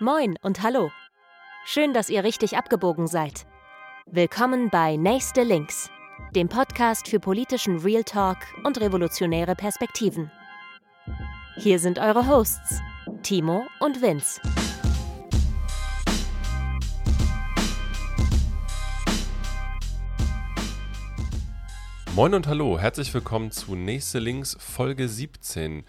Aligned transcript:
Moin 0.00 0.36
und 0.42 0.60
hallo. 0.60 0.90
Schön, 1.64 1.92
dass 1.94 2.10
ihr 2.10 2.24
richtig 2.24 2.56
abgebogen 2.56 3.06
seid. 3.06 3.46
Willkommen 4.06 4.68
bei 4.68 4.96
Nächste 4.96 5.44
Links, 5.44 5.88
dem 6.34 6.48
Podcast 6.48 7.06
für 7.06 7.20
politischen 7.20 7.78
Real 7.78 8.02
Talk 8.02 8.38
und 8.64 8.80
revolutionäre 8.80 9.54
Perspektiven. 9.54 10.32
Hier 11.58 11.78
sind 11.78 12.00
eure 12.00 12.26
Hosts, 12.26 12.80
Timo 13.22 13.66
und 13.78 14.02
Vince. 14.02 14.40
Moin 22.16 22.34
und 22.34 22.48
hallo, 22.48 22.80
herzlich 22.80 23.14
willkommen 23.14 23.52
zu 23.52 23.76
Nächste 23.76 24.18
Links 24.18 24.56
Folge 24.58 25.08
17. 25.08 25.84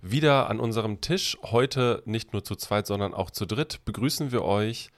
Wieder 0.00 0.48
an 0.48 0.60
unserem 0.60 1.00
Tisch, 1.00 1.36
heute 1.42 2.02
nicht 2.04 2.32
nur 2.32 2.44
zu 2.44 2.54
zweit, 2.54 2.86
sondern 2.86 3.14
auch 3.14 3.30
zu 3.30 3.46
dritt, 3.46 3.84
begrüßen 3.84 4.30
wir 4.30 4.44
euch. 4.44 4.90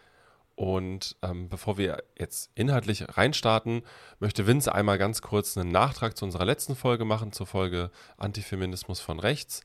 Und 0.56 1.16
ähm, 1.22 1.48
bevor 1.48 1.78
wir 1.78 2.02
jetzt 2.18 2.50
inhaltlich 2.54 3.16
reinstarten, 3.16 3.82
möchte 4.18 4.46
Vince 4.46 4.74
einmal 4.74 4.98
ganz 4.98 5.22
kurz 5.22 5.56
einen 5.56 5.70
Nachtrag 5.70 6.18
zu 6.18 6.26
unserer 6.26 6.44
letzten 6.44 6.76
Folge 6.76 7.06
machen, 7.06 7.32
zur 7.32 7.46
Folge 7.46 7.90
Antifeminismus 8.18 9.00
von 9.00 9.18
rechts. 9.20 9.62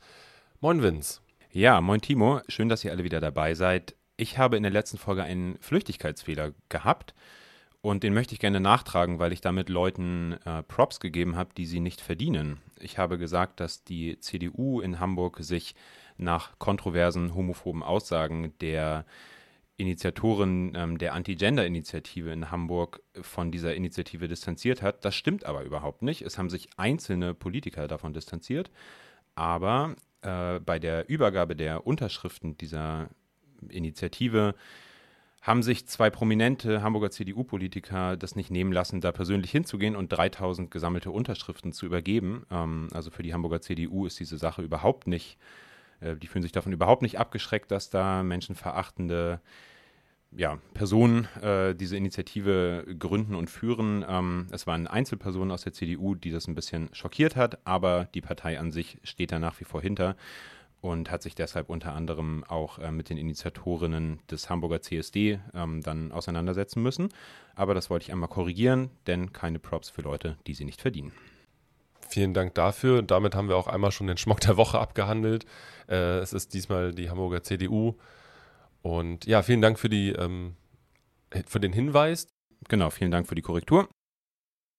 Moin 0.61 0.81
Vince. 0.81 1.19
Ja, 1.51 1.81
moin 1.81 1.99
Timo, 1.99 2.39
schön, 2.47 2.69
dass 2.69 2.85
ihr 2.85 2.91
alle 2.91 3.03
wieder 3.03 3.19
dabei 3.19 3.55
seid. 3.55 3.95
Ich 4.15 4.37
habe 4.37 4.55
in 4.55 4.63
der 4.63 4.71
letzten 4.71 4.97
Folge 4.97 5.23
einen 5.23 5.57
Flüchtigkeitsfehler 5.59 6.53
gehabt 6.69 7.13
und 7.85 8.01
den 8.01 8.15
möchte 8.15 8.33
ich 8.33 8.39
gerne 8.39 8.59
nachtragen, 8.59 9.19
weil 9.19 9.31
ich 9.31 9.41
damit 9.41 9.69
Leuten 9.69 10.33
äh, 10.43 10.63
Props 10.63 10.99
gegeben 10.99 11.35
habe, 11.35 11.51
die 11.55 11.67
sie 11.67 11.79
nicht 11.79 12.01
verdienen. 12.01 12.57
Ich 12.79 12.97
habe 12.97 13.19
gesagt, 13.19 13.59
dass 13.59 13.83
die 13.83 14.19
CDU 14.19 14.81
in 14.81 14.99
Hamburg 14.99 15.37
sich 15.41 15.75
nach 16.17 16.57
kontroversen 16.57 17.35
homophoben 17.35 17.83
Aussagen 17.83 18.53
der 18.59 19.05
Initiatorin 19.77 20.73
ähm, 20.75 20.97
der 20.97 21.13
Anti-Gender-Initiative 21.13 22.31
in 22.31 22.49
Hamburg 22.49 23.03
von 23.21 23.51
dieser 23.51 23.75
Initiative 23.75 24.27
distanziert 24.27 24.81
hat. 24.81 25.05
Das 25.05 25.13
stimmt 25.13 25.45
aber 25.45 25.63
überhaupt 25.63 26.01
nicht. 26.01 26.23
Es 26.23 26.39
haben 26.39 26.49
sich 26.49 26.69
einzelne 26.77 27.35
Politiker 27.35 27.87
davon 27.87 28.13
distanziert. 28.13 28.71
Aber 29.35 29.95
äh, 30.23 30.59
bei 30.59 30.79
der 30.79 31.07
Übergabe 31.07 31.55
der 31.55 31.85
Unterschriften 31.85 32.57
dieser 32.57 33.09
Initiative 33.69 34.55
haben 35.45 35.61
sich 35.61 35.85
zwei 35.85 36.09
prominente 36.09 36.81
Hamburger 36.81 37.11
CDU-Politiker 37.11 38.17
das 38.17 38.35
nicht 38.35 38.49
nehmen 38.49 38.71
lassen, 38.71 38.99
da 38.99 39.11
persönlich 39.11 39.51
hinzugehen 39.51 39.95
und 39.95 40.09
3000 40.09 40.71
gesammelte 40.71 41.11
Unterschriften 41.11 41.71
zu 41.71 41.85
übergeben. 41.85 42.47
Ähm, 42.49 42.87
also 42.93 43.11
für 43.11 43.21
die 43.21 43.31
Hamburger 43.31 43.61
CDU 43.61 44.07
ist 44.07 44.19
diese 44.19 44.39
Sache 44.39 44.63
überhaupt 44.63 45.05
nicht, 45.05 45.37
äh, 45.99 46.15
die 46.15 46.25
fühlen 46.25 46.41
sich 46.41 46.51
davon 46.51 46.73
überhaupt 46.73 47.03
nicht 47.03 47.19
abgeschreckt, 47.19 47.69
dass 47.69 47.91
da 47.91 48.23
menschenverachtende 48.23 49.39
ja, 50.31 50.57
Personen 50.73 51.27
äh, 51.43 51.75
diese 51.75 51.95
Initiative 51.95 52.83
gründen 52.97 53.35
und 53.35 53.51
führen. 53.51 54.03
Ähm, 54.09 54.47
es 54.49 54.65
waren 54.65 54.87
Einzelpersonen 54.87 55.51
aus 55.51 55.61
der 55.61 55.73
CDU, 55.73 56.15
die 56.15 56.31
das 56.31 56.47
ein 56.47 56.55
bisschen 56.55 56.89
schockiert 56.91 57.35
hat, 57.35 57.59
aber 57.65 58.09
die 58.15 58.21
Partei 58.21 58.59
an 58.59 58.71
sich 58.71 58.97
steht 59.03 59.31
da 59.31 59.37
nach 59.37 59.59
wie 59.59 59.65
vor 59.65 59.79
hinter 59.79 60.15
und 60.85 61.09
hat 61.09 61.23
sich 61.23 61.33
deshalb 61.33 61.69
unter 61.69 61.93
anderem 61.93 62.43
auch 62.43 62.77
äh, 62.77 62.91
mit 62.91 63.09
den 63.09 63.17
Initiatorinnen 63.17 64.19
des 64.29 64.51
Hamburger 64.51 64.83
CSD 64.83 65.39
ähm, 65.55 65.81
dann 65.81 66.11
auseinandersetzen 66.11 66.83
müssen. 66.83 67.09
Aber 67.55 67.73
das 67.73 67.89
wollte 67.89 68.03
ich 68.03 68.11
einmal 68.11 68.29
korrigieren, 68.29 68.91
denn 69.07 69.33
keine 69.33 69.57
Props 69.57 69.89
für 69.89 70.03
Leute, 70.03 70.37
die 70.45 70.53
sie 70.53 70.63
nicht 70.63 70.81
verdienen. 70.81 71.11
Vielen 72.07 72.35
Dank 72.35 72.53
dafür. 72.53 73.01
Damit 73.01 73.33
haben 73.33 73.49
wir 73.49 73.57
auch 73.57 73.65
einmal 73.65 73.91
schon 73.91 74.05
den 74.05 74.17
Schmock 74.17 74.41
der 74.41 74.57
Woche 74.57 74.77
abgehandelt. 74.77 75.45
Äh, 75.89 76.19
es 76.19 76.33
ist 76.33 76.53
diesmal 76.53 76.93
die 76.93 77.09
Hamburger 77.09 77.41
CDU. 77.41 77.95
Und 78.83 79.25
ja, 79.25 79.41
vielen 79.41 79.63
Dank 79.63 79.79
für, 79.79 79.89
die, 79.89 80.11
ähm, 80.11 80.55
für 81.47 81.59
den 81.59 81.73
Hinweis. 81.73 82.27
Genau, 82.69 82.91
vielen 82.91 83.09
Dank 83.09 83.27
für 83.27 83.33
die 83.33 83.41
Korrektur. 83.41 83.89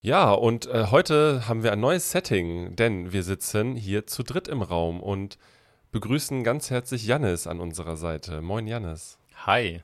Ja, 0.02 0.31
und 0.31 0.66
äh, 0.66 0.86
heute 0.92 1.48
haben 1.48 1.64
wir 1.64 1.72
ein 1.72 1.81
neues 1.81 2.12
Setting, 2.12 2.76
denn 2.76 3.12
wir 3.12 3.25
sitzen 3.25 3.75
hier 3.75 4.06
zu 4.06 4.22
dritt 4.22 4.47
im 4.47 4.62
Raum 4.62 5.00
und 5.00 5.36
begrüßen 5.96 6.44
ganz 6.44 6.68
herzlich 6.68 7.06
Jannis 7.06 7.46
an 7.46 7.58
unserer 7.58 7.96
Seite. 7.96 8.42
Moin, 8.42 8.66
Jannis. 8.66 9.16
Hi. 9.46 9.80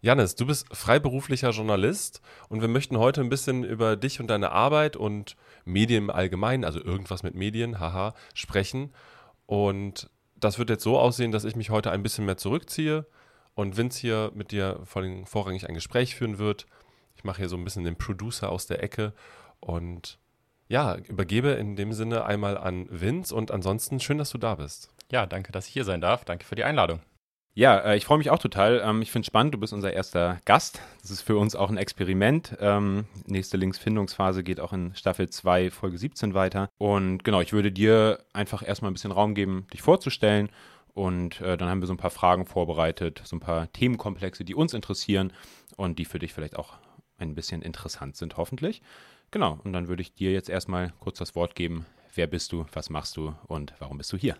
Jannis, 0.00 0.34
du 0.34 0.44
bist 0.44 0.66
freiberuflicher 0.74 1.50
Journalist 1.50 2.20
und 2.48 2.62
wir 2.62 2.66
möchten 2.66 2.98
heute 2.98 3.20
ein 3.20 3.28
bisschen 3.28 3.62
über 3.62 3.94
dich 3.94 4.18
und 4.18 4.26
deine 4.26 4.50
Arbeit 4.50 4.96
und 4.96 5.36
Medien 5.64 6.02
im 6.02 6.10
Allgemeinen, 6.10 6.64
also 6.64 6.82
irgendwas 6.82 7.22
mit 7.22 7.36
Medien, 7.36 7.78
haha, 7.78 8.12
sprechen. 8.34 8.92
Und 9.46 10.10
das 10.34 10.58
wird 10.58 10.68
jetzt 10.68 10.82
so 10.82 10.98
aussehen, 10.98 11.30
dass 11.30 11.44
ich 11.44 11.54
mich 11.54 11.70
heute 11.70 11.92
ein 11.92 12.02
bisschen 12.02 12.24
mehr 12.24 12.38
zurückziehe 12.38 13.06
und 13.54 13.76
Vince 13.76 14.00
hier 14.00 14.32
mit 14.34 14.50
dir 14.50 14.80
vor 14.82 15.02
allem 15.02 15.26
vorrangig 15.26 15.68
ein 15.68 15.76
Gespräch 15.76 16.16
führen 16.16 16.38
wird. 16.38 16.66
Ich 17.14 17.22
mache 17.22 17.38
hier 17.38 17.48
so 17.48 17.56
ein 17.56 17.62
bisschen 17.62 17.84
den 17.84 17.94
Producer 17.94 18.50
aus 18.50 18.66
der 18.66 18.82
Ecke 18.82 19.12
und 19.60 20.18
ja, 20.66 20.96
übergebe 20.96 21.50
in 21.50 21.76
dem 21.76 21.92
Sinne 21.92 22.24
einmal 22.24 22.58
an 22.58 22.88
Vince 22.90 23.32
und 23.32 23.52
ansonsten 23.52 24.00
schön, 24.00 24.18
dass 24.18 24.30
du 24.30 24.38
da 24.38 24.56
bist. 24.56 24.88
Ja, 25.12 25.26
danke, 25.26 25.52
dass 25.52 25.68
ich 25.68 25.74
hier 25.74 25.84
sein 25.84 26.00
darf. 26.00 26.24
Danke 26.24 26.46
für 26.46 26.54
die 26.54 26.64
Einladung. 26.64 27.00
Ja, 27.54 27.78
äh, 27.80 27.96
ich 27.98 28.06
freue 28.06 28.16
mich 28.16 28.30
auch 28.30 28.38
total. 28.38 28.80
Ähm, 28.82 29.02
ich 29.02 29.10
finde 29.10 29.24
es 29.24 29.26
spannend, 29.26 29.52
du 29.52 29.58
bist 29.58 29.74
unser 29.74 29.92
erster 29.92 30.40
Gast. 30.46 30.80
Das 31.02 31.10
ist 31.10 31.20
für 31.20 31.36
uns 31.36 31.54
auch 31.54 31.68
ein 31.68 31.76
Experiment. 31.76 32.56
Ähm, 32.60 33.04
nächste 33.26 33.58
Linksfindungsphase 33.58 34.42
geht 34.42 34.58
auch 34.58 34.72
in 34.72 34.94
Staffel 34.94 35.28
2, 35.28 35.70
Folge 35.70 35.98
17 35.98 36.32
weiter. 36.32 36.70
Und 36.78 37.24
genau, 37.24 37.42
ich 37.42 37.52
würde 37.52 37.70
dir 37.70 38.24
einfach 38.32 38.66
erstmal 38.66 38.90
ein 38.90 38.94
bisschen 38.94 39.12
Raum 39.12 39.34
geben, 39.34 39.66
dich 39.70 39.82
vorzustellen. 39.82 40.48
Und 40.94 41.42
äh, 41.42 41.58
dann 41.58 41.68
haben 41.68 41.82
wir 41.82 41.86
so 41.86 41.92
ein 41.92 41.98
paar 41.98 42.10
Fragen 42.10 42.46
vorbereitet, 42.46 43.20
so 43.24 43.36
ein 43.36 43.40
paar 43.40 43.70
Themenkomplexe, 43.70 44.44
die 44.44 44.54
uns 44.54 44.72
interessieren 44.72 45.34
und 45.76 45.98
die 45.98 46.06
für 46.06 46.18
dich 46.18 46.32
vielleicht 46.32 46.56
auch 46.56 46.78
ein 47.18 47.34
bisschen 47.34 47.60
interessant 47.60 48.16
sind, 48.16 48.38
hoffentlich. 48.38 48.80
Genau, 49.30 49.58
und 49.62 49.74
dann 49.74 49.88
würde 49.88 50.00
ich 50.00 50.14
dir 50.14 50.32
jetzt 50.32 50.48
erstmal 50.48 50.94
kurz 51.00 51.18
das 51.18 51.34
Wort 51.34 51.54
geben. 51.54 51.84
Wer 52.14 52.26
bist 52.26 52.52
du, 52.52 52.64
was 52.72 52.88
machst 52.88 53.16
du 53.18 53.34
und 53.46 53.74
warum 53.78 53.98
bist 53.98 54.12
du 54.12 54.16
hier? 54.16 54.36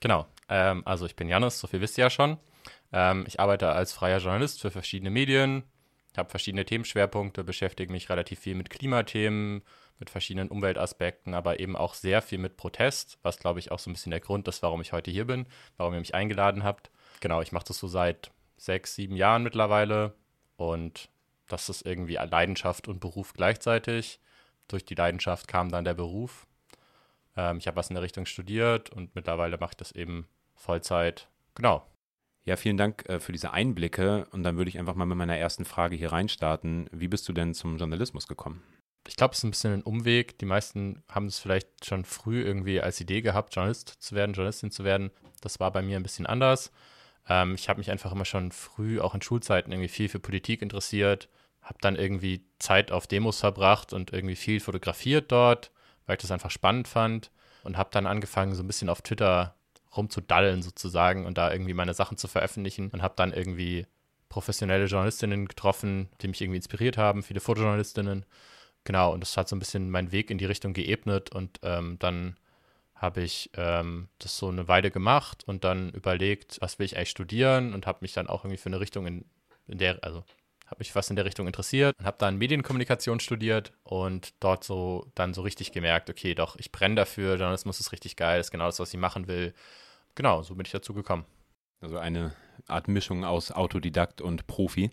Genau. 0.00 0.26
Ähm, 0.48 0.82
also 0.84 1.06
ich 1.06 1.16
bin 1.16 1.28
Janis, 1.28 1.60
so 1.60 1.66
viel 1.66 1.80
wisst 1.80 1.98
ihr 1.98 2.04
ja 2.04 2.10
schon. 2.10 2.38
Ähm, 2.92 3.24
ich 3.26 3.38
arbeite 3.38 3.70
als 3.70 3.92
freier 3.92 4.18
Journalist 4.18 4.60
für 4.60 4.70
verschiedene 4.70 5.10
Medien, 5.10 5.62
habe 6.16 6.30
verschiedene 6.30 6.64
Themenschwerpunkte, 6.64 7.44
beschäftige 7.44 7.92
mich 7.92 8.10
relativ 8.10 8.40
viel 8.40 8.54
mit 8.54 8.70
Klimathemen, 8.70 9.62
mit 9.98 10.10
verschiedenen 10.10 10.48
Umweltaspekten, 10.48 11.34
aber 11.34 11.60
eben 11.60 11.76
auch 11.76 11.94
sehr 11.94 12.22
viel 12.22 12.38
mit 12.38 12.56
Protest, 12.56 13.18
was 13.22 13.38
glaube 13.38 13.60
ich 13.60 13.70
auch 13.70 13.78
so 13.78 13.90
ein 13.90 13.92
bisschen 13.92 14.10
der 14.10 14.20
Grund 14.20 14.48
ist, 14.48 14.62
warum 14.62 14.80
ich 14.80 14.92
heute 14.92 15.10
hier 15.10 15.26
bin, 15.26 15.46
warum 15.76 15.94
ihr 15.94 16.00
mich 16.00 16.14
eingeladen 16.14 16.64
habt. 16.64 16.90
Genau, 17.20 17.42
ich 17.42 17.52
mache 17.52 17.66
das 17.68 17.78
so 17.78 17.86
seit 17.86 18.30
sechs, 18.56 18.94
sieben 18.94 19.14
Jahren 19.14 19.42
mittlerweile 19.42 20.14
und 20.56 21.10
das 21.48 21.68
ist 21.68 21.84
irgendwie 21.84 22.14
Leidenschaft 22.14 22.88
und 22.88 23.00
Beruf 23.00 23.34
gleichzeitig. 23.34 24.20
Durch 24.68 24.84
die 24.84 24.94
Leidenschaft 24.94 25.48
kam 25.48 25.68
dann 25.68 25.84
der 25.84 25.94
Beruf 25.94 26.46
ähm, 27.36 27.58
ich 27.58 27.66
habe 27.66 27.76
was 27.76 27.90
in 27.90 27.94
der 27.94 28.02
Richtung 28.02 28.26
studiert 28.26 28.90
und 28.90 29.14
mittlerweile 29.14 29.58
mache 29.58 29.72
ich 29.72 29.76
das 29.76 29.92
eben 29.92 30.26
Vollzeit. 30.54 31.28
Genau. 31.54 31.86
Ja, 32.44 32.56
vielen 32.56 32.76
Dank 32.76 33.08
äh, 33.08 33.20
für 33.20 33.32
diese 33.32 33.52
Einblicke. 33.52 34.26
Und 34.32 34.42
dann 34.42 34.56
würde 34.56 34.70
ich 34.70 34.78
einfach 34.78 34.94
mal 34.94 35.04
mit 35.04 35.18
meiner 35.18 35.36
ersten 35.36 35.64
Frage 35.64 35.96
hier 35.96 36.12
reinstarten. 36.12 36.88
Wie 36.92 37.08
bist 37.08 37.28
du 37.28 37.32
denn 37.32 37.54
zum 37.54 37.76
Journalismus 37.76 38.26
gekommen? 38.26 38.62
Ich 39.06 39.16
glaube, 39.16 39.32
es 39.32 39.38
ist 39.38 39.44
ein 39.44 39.50
bisschen 39.50 39.74
ein 39.74 39.82
Umweg. 39.82 40.38
Die 40.38 40.46
meisten 40.46 41.02
haben 41.08 41.26
es 41.26 41.38
vielleicht 41.38 41.84
schon 41.84 42.04
früh 42.04 42.42
irgendwie 42.42 42.80
als 42.80 43.00
Idee 43.00 43.22
gehabt, 43.22 43.54
Journalist 43.54 43.88
zu 43.88 44.14
werden, 44.14 44.32
Journalistin 44.32 44.70
zu 44.70 44.84
werden. 44.84 45.10
Das 45.40 45.60
war 45.60 45.70
bei 45.70 45.82
mir 45.82 45.96
ein 45.96 46.02
bisschen 46.02 46.26
anders. 46.26 46.70
Ähm, 47.28 47.54
ich 47.54 47.68
habe 47.68 47.78
mich 47.78 47.90
einfach 47.90 48.12
immer 48.12 48.24
schon 48.24 48.52
früh, 48.52 49.00
auch 49.00 49.14
in 49.14 49.22
Schulzeiten, 49.22 49.72
irgendwie 49.72 49.88
viel 49.88 50.08
für 50.08 50.20
Politik 50.20 50.62
interessiert. 50.62 51.28
Habe 51.62 51.78
dann 51.80 51.96
irgendwie 51.96 52.44
Zeit 52.58 52.90
auf 52.90 53.06
Demos 53.06 53.40
verbracht 53.40 53.92
und 53.92 54.12
irgendwie 54.12 54.36
viel 54.36 54.60
fotografiert 54.60 55.30
dort 55.30 55.70
weil 56.10 56.16
ich 56.16 56.22
das 56.22 56.32
einfach 56.32 56.50
spannend 56.50 56.88
fand 56.88 57.30
und 57.62 57.76
habe 57.76 57.90
dann 57.92 58.04
angefangen, 58.04 58.56
so 58.56 58.64
ein 58.64 58.66
bisschen 58.66 58.88
auf 58.88 59.00
Twitter 59.00 59.54
rumzudallen 59.96 60.60
sozusagen 60.60 61.24
und 61.24 61.38
da 61.38 61.52
irgendwie 61.52 61.72
meine 61.72 61.94
Sachen 61.94 62.16
zu 62.16 62.26
veröffentlichen 62.26 62.90
und 62.90 63.00
habe 63.00 63.14
dann 63.16 63.32
irgendwie 63.32 63.86
professionelle 64.28 64.86
Journalistinnen 64.86 65.46
getroffen, 65.46 66.08
die 66.20 66.26
mich 66.26 66.40
irgendwie 66.40 66.56
inspiriert 66.56 66.98
haben, 66.98 67.22
viele 67.22 67.38
Fotojournalistinnen. 67.38 68.26
Genau, 68.82 69.12
und 69.12 69.20
das 69.20 69.36
hat 69.36 69.48
so 69.48 69.54
ein 69.54 69.60
bisschen 69.60 69.88
meinen 69.88 70.10
Weg 70.10 70.32
in 70.32 70.38
die 70.38 70.46
Richtung 70.46 70.72
geebnet 70.72 71.30
und 71.30 71.60
ähm, 71.62 71.96
dann 72.00 72.36
habe 72.96 73.22
ich 73.22 73.50
ähm, 73.54 74.08
das 74.18 74.36
so 74.36 74.48
eine 74.48 74.66
Weile 74.66 74.90
gemacht 74.90 75.44
und 75.46 75.62
dann 75.62 75.90
überlegt, 75.90 76.58
was 76.60 76.80
will 76.80 76.86
ich 76.86 76.96
eigentlich 76.96 77.10
studieren 77.10 77.72
und 77.72 77.86
habe 77.86 78.00
mich 78.02 78.14
dann 78.14 78.26
auch 78.26 78.42
irgendwie 78.44 78.60
für 78.60 78.68
eine 78.68 78.80
Richtung 78.80 79.06
in, 79.06 79.24
in 79.68 79.78
der, 79.78 80.02
also 80.02 80.24
habe 80.70 80.78
mich 80.78 80.94
was 80.94 81.10
in 81.10 81.16
der 81.16 81.24
Richtung 81.24 81.48
interessiert 81.48 81.96
und 81.98 82.06
habe 82.06 82.16
dann 82.18 82.36
Medienkommunikation 82.36 83.18
studiert 83.18 83.72
und 83.82 84.34
dort 84.38 84.62
so 84.62 85.10
dann 85.16 85.34
so 85.34 85.42
richtig 85.42 85.72
gemerkt, 85.72 86.08
okay, 86.08 86.34
doch, 86.34 86.56
ich 86.56 86.70
brenne 86.70 86.94
dafür, 86.94 87.34
Journalismus 87.34 87.80
ist 87.80 87.90
richtig 87.90 88.14
geil, 88.16 88.40
ist 88.40 88.52
genau 88.52 88.66
das, 88.66 88.78
was 88.78 88.94
ich 88.94 89.00
machen 89.00 89.26
will. 89.26 89.52
Genau, 90.14 90.42
so 90.42 90.54
bin 90.54 90.64
ich 90.64 90.72
dazu 90.72 90.94
gekommen. 90.94 91.24
Also 91.80 91.98
eine 91.98 92.34
Art 92.68 92.88
Mischung 92.88 93.24
aus 93.24 93.50
Autodidakt 93.50 94.20
und 94.20 94.46
Profi. 94.46 94.90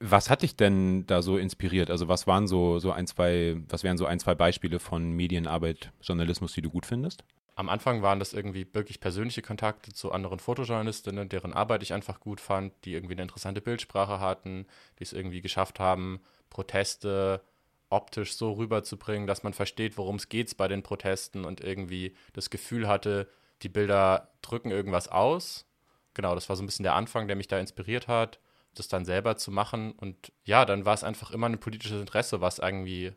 Was 0.00 0.28
hat 0.28 0.42
dich 0.42 0.56
denn 0.56 1.06
da 1.06 1.22
so 1.22 1.36
inspiriert? 1.36 1.90
Also 1.90 2.08
was 2.08 2.26
waren 2.26 2.48
so, 2.48 2.80
so 2.80 2.90
ein, 2.90 3.06
zwei, 3.06 3.56
was 3.68 3.84
wären 3.84 3.98
so 3.98 4.06
ein, 4.06 4.18
zwei 4.18 4.34
Beispiele 4.34 4.80
von 4.80 5.12
Medienarbeit, 5.12 5.92
Journalismus, 6.00 6.52
die 6.52 6.62
du 6.62 6.70
gut 6.70 6.86
findest? 6.86 7.22
Am 7.54 7.68
Anfang 7.68 8.02
waren 8.02 8.18
das 8.18 8.32
irgendwie 8.32 8.66
wirklich 8.72 9.00
persönliche 9.00 9.42
Kontakte 9.42 9.92
zu 9.92 10.10
anderen 10.10 10.38
Fotojournalistinnen, 10.38 11.28
deren 11.28 11.52
Arbeit 11.52 11.82
ich 11.82 11.92
einfach 11.92 12.18
gut 12.18 12.40
fand, 12.40 12.72
die 12.84 12.94
irgendwie 12.94 13.14
eine 13.14 13.22
interessante 13.22 13.60
Bildsprache 13.60 14.20
hatten, 14.20 14.66
die 14.98 15.04
es 15.04 15.12
irgendwie 15.12 15.42
geschafft 15.42 15.78
haben, 15.78 16.20
Proteste 16.48 17.42
optisch 17.90 18.36
so 18.36 18.52
rüberzubringen, 18.52 19.26
dass 19.26 19.42
man 19.42 19.52
versteht, 19.52 19.98
worum 19.98 20.16
es 20.16 20.30
geht 20.30 20.56
bei 20.56 20.66
den 20.66 20.82
Protesten 20.82 21.44
und 21.44 21.60
irgendwie 21.60 22.16
das 22.32 22.48
Gefühl 22.48 22.88
hatte, 22.88 23.28
die 23.60 23.68
Bilder 23.68 24.32
drücken 24.40 24.70
irgendwas 24.70 25.08
aus. 25.08 25.66
Genau, 26.14 26.34
das 26.34 26.48
war 26.48 26.56
so 26.56 26.62
ein 26.62 26.66
bisschen 26.66 26.84
der 26.84 26.94
Anfang, 26.94 27.26
der 27.26 27.36
mich 27.36 27.48
da 27.48 27.58
inspiriert 27.58 28.08
hat, 28.08 28.40
das 28.74 28.88
dann 28.88 29.04
selber 29.04 29.36
zu 29.36 29.50
machen. 29.50 29.92
Und 29.92 30.32
ja, 30.44 30.64
dann 30.64 30.86
war 30.86 30.94
es 30.94 31.04
einfach 31.04 31.30
immer 31.30 31.48
ein 31.48 31.60
politisches 31.60 32.00
Interesse, 32.00 32.40
was 32.40 32.58
irgendwie 32.58 33.12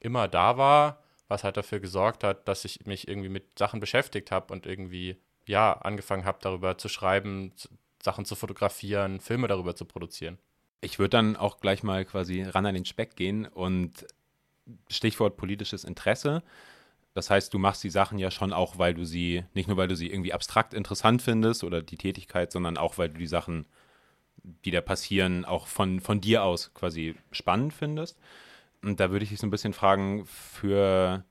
immer 0.00 0.26
da 0.26 0.56
war 0.56 1.02
was 1.28 1.44
halt 1.44 1.56
dafür 1.56 1.78
gesorgt 1.80 2.24
hat, 2.24 2.48
dass 2.48 2.64
ich 2.64 2.86
mich 2.86 3.06
irgendwie 3.06 3.28
mit 3.28 3.58
Sachen 3.58 3.80
beschäftigt 3.80 4.30
habe 4.30 4.52
und 4.52 4.66
irgendwie, 4.66 5.16
ja, 5.46 5.72
angefangen 5.74 6.24
habe, 6.24 6.38
darüber 6.40 6.78
zu 6.78 6.88
schreiben, 6.88 7.52
Sachen 8.02 8.24
zu 8.24 8.34
fotografieren, 8.34 9.20
Filme 9.20 9.48
darüber 9.48 9.76
zu 9.76 9.84
produzieren. 9.84 10.38
Ich 10.80 10.98
würde 10.98 11.10
dann 11.10 11.36
auch 11.36 11.60
gleich 11.60 11.82
mal 11.82 12.04
quasi 12.04 12.42
ran 12.42 12.66
an 12.66 12.74
den 12.74 12.84
Speck 12.84 13.16
gehen 13.16 13.46
und 13.46 14.06
Stichwort 14.88 15.36
politisches 15.36 15.84
Interesse. 15.84 16.42
Das 17.14 17.30
heißt, 17.30 17.52
du 17.52 17.58
machst 17.58 17.82
die 17.82 17.90
Sachen 17.90 18.18
ja 18.18 18.30
schon 18.30 18.52
auch, 18.52 18.78
weil 18.78 18.94
du 18.94 19.04
sie, 19.04 19.44
nicht 19.52 19.66
nur 19.66 19.76
weil 19.76 19.88
du 19.88 19.96
sie 19.96 20.10
irgendwie 20.10 20.32
abstrakt 20.32 20.72
interessant 20.72 21.20
findest 21.20 21.64
oder 21.64 21.82
die 21.82 21.96
Tätigkeit, 21.96 22.52
sondern 22.52 22.76
auch, 22.76 22.96
weil 22.96 23.08
du 23.08 23.18
die 23.18 23.26
Sachen, 23.26 23.66
die 24.64 24.70
da 24.70 24.80
passieren, 24.80 25.44
auch 25.44 25.66
von, 25.66 26.00
von 26.00 26.20
dir 26.20 26.44
aus 26.44 26.72
quasi 26.74 27.16
spannend 27.32 27.74
findest. 27.74 28.18
Und 28.82 29.00
da 29.00 29.10
würde 29.10 29.24
ich 29.24 29.30
dich 29.30 29.40
so 29.40 29.46
ein 29.46 29.50
bisschen 29.50 29.72
fragen, 29.72 30.24
für, 30.26 31.24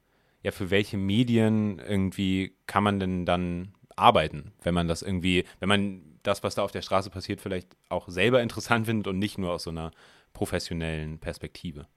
ja, 0.43 0.51
für 0.51 0.69
welche 0.69 0.97
Medien 0.97 1.79
irgendwie 1.79 2.55
kann 2.65 2.83
man 2.83 2.99
denn 2.99 3.25
dann 3.25 3.73
arbeiten, 3.95 4.53
wenn 4.61 4.73
man 4.73 4.87
das 4.87 5.01
irgendwie, 5.01 5.45
wenn 5.59 5.69
man 5.69 6.19
das, 6.23 6.43
was 6.43 6.55
da 6.55 6.63
auf 6.63 6.71
der 6.71 6.81
Straße 6.81 7.09
passiert, 7.09 7.41
vielleicht 7.41 7.75
auch 7.89 8.07
selber 8.09 8.41
interessant 8.41 8.85
findet 8.87 9.07
und 9.07 9.19
nicht 9.19 9.37
nur 9.37 9.53
aus 9.53 9.63
so 9.63 9.69
einer 9.69 9.91
professionellen 10.33 11.19
Perspektive? 11.19 11.87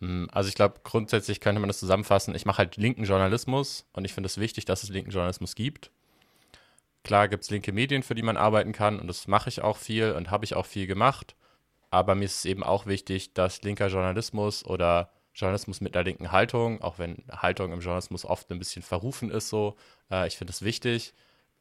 Hm, 0.00 0.28
also 0.32 0.48
ich 0.48 0.54
glaube, 0.54 0.80
grundsätzlich 0.84 1.40
könnte 1.40 1.60
man 1.60 1.68
das 1.68 1.78
zusammenfassen. 1.78 2.34
Ich 2.34 2.46
mache 2.46 2.58
halt 2.58 2.76
linken 2.76 3.04
Journalismus 3.04 3.86
und 3.92 4.04
ich 4.04 4.12
finde 4.12 4.26
es 4.26 4.38
wichtig, 4.38 4.64
dass 4.64 4.82
es 4.82 4.90
linken 4.90 5.10
Journalismus 5.10 5.54
gibt. 5.54 5.90
Klar 7.02 7.28
gibt 7.28 7.44
es 7.44 7.50
linke 7.50 7.72
Medien, 7.72 8.02
für 8.02 8.14
die 8.14 8.22
man 8.22 8.36
arbeiten 8.36 8.72
kann 8.72 8.98
und 8.98 9.06
das 9.06 9.28
mache 9.28 9.48
ich 9.48 9.62
auch 9.62 9.76
viel 9.76 10.12
und 10.12 10.30
habe 10.30 10.44
ich 10.44 10.54
auch 10.54 10.66
viel 10.66 10.86
gemacht. 10.86 11.36
Aber 11.96 12.14
mir 12.14 12.26
ist 12.26 12.40
es 12.40 12.44
eben 12.44 12.62
auch 12.62 12.84
wichtig, 12.84 13.32
dass 13.32 13.62
linker 13.62 13.86
Journalismus 13.86 14.66
oder 14.66 15.10
Journalismus 15.34 15.80
mit 15.80 15.96
einer 15.96 16.04
linken 16.04 16.30
Haltung, 16.30 16.82
auch 16.82 16.98
wenn 16.98 17.24
Haltung 17.30 17.72
im 17.72 17.80
Journalismus 17.80 18.26
oft 18.26 18.50
ein 18.52 18.58
bisschen 18.58 18.82
verrufen 18.82 19.30
ist, 19.30 19.48
so, 19.48 19.76
äh, 20.10 20.26
ich 20.26 20.36
finde 20.36 20.50
es 20.50 20.60
wichtig, 20.60 21.14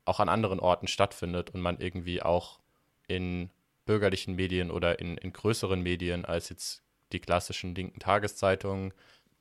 auch 0.03 0.19
an 0.19 0.27
anderen 0.27 0.59
Orten 0.59 0.87
stattfindet 0.87 1.51
und 1.51 1.61
man 1.61 1.79
irgendwie 1.79 2.21
auch 2.21 2.59
in 3.07 3.49
bürgerlichen 3.85 4.35
Medien 4.35 4.71
oder 4.71 4.99
in, 4.99 5.17
in 5.17 5.31
größeren 5.31 5.79
Medien 5.81 6.25
als 6.25 6.49
jetzt 6.49 6.83
die 7.13 7.21
klassischen 7.21 7.73
linken 7.73 8.01
Tageszeitungen 8.01 8.93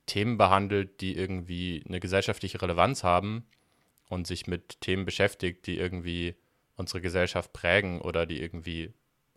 Themen 0.05 0.37
behandelt, 0.37 1.01
die 1.01 1.17
irgendwie 1.17 1.83
eine 1.89 1.99
gesellschaftliche 1.99 2.61
Relevanz 2.61 3.03
haben 3.03 3.45
und 4.07 4.27
sich 4.27 4.47
mit 4.47 4.79
Themen 4.79 5.03
beschäftigt, 5.03 5.67
die 5.67 5.77
irgendwie 5.77 6.35
unsere 6.77 7.01
Gesellschaft 7.01 7.51
prägen 7.51 7.99
oder 7.99 8.25
die 8.25 8.41
irgendwie 8.41 8.93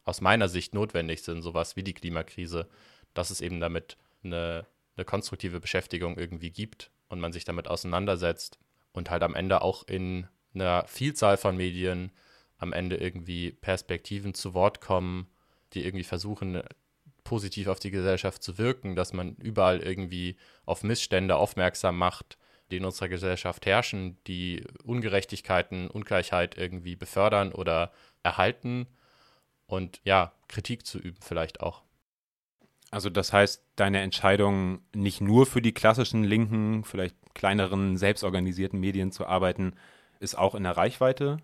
aus 0.08 0.22
meiner 0.22 0.48
Sicht 0.48 0.72
notwendig 0.72 1.22
sind, 1.22 1.42
sowas 1.42 1.76
wie 1.76 1.82
die 1.82 1.92
Klimakrise, 1.92 2.66
dass 3.12 3.28
es 3.28 3.42
eben 3.42 3.60
damit 3.60 3.98
eine, 4.24 4.66
eine 4.96 5.04
konstruktive 5.04 5.60
Beschäftigung 5.60 6.16
irgendwie 6.16 6.50
gibt 6.50 6.90
und 7.08 7.20
man 7.20 7.34
sich 7.34 7.44
damit 7.44 7.68
auseinandersetzt 7.68 8.58
und 8.92 9.10
halt 9.10 9.22
am 9.22 9.34
Ende 9.34 9.60
auch 9.60 9.86
in 9.86 10.26
einer 10.54 10.86
Vielzahl 10.88 11.36
von 11.36 11.58
Medien 11.58 12.10
am 12.56 12.72
Ende 12.72 12.96
irgendwie 12.96 13.52
Perspektiven 13.52 14.32
zu 14.32 14.54
Wort 14.54 14.80
kommen, 14.80 15.28
die 15.74 15.84
irgendwie 15.84 16.04
versuchen, 16.04 16.62
positiv 17.22 17.68
auf 17.68 17.78
die 17.78 17.90
Gesellschaft 17.90 18.42
zu 18.42 18.56
wirken, 18.56 18.96
dass 18.96 19.12
man 19.12 19.36
überall 19.36 19.80
irgendwie 19.80 20.36
auf 20.64 20.82
Missstände 20.84 21.36
aufmerksam 21.36 21.98
macht, 21.98 22.38
die 22.70 22.78
in 22.78 22.86
unserer 22.86 23.10
Gesellschaft 23.10 23.66
herrschen, 23.66 24.16
die 24.26 24.64
Ungerechtigkeiten, 24.84 25.88
Ungleichheit 25.88 26.56
irgendwie 26.56 26.96
befördern 26.96 27.52
oder 27.52 27.92
erhalten 28.22 28.86
und 29.68 30.00
ja, 30.02 30.32
Kritik 30.48 30.84
zu 30.84 30.98
üben 30.98 31.18
vielleicht 31.20 31.60
auch. 31.60 31.82
Also 32.90 33.10
das 33.10 33.32
heißt, 33.32 33.62
deine 33.76 34.00
Entscheidung, 34.00 34.80
nicht 34.94 35.20
nur 35.20 35.46
für 35.46 35.62
die 35.62 35.74
klassischen 35.74 36.24
linken, 36.24 36.84
vielleicht 36.84 37.14
kleineren, 37.34 37.96
selbstorganisierten 37.96 38.80
Medien 38.80 39.12
zu 39.12 39.26
arbeiten, 39.26 39.74
ist 40.20 40.36
auch 40.36 40.54
in 40.54 40.64
der 40.64 40.76
Reichweite 40.76 41.36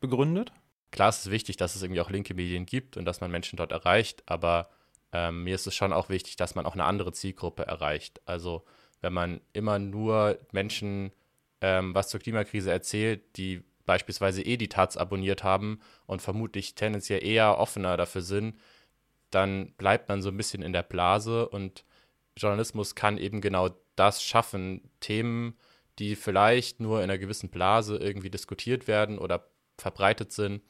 begründet? 0.00 0.52
Klar, 0.90 1.10
es 1.10 1.18
ist 1.18 1.30
wichtig, 1.30 1.58
dass 1.58 1.76
es 1.76 1.82
irgendwie 1.82 2.00
auch 2.00 2.10
linke 2.10 2.34
Medien 2.34 2.64
gibt 2.64 2.96
und 2.96 3.04
dass 3.04 3.20
man 3.20 3.30
Menschen 3.30 3.56
dort 3.56 3.72
erreicht, 3.72 4.22
aber 4.26 4.70
ähm, 5.12 5.44
mir 5.44 5.54
ist 5.54 5.66
es 5.66 5.74
schon 5.74 5.92
auch 5.92 6.08
wichtig, 6.08 6.36
dass 6.36 6.54
man 6.54 6.66
auch 6.66 6.74
eine 6.74 6.84
andere 6.84 7.12
Zielgruppe 7.12 7.66
erreicht. 7.66 8.20
Also 8.24 8.64
wenn 9.02 9.12
man 9.12 9.40
immer 9.52 9.78
nur 9.78 10.38
Menschen 10.52 11.12
ähm, 11.60 11.94
was 11.94 12.08
zur 12.08 12.20
Klimakrise 12.20 12.70
erzählt, 12.70 13.36
die 13.36 13.62
beispielsweise 13.86 14.42
eh 14.42 14.56
die 14.56 14.68
Taz 14.68 14.96
abonniert 14.96 15.44
haben 15.44 15.80
und 16.06 16.20
vermutlich 16.20 16.74
tendenziell 16.74 17.24
eher 17.24 17.58
offener 17.58 17.96
dafür 17.96 18.22
sind, 18.22 18.58
dann 19.30 19.72
bleibt 19.72 20.08
man 20.08 20.22
so 20.22 20.28
ein 20.28 20.36
bisschen 20.36 20.62
in 20.62 20.72
der 20.72 20.82
Blase 20.82 21.48
und 21.48 21.84
Journalismus 22.36 22.94
kann 22.94 23.16
eben 23.16 23.40
genau 23.40 23.70
das 23.94 24.22
schaffen, 24.22 24.90
Themen, 25.00 25.56
die 25.98 26.16
vielleicht 26.16 26.80
nur 26.80 26.98
in 26.98 27.04
einer 27.04 27.18
gewissen 27.18 27.48
Blase 27.48 27.96
irgendwie 27.96 28.30
diskutiert 28.30 28.86
werden 28.86 29.18
oder 29.18 29.48
verbreitet 29.78 30.32
sind, 30.32 30.62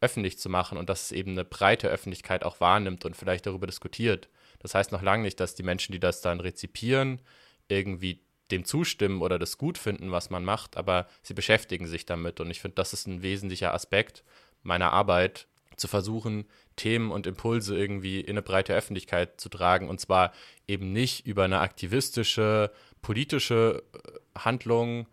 öffentlich 0.00 0.38
zu 0.38 0.48
machen 0.48 0.78
und 0.78 0.90
dass 0.90 1.04
es 1.04 1.12
eben 1.12 1.32
eine 1.32 1.44
breite 1.44 1.88
Öffentlichkeit 1.88 2.44
auch 2.44 2.60
wahrnimmt 2.60 3.04
und 3.04 3.16
vielleicht 3.16 3.46
darüber 3.46 3.66
diskutiert. 3.66 4.28
Das 4.58 4.74
heißt 4.74 4.92
noch 4.92 5.02
lange 5.02 5.22
nicht, 5.22 5.40
dass 5.40 5.54
die 5.54 5.62
Menschen, 5.62 5.92
die 5.92 6.00
das 6.00 6.20
dann 6.20 6.40
rezipieren, 6.40 7.22
irgendwie 7.68 8.25
dem 8.50 8.64
zustimmen 8.64 9.22
oder 9.22 9.38
das 9.38 9.58
gut 9.58 9.78
finden, 9.78 10.12
was 10.12 10.30
man 10.30 10.44
macht, 10.44 10.76
aber 10.76 11.06
sie 11.22 11.34
beschäftigen 11.34 11.86
sich 11.86 12.06
damit. 12.06 12.40
Und 12.40 12.50
ich 12.50 12.60
finde, 12.60 12.76
das 12.76 12.92
ist 12.92 13.06
ein 13.06 13.22
wesentlicher 13.22 13.74
Aspekt 13.74 14.24
meiner 14.62 14.92
Arbeit, 14.92 15.46
zu 15.76 15.88
versuchen, 15.88 16.46
Themen 16.76 17.10
und 17.10 17.26
Impulse 17.26 17.76
irgendwie 17.76 18.20
in 18.20 18.30
eine 18.30 18.42
breite 18.42 18.74
Öffentlichkeit 18.74 19.40
zu 19.40 19.48
tragen. 19.48 19.88
Und 19.88 20.00
zwar 20.00 20.32
eben 20.66 20.92
nicht 20.92 21.26
über 21.26 21.44
eine 21.44 21.60
aktivistische, 21.60 22.70
politische 23.02 23.82
äh, 23.92 24.38
Handlung, 24.38 25.06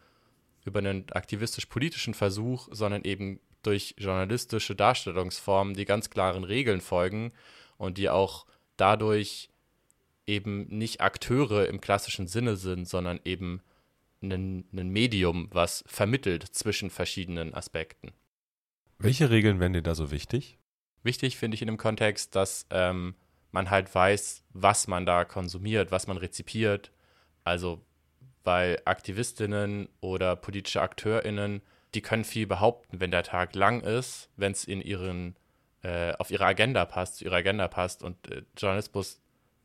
über 0.66 0.80
einen 0.80 1.10
aktivistisch-politischen 1.12 2.14
Versuch, 2.14 2.70
sondern 2.72 3.04
eben 3.04 3.40
durch 3.64 3.96
journalistische 3.98 4.76
Darstellungsformen, 4.76 5.74
die 5.74 5.86
ganz 5.86 6.10
klaren 6.10 6.44
Regeln 6.44 6.82
folgen 6.82 7.34
und 7.78 7.98
die 7.98 8.10
auch 8.10 8.46
dadurch 8.78 9.50
eben 10.28 10.68
nicht 10.68 11.02
Akteure 11.02 11.68
im 11.68 11.82
klassischen 11.82 12.28
Sinne 12.28 12.56
sind, 12.56 12.88
sondern 12.88 13.20
eben 13.26 13.62
ein, 14.22 14.66
ein 14.74 14.90
Medium, 14.90 15.50
was 15.52 15.84
vermittelt 15.88 16.44
zwischen 16.44 16.90
verschiedenen 16.90 17.54
Aspekten. 17.54 18.12
Welche 19.00 19.30
Regeln 19.30 19.60
wären 19.60 19.74
dir 19.74 19.82
da 19.82 19.96
so 19.96 20.12
wichtig? 20.12 20.58
Wichtig 21.04 21.38
finde 21.38 21.56
ich 21.56 21.62
in 21.62 21.68
dem 21.68 21.78
Kontext, 21.78 22.36
dass 22.36 22.66
ähm, 22.70 23.16
man 23.52 23.70
halt 23.70 23.94
weiß, 23.94 24.44
was 24.54 24.88
man 24.88 25.06
da 25.06 25.26
konsumiert, 25.26 25.92
was 25.92 26.08
man 26.08 26.18
rezipiert. 26.18 26.92
Also, 27.44 27.86
weil 28.44 28.82
Aktivistinnen 28.86 29.90
oder 30.00 30.36
politische 30.36 30.82
AkteurInnen, 30.82 31.62
die 31.94 32.02
können 32.02 32.24
viel 32.24 32.48
behaupten, 32.48 33.00
wenn 33.00 33.12
der 33.12 33.24
Tag 33.24 33.56
lang 33.56 33.82
ist, 33.82 34.30
wenn 34.38 34.54
es 34.54 34.64
in 34.64 34.82
ihren, 34.82 35.36
äh, 35.82 36.14
auf 36.14 36.32
ihre 36.32 36.46
Agenda 36.46 36.86
passt, 36.86 37.18
zu 37.18 37.26
ihrer 37.26 37.36
Agenda 37.36 37.68
passt. 37.68 38.04
Und 38.04 38.32
äh, 38.32 38.44
Journalismus 38.58 39.22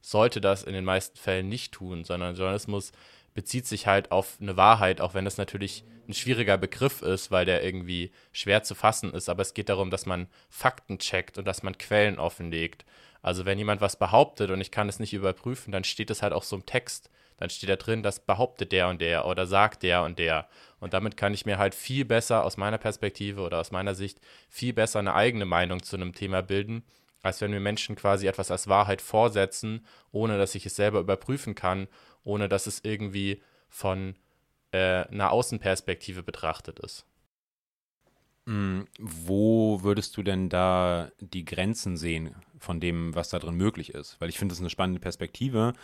sollte 0.09 0.41
das 0.41 0.63
in 0.63 0.73
den 0.73 0.85
meisten 0.85 1.19
Fällen 1.19 1.51
nicht 1.51 1.73
tun, 1.73 2.03
sondern 2.03 2.35
Journalismus 2.35 2.93
bezieht 3.35 3.67
sich 3.67 3.87
halt 3.87 4.11
auf 4.11 4.39
eine 4.41 4.57
Wahrheit, 4.57 5.03
auch 5.03 5.13
wenn 5.13 5.27
das 5.27 5.37
natürlich 5.37 5.85
ein 6.09 6.15
schwieriger 6.15 6.57
Begriff 6.57 7.03
ist, 7.03 7.31
weil 7.31 7.45
der 7.45 7.63
irgendwie 7.63 8.11
schwer 8.33 8.63
zu 8.63 8.75
fassen 8.75 9.13
ist. 9.13 9.29
Aber 9.29 9.43
es 9.43 9.53
geht 9.53 9.69
darum, 9.69 9.91
dass 9.91 10.07
man 10.07 10.27
Fakten 10.49 10.99
checkt 10.99 11.37
und 11.37 11.45
dass 11.45 11.63
man 11.63 11.77
Quellen 11.77 12.19
offenlegt. 12.19 12.87
Also 13.21 13.45
wenn 13.45 13.59
jemand 13.59 13.83
was 13.83 13.99
behauptet 13.99 14.51
und 14.51 14.63
ich 14.63 14.71
kann 14.71 14.89
es 14.89 14.99
nicht 14.99 15.13
überprüfen, 15.13 15.73
dann 15.73 15.85
steht 15.85 16.11
es 16.11 16.23
halt 16.23 16.33
auch 16.33 16.43
so 16.43 16.57
im 16.57 16.65
Text. 16.65 17.11
Dann 17.37 17.51
steht 17.51 17.69
da 17.69 17.77
drin, 17.77 18.03
das 18.03 18.25
behauptet 18.25 18.73
der 18.73 18.89
und 18.89 19.03
der 19.03 19.27
oder 19.27 19.47
sagt 19.47 19.83
der 19.83 20.05
und 20.05 20.19
der. 20.19 20.49
Und 20.81 20.95
damit 20.95 21.19
kann 21.19 21.35
ich 21.35 21.45
mir 21.45 21.59
halt 21.59 21.75
viel 21.75 22.07
besser 22.07 22.45
aus 22.45 22.57
meiner 22.57 22.79
Perspektive 22.79 23.43
oder 23.43 23.61
aus 23.61 23.73
meiner 23.73 23.95
Sicht 23.95 24.21
viel 24.49 24.73
besser 24.73 25.01
eine 25.01 25.15
eigene 25.15 25.45
Meinung 25.45 25.83
zu 25.83 25.97
einem 25.97 26.15
Thema 26.15 26.41
bilden, 26.41 26.83
als 27.23 27.41
wenn 27.41 27.53
wir 27.53 27.61
Menschen 27.61 27.97
quasi 27.97 28.27
etwas 28.27 28.51
als 28.51 28.69
Wahrheit 28.69 29.03
vorsetzen, 29.03 29.85
ohne 30.13 30.39
dass 30.39 30.55
ich 30.55 30.67
es 30.67 30.77
selber 30.77 31.01
überprüfen 31.01 31.55
kann, 31.55 31.89
ohne 32.25 32.49
dass 32.49 32.67
es 32.67 32.85
irgendwie 32.85 33.43
von 33.69 34.15
äh, 34.73 35.05
einer 35.07 35.33
Außenperspektive 35.33 36.23
betrachtet 36.23 36.79
ist. 36.81 37.05
Mm, 38.47 38.83
wo 38.99 39.83
würdest 39.83 40.17
du 40.17 40.23
denn 40.23 40.49
da 40.49 41.11
die 41.21 41.45
Grenzen 41.45 41.97
sehen 41.97 42.35
von 42.59 42.81
dem, 42.81 43.15
was 43.15 43.29
da 43.29 43.39
drin 43.39 43.57
möglich 43.57 43.95
ist? 43.95 44.21
Weil 44.21 44.29
ich 44.29 44.39
finde, 44.39 44.53
das 44.53 44.59
ist 44.59 44.63
eine 44.63 44.71
spannende 44.71 45.01
Perspektive 45.01 45.75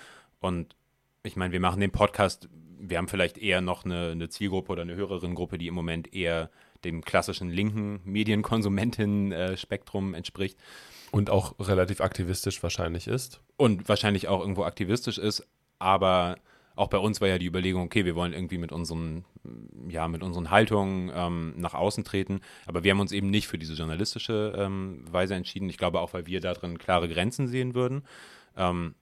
und 0.41 0.76
ich 1.23 1.37
meine, 1.37 1.53
wir 1.53 1.61
machen 1.61 1.81
den 1.81 1.91
Podcast 1.91 2.49
wir 2.88 2.99
haben 2.99 3.09
vielleicht 3.09 3.38
eher 3.38 3.61
noch 3.61 3.85
eine, 3.85 4.11
eine 4.11 4.29
Zielgruppe 4.29 4.71
oder 4.73 4.83
eine 4.83 4.95
höheren 4.95 5.35
Gruppe, 5.35 5.59
die 5.59 5.67
im 5.67 5.75
Moment 5.75 6.14
eher 6.14 6.50
dem 6.85 7.03
klassischen 7.03 7.50
linken 7.50 8.00
Medienkonsumentin-Spektrum 8.05 10.14
entspricht. 10.14 10.57
Und 11.14 11.30
auch 11.30 11.54
relativ 11.61 12.00
aktivistisch 12.00 12.62
wahrscheinlich 12.62 13.06
ist. 13.06 13.40
Und 13.56 13.88
wahrscheinlich 13.88 14.28
auch 14.28 14.40
irgendwo 14.40 14.64
aktivistisch 14.64 15.18
ist, 15.18 15.47
aber 15.78 16.37
auch 16.76 16.88
bei 16.88 16.99
uns 16.99 17.21
war 17.21 17.28
ja 17.28 17.38
die 17.38 17.47
Überlegung, 17.47 17.85
okay, 17.85 18.04
wir 18.04 18.16
wollen 18.16 18.33
irgendwie 18.33 18.59
mit 18.59 18.73
unseren, 18.73 19.25
ja, 19.88 20.09
mit 20.09 20.23
unseren 20.23 20.50
Haltungen 20.50 21.12
ähm, 21.14 21.54
nach 21.56 21.75
außen 21.75 22.04
treten, 22.04 22.40
aber 22.66 22.83
wir 22.83 22.90
haben 22.90 23.00
uns 23.00 23.12
eben 23.12 23.30
nicht 23.30 23.47
für 23.47 23.59
diese 23.59 23.75
journalistische 23.75 24.54
ähm, 24.56 25.04
Weise 25.11 25.35
entschieden. 25.35 25.68
Ich 25.68 25.78
glaube 25.78 26.00
auch, 26.00 26.14
weil 26.14 26.26
wir 26.26 26.40
darin 26.40 26.78
klare 26.78 27.09
Grenzen 27.09 27.47
sehen 27.47 27.75
würden. 27.75 28.04
Ähm, 28.56 28.97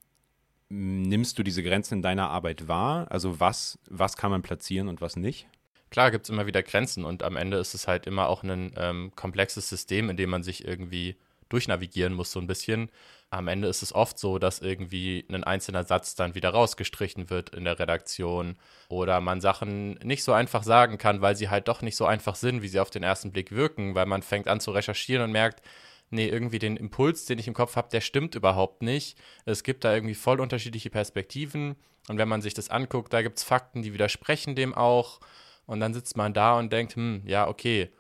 nimmst 0.69 1.38
du 1.38 1.42
diese 1.42 1.62
Grenzen 1.62 1.95
in 1.95 2.02
deiner 2.02 2.31
Arbeit 2.31 2.69
wahr? 2.69 3.07
Also 3.11 3.40
was, 3.40 3.78
was 3.88 4.16
kann 4.16 4.31
man 4.31 4.42
platzieren 4.42 4.88
und 4.88 5.00
was 5.00 5.16
nicht? 5.16 5.47
Klar 5.90 6.11
gibt 6.11 6.25
es 6.25 6.31
immer 6.31 6.47
wieder 6.47 6.62
Grenzen 6.62 7.04
und 7.04 7.23
am 7.23 7.37
Ende 7.37 7.59
ist 7.59 7.75
es 7.75 7.87
halt 7.88 8.07
immer 8.07 8.28
auch 8.28 8.42
ein 8.42 8.73
ähm, 8.76 9.12
komplexes 9.14 9.69
System, 9.69 10.11
in 10.11 10.16
dem 10.16 10.31
man 10.31 10.42
sich 10.42 10.66
irgendwie 10.66 11.16
durchnavigieren 11.52 12.14
muss, 12.14 12.32
so 12.32 12.40
ein 12.40 12.47
bisschen. 12.47 12.90
Am 13.30 13.49
Ende 13.49 13.68
ist 13.68 13.82
es 13.82 13.94
oft 13.94 14.18
so, 14.18 14.38
dass 14.38 14.61
irgendwie 14.61 15.25
ein 15.30 15.44
einzelner 15.44 15.85
Satz 15.85 16.14
dann 16.14 16.35
wieder 16.35 16.50
rausgestrichen 16.50 17.30
wird 17.30 17.50
in 17.50 17.64
der 17.64 17.78
Redaktion 17.78 18.56
oder 18.88 19.21
man 19.21 19.40
Sachen 19.40 19.94
nicht 20.02 20.23
so 20.25 20.32
einfach 20.32 20.62
sagen 20.62 20.99
kann, 20.99 21.23
weil 21.23 21.37
sie 21.37 21.49
halt 21.49 21.68
doch 21.68 21.82
nicht 21.82 21.97
so 21.97 22.04
einfach 22.04 22.35
sind, 22.35 22.62
wie 22.62 22.68
sie 22.68 22.80
auf 22.80 22.90
den 22.90 23.02
ersten 23.02 23.32
Blick 23.32 23.52
wirken, 23.52 23.94
weil 23.94 24.06
man 24.06 24.23
fängt 24.23 24.49
an 24.49 24.61
zu 24.61 24.71
recherchieren 24.71 25.25
und 25.25 25.32
merkt, 25.32 25.62
nee, 26.11 26.28
irgendwie 26.28 26.59
den 26.59 26.76
Impuls, 26.76 27.25
den 27.25 27.38
ich 27.38 27.49
im 27.49 27.54
Kopf 27.54 27.76
habe, 27.76 27.88
der 27.90 28.02
stimmt 28.02 28.35
überhaupt 28.35 28.82
nicht. 28.82 29.18
Es 29.47 29.62
gibt 29.62 29.85
da 29.85 29.94
irgendwie 29.94 30.14
voll 30.14 30.40
unterschiedliche 30.40 30.90
Perspektiven 30.90 31.76
und 32.09 32.18
wenn 32.18 32.28
man 32.28 32.42
sich 32.42 32.54
das 32.54 32.68
anguckt, 32.68 33.12
da 33.12 33.23
gibt 33.23 33.38
es 33.38 33.44
Fakten, 33.44 33.82
die 33.82 33.94
widersprechen 33.94 34.54
dem 34.54 34.75
auch 34.75 35.21
und 35.66 35.80
dann 35.80 35.94
sitzt 35.94 36.16
man 36.16 36.35
da 36.35 36.59
und 36.59 36.73
denkt, 36.73 36.97
hm, 36.97 37.23
ja, 37.25 37.49
okay, 37.49 37.90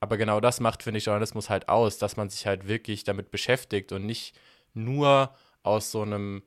aber 0.00 0.16
genau 0.16 0.40
das 0.40 0.60
macht, 0.60 0.82
finde 0.82 0.98
ich, 0.98 1.06
Journalismus 1.06 1.50
halt 1.50 1.68
aus, 1.68 1.98
dass 1.98 2.16
man 2.16 2.30
sich 2.30 2.46
halt 2.46 2.68
wirklich 2.68 3.04
damit 3.04 3.30
beschäftigt 3.30 3.92
und 3.92 4.06
nicht 4.06 4.34
nur 4.74 5.34
aus 5.62 5.90
so 5.90 6.02
einem 6.02 6.42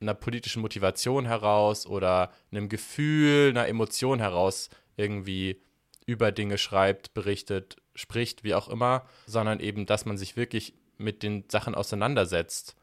einer 0.00 0.14
politischen 0.14 0.62
Motivation 0.62 1.26
heraus 1.26 1.86
oder 1.86 2.32
einem 2.52 2.68
Gefühl, 2.68 3.50
einer 3.50 3.66
Emotion 3.66 4.20
heraus 4.20 4.70
irgendwie 4.96 5.60
über 6.06 6.32
Dinge 6.32 6.56
schreibt, 6.56 7.14
berichtet, 7.14 7.76
spricht, 7.94 8.44
wie 8.44 8.54
auch 8.54 8.68
immer, 8.68 9.06
sondern 9.26 9.60
eben, 9.60 9.86
dass 9.86 10.06
man 10.06 10.16
sich 10.16 10.36
wirklich 10.36 10.74
mit 10.98 11.22
den 11.22 11.44
Sachen 11.48 11.74
auseinandersetzt. 11.74 12.76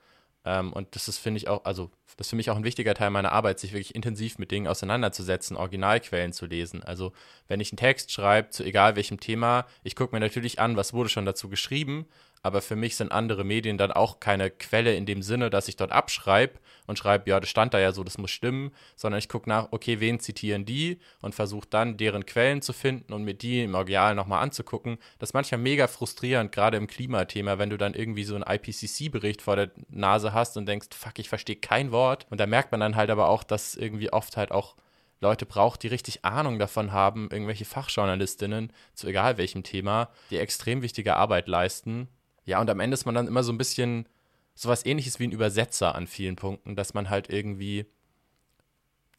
Ähm, 0.43 0.73
und 0.73 0.95
das 0.95 1.07
ist, 1.07 1.17
finde 1.17 1.37
ich, 1.37 1.47
auch, 1.47 1.63
also 1.65 1.89
das 2.17 2.27
ist 2.27 2.29
für 2.29 2.35
mich 2.35 2.49
auch 2.49 2.55
ein 2.55 2.63
wichtiger 2.63 2.93
Teil 2.93 3.09
meiner 3.09 3.31
Arbeit, 3.31 3.59
sich 3.59 3.73
wirklich 3.73 3.95
intensiv 3.95 4.37
mit 4.37 4.51
Dingen 4.51 4.67
auseinanderzusetzen, 4.67 5.57
Originalquellen 5.57 6.33
zu 6.33 6.45
lesen. 6.45 6.83
Also 6.83 7.11
wenn 7.47 7.59
ich 7.59 7.71
einen 7.71 7.77
Text 7.77 8.11
schreibe, 8.11 8.49
zu 8.49 8.63
egal 8.63 8.95
welchem 8.95 9.19
Thema, 9.19 9.65
ich 9.83 9.95
gucke 9.95 10.15
mir 10.15 10.19
natürlich 10.19 10.59
an, 10.59 10.77
was 10.77 10.93
wurde 10.93 11.09
schon 11.09 11.25
dazu 11.25 11.49
geschrieben, 11.49 12.07
aber 12.45 12.61
für 12.61 12.75
mich 12.75 12.95
sind 12.95 13.11
andere 13.11 13.43
Medien 13.43 13.79
dann 13.79 13.91
auch 13.91 14.19
keine 14.19 14.51
Quelle 14.51 14.93
in 14.95 15.07
dem 15.07 15.23
Sinne, 15.23 15.49
dass 15.49 15.67
ich 15.67 15.77
dort 15.77 15.91
abschreibe 15.91 16.59
und 16.85 16.99
schreibe, 16.99 17.27
ja, 17.27 17.39
das 17.39 17.49
stand 17.49 17.73
da 17.73 17.79
ja 17.79 17.91
so, 17.91 18.03
das 18.03 18.19
muss 18.19 18.29
stimmen, 18.29 18.69
sondern 18.95 19.17
ich 19.17 19.29
gucke 19.29 19.49
nach, 19.49 19.69
okay, 19.71 19.99
wen 19.99 20.19
zitieren 20.19 20.63
die 20.63 20.99
und 21.21 21.33
versuche 21.33 21.67
dann 21.67 21.97
deren 21.97 22.27
Quellen 22.27 22.61
zu 22.61 22.71
finden 22.71 23.13
und 23.13 23.23
mir 23.23 23.33
die 23.33 23.63
im 23.63 23.73
Original 23.73 24.13
nochmal 24.13 24.43
anzugucken. 24.43 24.99
Das 25.17 25.29
ist 25.29 25.33
manchmal 25.33 25.59
mega 25.59 25.87
frustrierend, 25.87 26.51
gerade 26.51 26.77
im 26.77 26.85
Klimathema, 26.85 27.57
wenn 27.57 27.71
du 27.71 27.77
dann 27.77 27.95
irgendwie 27.95 28.25
so 28.25 28.35
einen 28.35 28.45
IPCC-Bericht 28.47 29.41
vor 29.41 29.55
der 29.55 29.71
Nase 29.89 30.31
hast 30.31 30.55
und 30.55 30.67
denkst, 30.67 30.89
fuck, 30.95 31.17
ich 31.17 31.29
verstehe 31.29 31.55
kein 31.55 31.91
Wort. 31.91 31.94
Und 32.29 32.39
da 32.39 32.45
merkt 32.45 32.71
man 32.71 32.79
dann 32.79 32.95
halt 32.95 33.09
aber 33.09 33.29
auch, 33.29 33.43
dass 33.43 33.75
irgendwie 33.75 34.11
oft 34.11 34.37
halt 34.37 34.51
auch 34.51 34.75
Leute 35.21 35.45
braucht, 35.45 35.83
die 35.83 35.87
richtig 35.87 36.25
Ahnung 36.25 36.59
davon 36.59 36.91
haben, 36.91 37.29
irgendwelche 37.31 37.65
Fachjournalistinnen 37.65 38.71
zu 38.93 39.07
egal 39.07 39.37
welchem 39.37 39.63
Thema, 39.63 40.09
die 40.29 40.37
extrem 40.37 40.81
wichtige 40.81 41.15
Arbeit 41.15 41.47
leisten. 41.47 42.09
Ja, 42.45 42.59
und 42.61 42.69
am 42.69 42.79
Ende 42.79 42.95
ist 42.95 43.05
man 43.05 43.15
dann 43.15 43.27
immer 43.27 43.43
so 43.43 43.51
ein 43.51 43.57
bisschen 43.57 44.07
sowas 44.53 44.85
ähnliches 44.85 45.19
wie 45.19 45.27
ein 45.27 45.31
Übersetzer 45.31 45.95
an 45.95 46.07
vielen 46.07 46.35
Punkten, 46.35 46.75
dass 46.75 46.93
man 46.93 47.09
halt 47.09 47.29
irgendwie 47.29 47.85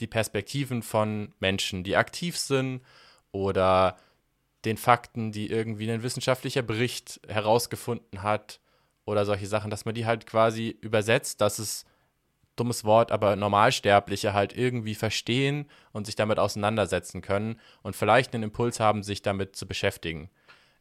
die 0.01 0.07
Perspektiven 0.07 0.83
von 0.83 1.35
Menschen, 1.41 1.83
die 1.83 1.97
aktiv 1.97 2.37
sind 2.37 2.83
oder 3.33 3.97
den 4.65 4.77
Fakten, 4.77 5.33
die 5.33 5.51
irgendwie 5.51 5.91
ein 5.91 6.03
wissenschaftlicher 6.03 6.63
Bericht 6.63 7.21
herausgefunden 7.29 8.23
hat 8.23 8.61
oder 9.05 9.25
solche 9.25 9.47
Sachen, 9.47 9.71
dass 9.71 9.85
man 9.85 9.95
die 9.95 10.07
halt 10.07 10.27
quasi 10.27 10.77
übersetzt, 10.81 11.41
dass 11.41 11.59
es 11.59 11.85
dummes 12.57 12.85
Wort, 12.85 13.13
aber 13.13 13.37
Normalsterbliche 13.37 14.33
halt 14.33 14.57
irgendwie 14.57 14.95
verstehen 14.95 15.69
und 15.93 16.07
sich 16.07 16.17
damit 16.17 16.39
auseinandersetzen 16.39 17.23
können 17.23 17.61
und 17.83 17.95
vielleicht 17.95 18.35
einen 18.35 18.45
Impuls 18.45 18.81
haben, 18.81 19.03
sich 19.03 19.23
damit 19.23 19.57
zu 19.57 19.67
beschäftigen. 19.67 20.31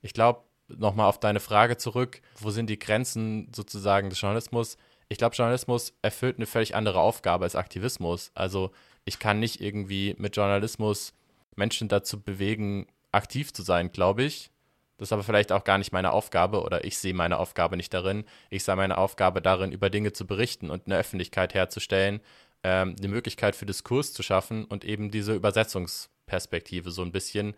Ich 0.02 0.14
glaube, 0.14 0.42
nochmal 0.68 1.08
auf 1.08 1.20
deine 1.20 1.40
Frage 1.40 1.78
zurück, 1.78 2.22
wo 2.40 2.50
sind 2.50 2.70
die 2.70 2.80
Grenzen 2.80 3.52
sozusagen 3.56 4.10
des 4.10 4.20
Journalismus? 4.20 4.78
Ich 5.10 5.18
glaube, 5.18 5.36
Journalismus 5.36 5.94
erfüllt 6.02 6.38
eine 6.38 6.48
völlig 6.48 6.76
andere 6.76 7.00
Aufgabe 7.00 7.46
als 7.46 7.56
Aktivismus. 7.56 8.32
Also 8.34 8.72
ich 9.04 9.20
kann 9.20 9.40
nicht 9.40 9.62
irgendwie 9.62 10.16
mit 10.18 10.36
Journalismus 10.36 11.14
Menschen 11.56 11.88
dazu 11.88 12.22
bewegen, 12.22 12.88
aktiv 13.12 13.54
zu 13.54 13.62
sein, 13.62 13.92
glaube 13.92 14.24
ich. 14.24 14.52
Das 14.98 15.10
ist 15.10 15.14
aber 15.14 15.24
vielleicht 15.24 15.52
auch 15.52 15.64
gar 15.66 15.78
nicht 15.78 15.92
meine 15.92 16.12
Aufgabe 16.12 16.62
oder 16.62 16.86
ich 16.86 16.98
sehe 16.98 17.14
meine 17.14 17.38
Aufgabe 17.38 17.76
nicht 17.76 17.94
darin. 17.94 18.24
Ich 18.50 18.64
sehe 18.64 18.76
meine 18.76 18.98
Aufgabe 18.98 19.42
darin, 19.42 19.72
über 19.72 19.90
Dinge 19.90 20.14
zu 20.14 20.26
berichten 20.26 20.70
und 20.70 20.86
eine 20.86 20.98
Öffentlichkeit 20.98 21.54
herzustellen, 21.54 22.22
ähm, 22.64 22.96
eine 22.98 23.10
Möglichkeit 23.10 23.56
für 23.56 23.66
Diskurs 23.66 24.14
zu 24.14 24.24
schaffen 24.24 24.64
und 24.66 24.86
eben 24.86 25.12
diese 25.12 25.34
Übersetzungsperspektive 25.34 26.92
so 26.92 27.02
ein 27.02 27.12
bisschen 27.12 27.56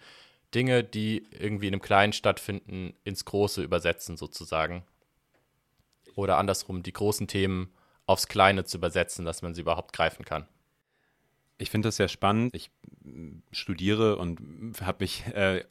Dinge, 0.55 0.83
die 0.83 1.27
irgendwie 1.31 1.67
in 1.67 1.73
einem 1.73 1.81
Kleinen 1.81 2.13
stattfinden, 2.13 2.93
ins 3.03 3.25
Große 3.25 3.61
übersetzen 3.61 4.17
sozusagen. 4.17 4.83
Oder 6.15 6.37
andersrum, 6.37 6.81
die 6.81 6.93
großen 6.93 7.27
Themen 7.27 7.71
aufs 8.07 8.27
Kleine 8.27 8.63
zu 8.63 8.77
übersetzen, 8.77 9.25
dass 9.25 9.43
man 9.43 9.53
sie 9.53 9.61
überhaupt 9.61 9.93
greifen 9.93 10.25
kann. 10.25 10.47
Ich 11.59 11.71
finde 11.71 11.87
das 11.87 11.95
sehr 11.95 12.07
spannend. 12.07 12.53
Ich 12.53 12.69
studiere 13.51 14.17
und 14.17 14.39
habe 14.81 15.03
mich 15.03 15.25
äh, 15.33 15.63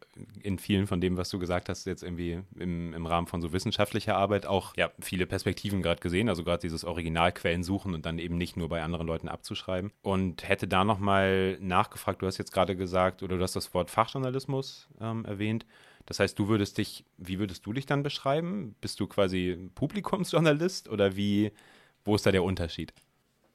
in 0.43 0.59
vielen 0.59 0.87
von 0.87 1.01
dem, 1.01 1.17
was 1.17 1.29
du 1.31 1.39
gesagt 1.39 1.69
hast, 1.69 1.87
jetzt 1.87 2.03
irgendwie 2.03 2.41
im, 2.59 2.93
im 2.93 3.07
Rahmen 3.07 3.27
von 3.29 3.41
so 3.41 3.53
wissenschaftlicher 3.53 4.17
Arbeit 4.17 4.47
auch 4.47 4.77
ja, 4.77 4.91
viele 4.99 5.27
Perspektiven 5.27 5.83
gerade 5.83 6.01
gesehen. 6.01 6.29
Also 6.29 6.43
gerade 6.43 6.61
dieses 6.61 6.85
Originalquellen 6.85 7.63
suchen 7.63 7.95
und 7.95 8.05
dann 8.05 8.19
eben 8.19 8.37
nicht 8.37 8.57
nur 8.57 8.69
bei 8.69 8.83
anderen 8.83 9.07
Leuten 9.07 9.29
abzuschreiben. 9.29 9.93
Und 10.03 10.49
hätte 10.49 10.67
da 10.67 10.85
nochmal 10.85 11.59
nachgefragt, 11.61 12.21
du 12.21 12.27
hast 12.27 12.39
jetzt 12.39 12.53
gerade 12.53 12.75
gesagt, 12.75 13.23
oder 13.23 13.37
du 13.37 13.43
hast 13.43 13.55
das 13.55 13.73
Wort 13.73 13.91
Fachjournalismus 13.91 14.89
ähm, 15.01 15.25
erwähnt. 15.25 15.67
Das 16.07 16.19
heißt, 16.19 16.39
du 16.39 16.49
würdest 16.49 16.79
dich, 16.79 17.05
wie 17.17 17.39
würdest 17.39 17.65
du 17.67 17.73
dich 17.73 17.87
dann 17.87 18.03
beschreiben? 18.03 18.75
Bist 18.81 18.99
du 18.99 19.07
quasi 19.07 19.71
Publikumsjournalist 19.75 20.89
oder 20.89 21.17
wie, 21.17 21.53
wo 22.05 22.17
ist 22.17 22.27
da 22.27 22.33
der 22.33 22.45
Unterschied? 22.45 22.93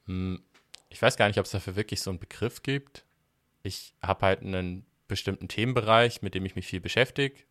Hm 0.06 0.40
ich 0.92 1.00
weiß 1.00 1.16
gar 1.16 1.28
nicht, 1.28 1.38
ob 1.38 1.46
es 1.46 1.52
dafür 1.52 1.76
wirklich 1.76 2.02
so 2.02 2.10
einen 2.10 2.18
Begriff 2.18 2.62
gibt. 2.62 3.04
Ich 3.62 3.94
habe 4.02 4.26
halt 4.26 4.42
einen 4.42 4.84
bestimmten 5.08 5.48
Themenbereich, 5.48 6.22
mit 6.22 6.34
dem 6.34 6.44
ich 6.44 6.54
mich 6.54 6.66
viel 6.66 6.80
beschäftige. 6.80 7.42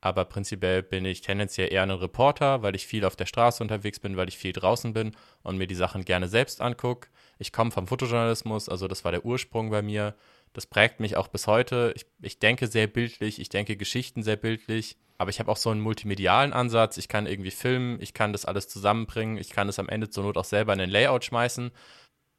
Aber 0.00 0.24
prinzipiell 0.24 0.82
bin 0.82 1.04
ich 1.04 1.20
tendenziell 1.20 1.72
eher 1.72 1.82
ein 1.82 1.90
Reporter, 1.90 2.62
weil 2.62 2.74
ich 2.74 2.86
viel 2.86 3.04
auf 3.04 3.16
der 3.16 3.26
Straße 3.26 3.62
unterwegs 3.62 4.00
bin, 4.00 4.16
weil 4.16 4.28
ich 4.28 4.38
viel 4.38 4.52
draußen 4.52 4.94
bin 4.94 5.12
und 5.42 5.58
mir 5.58 5.66
die 5.66 5.74
Sachen 5.74 6.04
gerne 6.04 6.26
selbst 6.26 6.60
angucke. 6.62 7.08
Ich 7.38 7.52
komme 7.52 7.70
vom 7.70 7.86
Fotojournalismus, 7.86 8.68
also 8.68 8.88
das 8.88 9.04
war 9.04 9.12
der 9.12 9.24
Ursprung 9.24 9.70
bei 9.70 9.82
mir. 9.82 10.14
Das 10.52 10.66
prägt 10.66 11.00
mich 11.00 11.16
auch 11.16 11.28
bis 11.28 11.46
heute. 11.46 11.92
Ich, 11.94 12.06
ich 12.22 12.38
denke 12.38 12.66
sehr 12.66 12.86
bildlich, 12.86 13.40
ich 13.40 13.50
denke 13.50 13.76
Geschichten 13.76 14.22
sehr 14.22 14.36
bildlich. 14.36 14.96
Aber 15.18 15.28
ich 15.28 15.38
habe 15.38 15.52
auch 15.52 15.58
so 15.58 15.68
einen 15.68 15.82
multimedialen 15.82 16.54
Ansatz. 16.54 16.96
Ich 16.96 17.08
kann 17.08 17.26
irgendwie 17.26 17.50
filmen, 17.50 18.00
ich 18.00 18.14
kann 18.14 18.32
das 18.32 18.46
alles 18.46 18.68
zusammenbringen, 18.68 19.36
ich 19.36 19.50
kann 19.50 19.68
es 19.68 19.78
am 19.78 19.90
Ende 19.90 20.08
zur 20.08 20.24
Not 20.24 20.38
auch 20.38 20.44
selber 20.44 20.72
in 20.72 20.80
ein 20.80 20.88
Layout 20.90 21.26
schmeißen. 21.26 21.72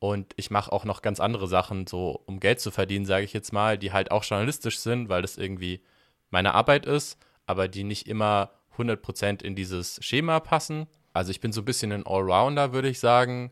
Und 0.02 0.34
ich 0.36 0.50
mache 0.50 0.72
auch 0.72 0.84
noch 0.84 1.04
ganz 1.04 1.20
andere 1.20 1.48
Sachen, 1.48 1.86
so 1.86 2.24
um 2.26 2.40
Geld 2.40 2.60
zu 2.60 2.72
verdienen, 2.72 3.06
sage 3.06 3.24
ich 3.24 3.34
jetzt 3.34 3.54
mal, 3.54 3.78
die 3.78 3.94
halt 3.94 4.10
auch 4.10 4.24
journalistisch 4.24 4.80
sind, 4.80 5.10
weil 5.10 5.22
das 5.22 5.38
irgendwie 5.38 5.84
meine 6.32 6.56
Arbeit 6.56 6.88
ist, 6.88 7.20
aber 7.46 7.68
die 7.68 7.84
nicht 7.84 8.08
immer 8.08 8.50
100% 8.78 9.44
in 9.44 9.56
dieses 9.56 10.04
Schema 10.04 10.40
passen. 10.40 10.88
Also 11.14 11.30
ich 11.30 11.40
bin 11.40 11.52
so 11.52 11.62
ein 11.62 11.66
bisschen 11.66 11.92
ein 11.92 12.08
Allrounder, 12.08 12.74
würde 12.74 12.90
ich 12.90 13.00
sagen. 13.00 13.52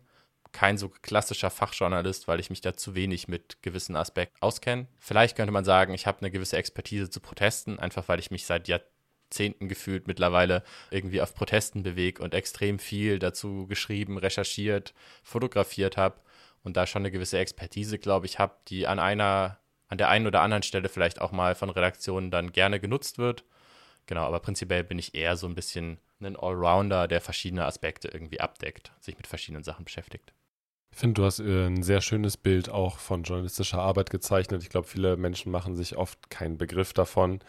Kein 0.52 0.80
so 0.80 0.90
klassischer 0.90 1.52
Fachjournalist, 1.52 2.28
weil 2.28 2.40
ich 2.40 2.50
mich 2.50 2.62
da 2.62 2.76
zu 2.76 2.96
wenig 2.96 3.28
mit 3.28 3.62
gewissen 3.62 3.96
Aspekten 3.96 4.42
auskenne. 4.42 4.88
Vielleicht 4.98 5.38
könnte 5.38 5.54
man 5.54 5.66
sagen, 5.66 5.94
ich 5.94 6.08
habe 6.08 6.22
eine 6.22 6.32
gewisse 6.32 6.58
Expertise 6.58 7.12
zu 7.12 7.20
Protesten, 7.20 7.78
einfach 7.78 8.08
weil 8.08 8.18
ich 8.18 8.32
mich 8.32 8.48
seit 8.48 8.68
Jahrzehnten 8.68 9.70
gefühlt 9.70 10.08
mittlerweile 10.08 10.64
irgendwie 10.90 11.22
auf 11.22 11.36
Protesten 11.36 11.84
bewege 11.84 12.24
und 12.24 12.34
extrem 12.34 12.80
viel 12.80 13.20
dazu 13.20 13.68
geschrieben, 13.68 14.18
recherchiert, 14.18 14.96
fotografiert 15.22 15.96
habe 15.96 16.20
und 16.64 16.78
da 16.78 16.86
schon 16.86 17.02
eine 17.02 17.12
gewisse 17.12 17.38
Expertise, 17.38 18.00
glaube 18.00 18.26
ich, 18.26 18.40
habe, 18.40 18.56
die 18.68 18.88
an 18.88 19.00
einer, 19.00 19.60
an 19.88 19.98
der 19.98 20.10
einen 20.10 20.28
oder 20.28 20.42
anderen 20.42 20.64
Stelle 20.64 20.90
vielleicht 20.90 21.22
auch 21.22 21.32
mal 21.32 21.56
von 21.56 21.70
Redaktionen 21.70 22.32
dann 22.32 22.52
gerne 22.52 22.80
genutzt 22.80 23.18
wird. 23.18 23.44
Genau, 24.06 24.24
aber 24.26 24.40
prinzipiell 24.40 24.84
bin 24.84 25.00
ich 25.00 25.16
eher 25.16 25.38
so 25.38 25.48
ein 25.48 25.56
bisschen 25.56 26.00
ein 26.22 26.36
Allrounder, 26.36 27.08
der 27.08 27.22
verschiedene 27.22 27.66
Aspekte 27.66 28.10
irgendwie 28.10 28.42
abdeckt, 28.42 28.92
sich 29.00 29.18
mit 29.18 29.28
verschiedenen 29.28 29.64
Sachen 29.64 29.86
beschäftigt. 29.86 30.34
Ich 30.92 30.98
finde, 30.98 31.22
du 31.22 31.26
hast 31.26 31.40
äh, 31.40 31.68
ein 31.68 31.84
sehr 31.84 32.02
schönes 32.02 32.36
Bild 32.36 32.70
auch 32.70 32.98
von 32.98 33.24
journalistischer 33.24 33.80
Arbeit 33.80 34.10
gezeichnet. 34.10 34.64
Ich 34.64 34.70
glaube, 34.70 34.88
viele 34.88 35.18
Menschen 35.18 35.52
machen 35.52 35.76
sich 35.76 35.96
oft 35.96 36.30
keinen 36.30 36.58
Begriff 36.58 36.94
davon, 36.94 37.40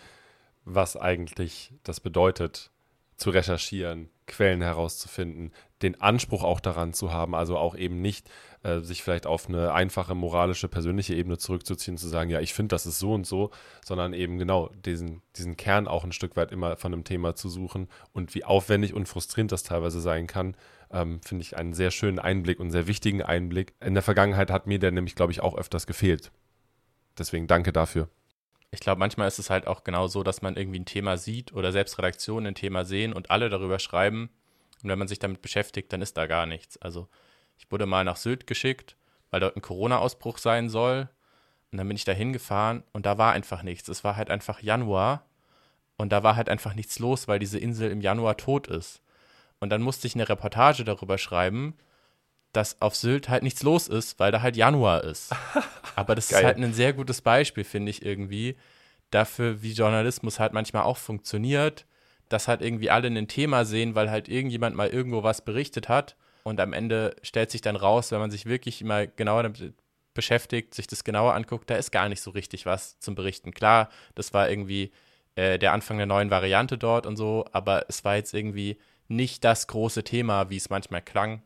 was 0.64 0.96
eigentlich 0.96 1.72
das 1.82 2.00
bedeutet, 2.00 2.70
zu 3.16 3.30
recherchieren, 3.30 4.10
Quellen 4.26 4.62
herauszufinden, 4.62 5.52
den 5.82 6.00
Anspruch 6.00 6.44
auch 6.44 6.60
daran 6.60 6.92
zu 6.92 7.12
haben, 7.12 7.34
also 7.34 7.56
auch 7.56 7.74
eben 7.74 8.00
nicht 8.00 8.30
äh, 8.62 8.80
sich 8.80 9.02
vielleicht 9.02 9.26
auf 9.26 9.48
eine 9.48 9.72
einfache 9.72 10.14
moralische, 10.14 10.68
persönliche 10.68 11.14
Ebene 11.14 11.38
zurückzuziehen, 11.38 11.96
zu 11.96 12.08
sagen, 12.08 12.30
ja, 12.30 12.40
ich 12.40 12.54
finde, 12.54 12.74
das 12.74 12.86
ist 12.86 12.98
so 12.98 13.14
und 13.14 13.26
so, 13.26 13.50
sondern 13.84 14.12
eben 14.12 14.38
genau 14.38 14.70
diesen, 14.84 15.22
diesen 15.36 15.56
Kern 15.56 15.88
auch 15.88 16.04
ein 16.04 16.12
Stück 16.12 16.36
weit 16.36 16.52
immer 16.52 16.76
von 16.76 16.92
einem 16.92 17.04
Thema 17.04 17.34
zu 17.34 17.48
suchen 17.48 17.88
und 18.12 18.34
wie 18.34 18.44
aufwendig 18.44 18.94
und 18.94 19.08
frustrierend 19.08 19.52
das 19.52 19.62
teilweise 19.62 20.00
sein 20.00 20.26
kann, 20.26 20.56
ähm, 20.92 21.20
finde 21.22 21.42
ich 21.42 21.56
einen 21.56 21.72
sehr 21.72 21.90
schönen 21.90 22.18
Einblick 22.18 22.60
und 22.60 22.70
sehr 22.70 22.86
wichtigen 22.86 23.22
Einblick. 23.22 23.74
In 23.80 23.94
der 23.94 24.02
Vergangenheit 24.02 24.50
hat 24.50 24.66
mir 24.66 24.78
der 24.78 24.90
nämlich, 24.90 25.14
glaube 25.14 25.32
ich, 25.32 25.40
auch 25.40 25.56
öfters 25.56 25.86
gefehlt. 25.86 26.30
Deswegen 27.18 27.46
danke 27.46 27.72
dafür 27.72 28.08
ich 28.72 28.80
glaube, 28.80 29.00
manchmal 29.00 29.28
ist 29.28 29.38
es 29.38 29.50
halt 29.50 29.66
auch 29.66 29.82
genau 29.84 30.06
so, 30.06 30.22
dass 30.22 30.42
man 30.42 30.56
irgendwie 30.56 30.78
ein 30.78 30.84
Thema 30.84 31.16
sieht 31.16 31.52
oder 31.52 31.72
selbst 31.72 31.98
Redaktionen 31.98 32.48
ein 32.48 32.54
Thema 32.54 32.84
sehen 32.84 33.12
und 33.12 33.30
alle 33.30 33.48
darüber 33.48 33.78
schreiben. 33.78 34.30
Und 34.82 34.88
wenn 34.90 34.98
man 34.98 35.08
sich 35.08 35.18
damit 35.18 35.42
beschäftigt, 35.42 35.92
dann 35.92 36.02
ist 36.02 36.16
da 36.16 36.26
gar 36.26 36.46
nichts. 36.46 36.76
Also 36.78 37.08
ich 37.58 37.70
wurde 37.70 37.86
mal 37.86 38.04
nach 38.04 38.16
Sylt 38.16 38.46
geschickt, 38.46 38.96
weil 39.30 39.40
dort 39.40 39.56
ein 39.56 39.62
Corona-Ausbruch 39.62 40.38
sein 40.38 40.68
soll. 40.68 41.08
Und 41.70 41.78
dann 41.78 41.86
bin 41.86 41.96
ich 41.96 42.04
da 42.04 42.12
hingefahren 42.12 42.82
und 42.92 43.06
da 43.06 43.18
war 43.18 43.32
einfach 43.32 43.62
nichts. 43.62 43.88
Es 43.88 44.02
war 44.02 44.16
halt 44.16 44.30
einfach 44.30 44.60
Januar 44.60 45.24
und 45.96 46.10
da 46.10 46.22
war 46.22 46.34
halt 46.34 46.48
einfach 46.48 46.74
nichts 46.74 46.98
los, 46.98 47.28
weil 47.28 47.38
diese 47.38 47.58
Insel 47.58 47.90
im 47.90 48.00
Januar 48.00 48.36
tot 48.36 48.66
ist. 48.66 49.02
Und 49.60 49.70
dann 49.70 49.82
musste 49.82 50.06
ich 50.06 50.14
eine 50.14 50.28
Reportage 50.28 50.84
darüber 50.84 51.18
schreiben, 51.18 51.74
dass 52.52 52.80
auf 52.80 52.96
Sylt 52.96 53.28
halt 53.28 53.42
nichts 53.42 53.62
los 53.62 53.86
ist, 53.86 54.18
weil 54.18 54.32
da 54.32 54.42
halt 54.42 54.56
Januar 54.56 55.04
ist. 55.04 55.32
Aber 55.96 56.14
das 56.14 56.30
ist 56.30 56.42
halt 56.42 56.56
ein 56.56 56.72
sehr 56.72 56.92
gutes 56.92 57.20
Beispiel, 57.20 57.64
finde 57.64 57.90
ich 57.90 58.04
irgendwie, 58.04 58.56
dafür, 59.10 59.62
wie 59.62 59.72
Journalismus 59.72 60.40
halt 60.40 60.52
manchmal 60.52 60.82
auch 60.82 60.96
funktioniert, 60.96 61.86
dass 62.30 62.48
halt 62.48 62.62
irgendwie 62.62 62.88
alle 62.90 63.08
ein 63.08 63.28
Thema 63.28 63.66
sehen, 63.66 63.94
weil 63.94 64.10
halt 64.10 64.28
irgendjemand 64.28 64.74
mal 64.74 64.88
irgendwo 64.88 65.22
was 65.22 65.44
berichtet 65.44 65.90
hat 65.90 66.16
und 66.42 66.60
am 66.60 66.72
Ende 66.72 67.14
stellt 67.22 67.50
sich 67.50 67.60
dann 67.60 67.76
raus, 67.76 68.10
wenn 68.12 68.20
man 68.20 68.30
sich 68.30 68.46
wirklich 68.46 68.82
mal 68.82 69.06
genauer 69.08 69.42
damit 69.42 69.74
beschäftigt, 70.14 70.74
sich 70.74 70.86
das 70.86 71.04
genauer 71.04 71.34
anguckt, 71.34 71.70
da 71.70 71.76
ist 71.76 71.92
gar 71.92 72.08
nicht 72.08 72.22
so 72.22 72.30
richtig 72.30 72.66
was 72.66 72.98
zum 72.98 73.14
Berichten. 73.14 73.52
Klar, 73.52 73.90
das 74.14 74.32
war 74.32 74.48
irgendwie 74.48 74.90
äh, 75.34 75.58
der 75.58 75.72
Anfang 75.72 75.98
der 75.98 76.06
neuen 76.06 76.30
Variante 76.30 76.78
dort 76.78 77.06
und 77.06 77.16
so, 77.16 77.44
aber 77.52 77.86
es 77.88 78.04
war 78.04 78.16
jetzt 78.16 78.34
irgendwie 78.34 78.78
nicht 79.08 79.44
das 79.44 79.66
große 79.66 80.04
Thema, 80.04 80.50
wie 80.50 80.56
es 80.56 80.70
manchmal 80.70 81.02
klang. 81.02 81.42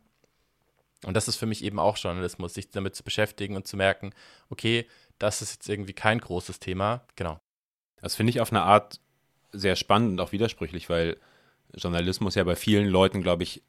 Und 1.05 1.15
das 1.15 1.29
ist 1.29 1.37
für 1.37 1.47
mich 1.47 1.63
eben 1.63 1.79
auch 1.79 1.99
Journalismus, 1.99 2.55
sich 2.55 2.71
damit 2.71 2.95
zu 2.95 3.05
beschäftigen 3.05 3.57
und 3.57 3.67
zu 3.67 3.77
merken, 3.77 4.13
okay, 4.49 4.87
das 5.19 5.43
ist 5.43 5.53
jetzt 5.55 5.69
irgendwie 5.69 5.93
kein 5.93 6.19
großes 6.19 6.61
Thema. 6.61 7.07
Genau. 7.17 7.41
Das 8.01 8.15
finde 8.15 8.31
ich 8.31 8.41
auf 8.41 8.53
eine 8.53 8.63
Art 8.63 9.01
sehr 9.55 9.77
spannend 9.77 10.13
und 10.13 10.21
auch 10.21 10.33
widersprüchlich, 10.33 10.89
weil 10.89 11.17
Journalismus 11.75 12.35
ja 12.35 12.45
bei 12.45 12.57
vielen 12.57 12.89
Leuten, 12.89 13.23
glaube 13.23 13.43
ich, 13.43 13.63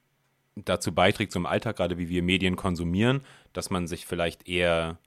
dazu 0.55 0.93
beiträgt, 0.93 1.31
zum 1.31 1.45
Alltag, 1.45 1.77
gerade 1.77 1.97
wie 1.97 2.09
wir 2.09 2.23
Medien 2.23 2.55
konsumieren, 2.55 3.21
dass 3.53 3.69
man 3.69 3.87
sich 3.87 4.05
vielleicht 4.05 4.47
eher 4.47 4.97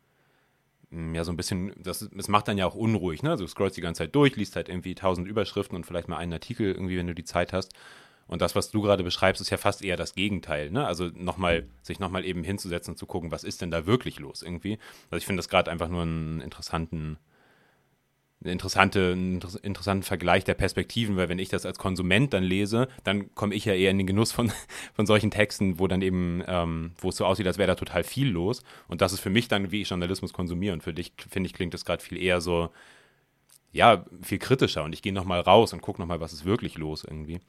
hm, 0.91 1.15
ja 1.15 1.25
so 1.25 1.33
ein 1.33 1.37
bisschen, 1.37 1.73
das, 1.83 2.09
das 2.13 2.29
macht 2.29 2.49
dann 2.49 2.59
ja 2.59 2.67
auch 2.67 2.75
unruhig, 2.75 3.23
ne? 3.23 3.31
Also 3.31 3.45
du 3.45 3.49
scrollst 3.49 3.77
die 3.77 3.81
ganze 3.81 4.01
Zeit 4.05 4.15
durch, 4.15 4.37
liest 4.37 4.57
halt 4.57 4.69
irgendwie 4.69 4.95
tausend 4.95 5.27
Überschriften 5.29 5.77
und 5.77 5.85
vielleicht 5.85 6.09
mal 6.09 6.19
einen 6.19 6.33
Artikel 6.33 6.73
irgendwie, 6.73 6.99
wenn 6.99 7.07
du 7.07 7.15
die 7.15 7.25
Zeit 7.25 7.53
hast. 7.53 7.73
Und 8.27 8.43
das, 8.43 8.55
was 8.55 8.71
du 8.71 8.83
gerade 8.83 9.03
beschreibst, 9.03 9.41
ist 9.41 9.49
ja 9.49 9.57
fast 9.57 9.83
eher 9.83 9.97
das 9.97 10.15
Gegenteil. 10.15 10.71
Ne? 10.71 10.87
Also 10.87 11.11
nochmal, 11.15 11.67
sich 11.83 11.99
nochmal 11.99 12.27
eben 12.27 12.45
hinzusetzen 12.45 12.93
und 12.93 12.99
zu 12.99 13.07
gucken, 13.07 13.31
was 13.31 13.43
ist 13.43 13.63
denn 13.63 13.71
da 13.71 13.87
wirklich 13.87 14.19
los 14.19 14.43
irgendwie. 14.43 14.79
Also 15.11 15.17
ich 15.17 15.27
finde 15.27 15.39
das 15.39 15.49
gerade 15.49 15.71
einfach 15.71 15.89
nur 15.89 16.03
einen 16.03 16.43
interessanten, 16.43 17.19
eine 18.41 18.53
interessante, 18.53 19.13
einen 19.13 19.41
interessanten 19.63 20.05
Vergleich 20.05 20.45
der 20.45 20.55
Perspektiven, 20.55 21.17
weil 21.17 21.29
wenn 21.29 21.39
ich 21.39 21.49
das 21.49 21.67
als 21.67 21.79
Konsument 21.79 22.33
dann 22.33 22.45
lese, 22.45 22.89
dann 23.03 23.35
komme 23.35 23.55
ich 23.55 23.65
ja 23.65 23.75
eher 23.75 23.91
in 23.91 23.99
den 23.99 24.07
Genuss 24.07 24.33
von, 24.33 24.53
von 24.95 25.07
solchen 25.07 25.31
Texten, 25.31 25.79
wo 25.79 25.89
dann 25.89 26.03
eben, 26.03 26.43
ähm, 26.47 26.93
wo 26.99 27.09
es 27.09 27.17
so 27.17 27.25
aussieht, 27.25 27.47
als 27.47 27.59
wäre 27.59 27.67
da 27.69 27.75
total 27.75 28.05
viel 28.05 28.29
los. 28.29 28.63
Und 28.87 29.01
das 29.01 29.13
ist 29.13 29.21
für 29.21 29.31
mich 29.31 29.49
dann, 29.49 29.73
wie 29.73 29.83
ich 29.83 29.89
Journalismus 29.89 30.33
konsumiere. 30.33 30.73
Und 30.73 30.83
für 30.83 30.95
dich, 30.95 31.13
finde 31.29 31.49
ich, 31.49 31.55
klingt 31.55 31.75
das 31.75 31.85
gerade 31.85 32.03
viel 32.03 32.17
eher 32.17 32.41
so, 32.41 32.71
ja, 33.73 34.05
viel 34.23 34.39
kritischer. 34.39 34.85
Und 34.85 34.93
ich 34.93 35.03
gehe 35.03 35.13
nochmal 35.13 35.41
raus 35.41 35.73
und 35.73 35.83
gucke 35.83 36.01
nochmal, 36.01 36.21
was 36.21 36.33
ist 36.33 36.45
wirklich 36.45 36.79
los 36.79 37.05
irgendwie 37.05 37.41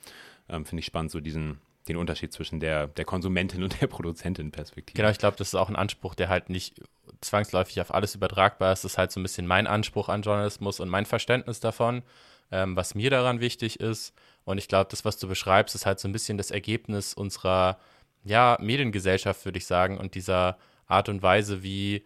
ähm, 0.50 0.66
finde 0.66 0.80
ich 0.80 0.86
spannend, 0.86 1.12
so 1.12 1.20
diesen, 1.20 1.60
den 1.88 1.98
Unterschied 1.98 2.34
zwischen 2.34 2.60
der, 2.60 2.88
der 2.88 3.06
Konsumentin 3.06 3.64
und 3.64 3.80
der 3.82 3.88
Produzentin-Perspektive. 3.88 4.98
Genau, 4.98 5.10
ich 5.10 5.20
glaube, 5.20 5.38
das 5.38 5.50
ist 5.50 5.56
auch 5.56 5.70
ein 5.70 5.76
Anspruch, 5.76 6.16
der 6.16 6.30
halt 6.30 6.50
nicht 6.50 6.82
zwangsläufig 7.22 7.82
auf 7.82 7.94
alles 7.94 8.16
übertragbar 8.16 8.74
ist. 8.74 8.86
Ist 8.86 8.98
halt 8.98 9.12
so 9.12 9.20
ein 9.20 9.24
bisschen 9.24 9.48
mein 9.48 9.68
Anspruch 9.68 10.10
an 10.10 10.22
Journalismus 10.22 10.80
und 10.80 10.90
mein 10.90 11.06
Verständnis 11.06 11.60
davon, 11.60 12.04
ähm, 12.52 12.76
was 12.76 12.96
mir 12.96 13.10
daran 13.10 13.40
wichtig 13.40 13.80
ist. 13.80 14.14
Und 14.46 14.58
ich 14.58 14.68
glaube, 14.68 14.90
das, 14.90 15.06
was 15.06 15.18
du 15.18 15.28
beschreibst, 15.28 15.76
ist 15.76 15.86
halt 15.86 16.00
so 16.00 16.08
ein 16.08 16.12
bisschen 16.14 16.38
das 16.38 16.52
Ergebnis 16.52 17.14
unserer 17.14 17.80
ja, 18.24 18.58
Mediengesellschaft, 18.60 19.46
würde 19.46 19.58
ich 19.58 19.66
sagen, 19.66 19.98
und 19.98 20.16
dieser 20.16 20.58
Art 20.88 21.10
und 21.10 21.22
Weise, 21.22 21.64
wie 21.64 22.06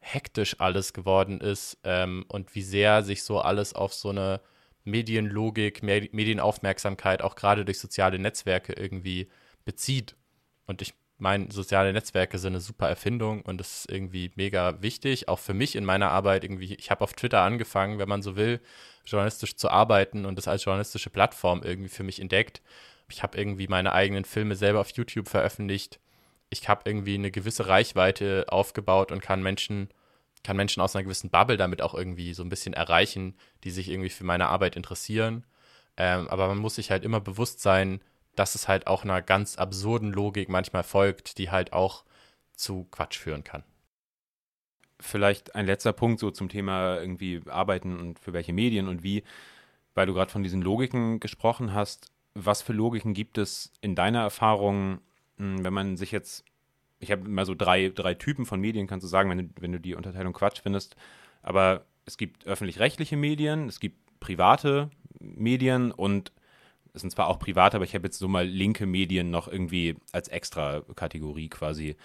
hektisch 0.00 0.56
alles 0.58 0.92
geworden 0.92 1.40
ist 1.40 1.78
ähm, 1.84 2.24
und 2.28 2.54
wie 2.54 2.62
sehr 2.62 3.02
sich 3.02 3.22
so 3.22 3.40
alles 3.40 3.72
auf 3.72 3.94
so 3.94 4.10
eine 4.10 4.40
Medienlogik, 4.84 5.82
Medienaufmerksamkeit 5.82 7.22
auch 7.22 7.36
gerade 7.36 7.64
durch 7.64 7.78
soziale 7.78 8.18
Netzwerke 8.18 8.72
irgendwie 8.72 9.30
bezieht. 9.64 10.16
Und 10.66 10.82
ich 10.82 10.94
meine, 11.22 11.52
soziale 11.52 11.92
Netzwerke 11.92 12.36
sind 12.38 12.54
eine 12.54 12.60
super 12.60 12.88
Erfindung 12.88 13.42
und 13.42 13.58
das 13.58 13.78
ist 13.78 13.90
irgendwie 13.90 14.32
mega 14.34 14.82
wichtig, 14.82 15.28
auch 15.28 15.38
für 15.38 15.54
mich 15.54 15.76
in 15.76 15.84
meiner 15.84 16.10
Arbeit 16.10 16.44
irgendwie. 16.44 16.74
Ich 16.74 16.90
habe 16.90 17.02
auf 17.02 17.14
Twitter 17.14 17.42
angefangen, 17.42 17.98
wenn 17.98 18.08
man 18.08 18.22
so 18.22 18.36
will, 18.36 18.60
journalistisch 19.06 19.56
zu 19.56 19.70
arbeiten 19.70 20.26
und 20.26 20.36
das 20.36 20.48
als 20.48 20.64
journalistische 20.64 21.10
Plattform 21.10 21.62
irgendwie 21.62 21.88
für 21.88 22.02
mich 22.02 22.20
entdeckt. 22.20 22.60
Ich 23.08 23.22
habe 23.22 23.38
irgendwie 23.38 23.68
meine 23.68 23.92
eigenen 23.92 24.24
Filme 24.24 24.56
selber 24.56 24.80
auf 24.80 24.90
YouTube 24.90 25.28
veröffentlicht. 25.28 26.00
Ich 26.50 26.68
habe 26.68 26.82
irgendwie 26.84 27.14
eine 27.14 27.30
gewisse 27.30 27.68
Reichweite 27.68 28.46
aufgebaut 28.48 29.12
und 29.12 29.22
kann 29.22 29.42
Menschen 29.42 29.88
kann 30.42 30.56
Menschen 30.56 30.82
aus 30.82 30.96
einer 30.96 31.04
gewissen 31.04 31.30
Bubble 31.30 31.56
damit 31.56 31.82
auch 31.82 31.94
irgendwie 31.94 32.34
so 32.34 32.42
ein 32.42 32.48
bisschen 32.48 32.74
erreichen, 32.74 33.36
die 33.62 33.70
sich 33.70 33.88
irgendwie 33.88 34.10
für 34.10 34.24
meine 34.24 34.48
Arbeit 34.48 34.74
interessieren. 34.74 35.44
Ähm, 35.96 36.26
aber 36.28 36.48
man 36.48 36.58
muss 36.58 36.74
sich 36.74 36.90
halt 36.90 37.04
immer 37.04 37.20
bewusst 37.20 37.60
sein, 37.60 38.00
dass 38.36 38.54
es 38.54 38.68
halt 38.68 38.86
auch 38.86 39.04
einer 39.04 39.22
ganz 39.22 39.56
absurden 39.56 40.12
Logik 40.12 40.48
manchmal 40.48 40.82
folgt, 40.82 41.38
die 41.38 41.50
halt 41.50 41.72
auch 41.72 42.04
zu 42.54 42.86
Quatsch 42.90 43.18
führen 43.18 43.44
kann. 43.44 43.64
Vielleicht 45.00 45.54
ein 45.54 45.66
letzter 45.66 45.92
Punkt 45.92 46.20
so 46.20 46.30
zum 46.30 46.48
Thema 46.48 46.98
irgendwie 46.98 47.40
Arbeiten 47.48 47.98
und 47.98 48.18
für 48.18 48.32
welche 48.32 48.52
Medien 48.52 48.88
und 48.88 49.02
wie, 49.02 49.24
weil 49.94 50.06
du 50.06 50.14
gerade 50.14 50.30
von 50.30 50.42
diesen 50.42 50.62
Logiken 50.62 51.18
gesprochen 51.20 51.74
hast. 51.74 52.10
Was 52.34 52.62
für 52.62 52.72
Logiken 52.72 53.12
gibt 53.12 53.36
es 53.36 53.72
in 53.80 53.94
deiner 53.94 54.20
Erfahrung, 54.20 55.00
hm, 55.38 55.64
wenn 55.64 55.74
man 55.74 55.96
sich 55.96 56.12
jetzt 56.12 56.44
ich 57.02 57.10
habe 57.10 57.26
immer 57.26 57.44
so 57.44 57.54
drei, 57.54 57.88
drei 57.88 58.14
Typen 58.14 58.46
von 58.46 58.60
Medien, 58.60 58.86
kannst 58.86 59.04
du 59.04 59.08
sagen, 59.08 59.28
wenn 59.28 59.38
du, 59.38 59.48
wenn 59.60 59.72
du 59.72 59.80
die 59.80 59.96
Unterteilung 59.96 60.32
Quatsch 60.32 60.60
findest. 60.62 60.94
Aber 61.42 61.84
es 62.06 62.16
gibt 62.16 62.46
öffentlich-rechtliche 62.46 63.16
Medien, 63.16 63.68
es 63.68 63.80
gibt 63.80 63.98
private 64.20 64.88
Medien 65.18 65.90
und 65.90 66.32
es 66.94 67.00
sind 67.00 67.10
zwar 67.10 67.28
auch 67.28 67.38
private, 67.38 67.76
aber 67.76 67.84
ich 67.84 67.94
habe 67.94 68.06
jetzt 68.06 68.18
so 68.18 68.28
mal 68.28 68.46
linke 68.46 68.86
Medien 68.86 69.30
noch 69.30 69.48
irgendwie 69.48 69.96
als 70.12 70.28
extra 70.28 70.82
Kategorie 70.94 71.48
quasi 71.48 71.96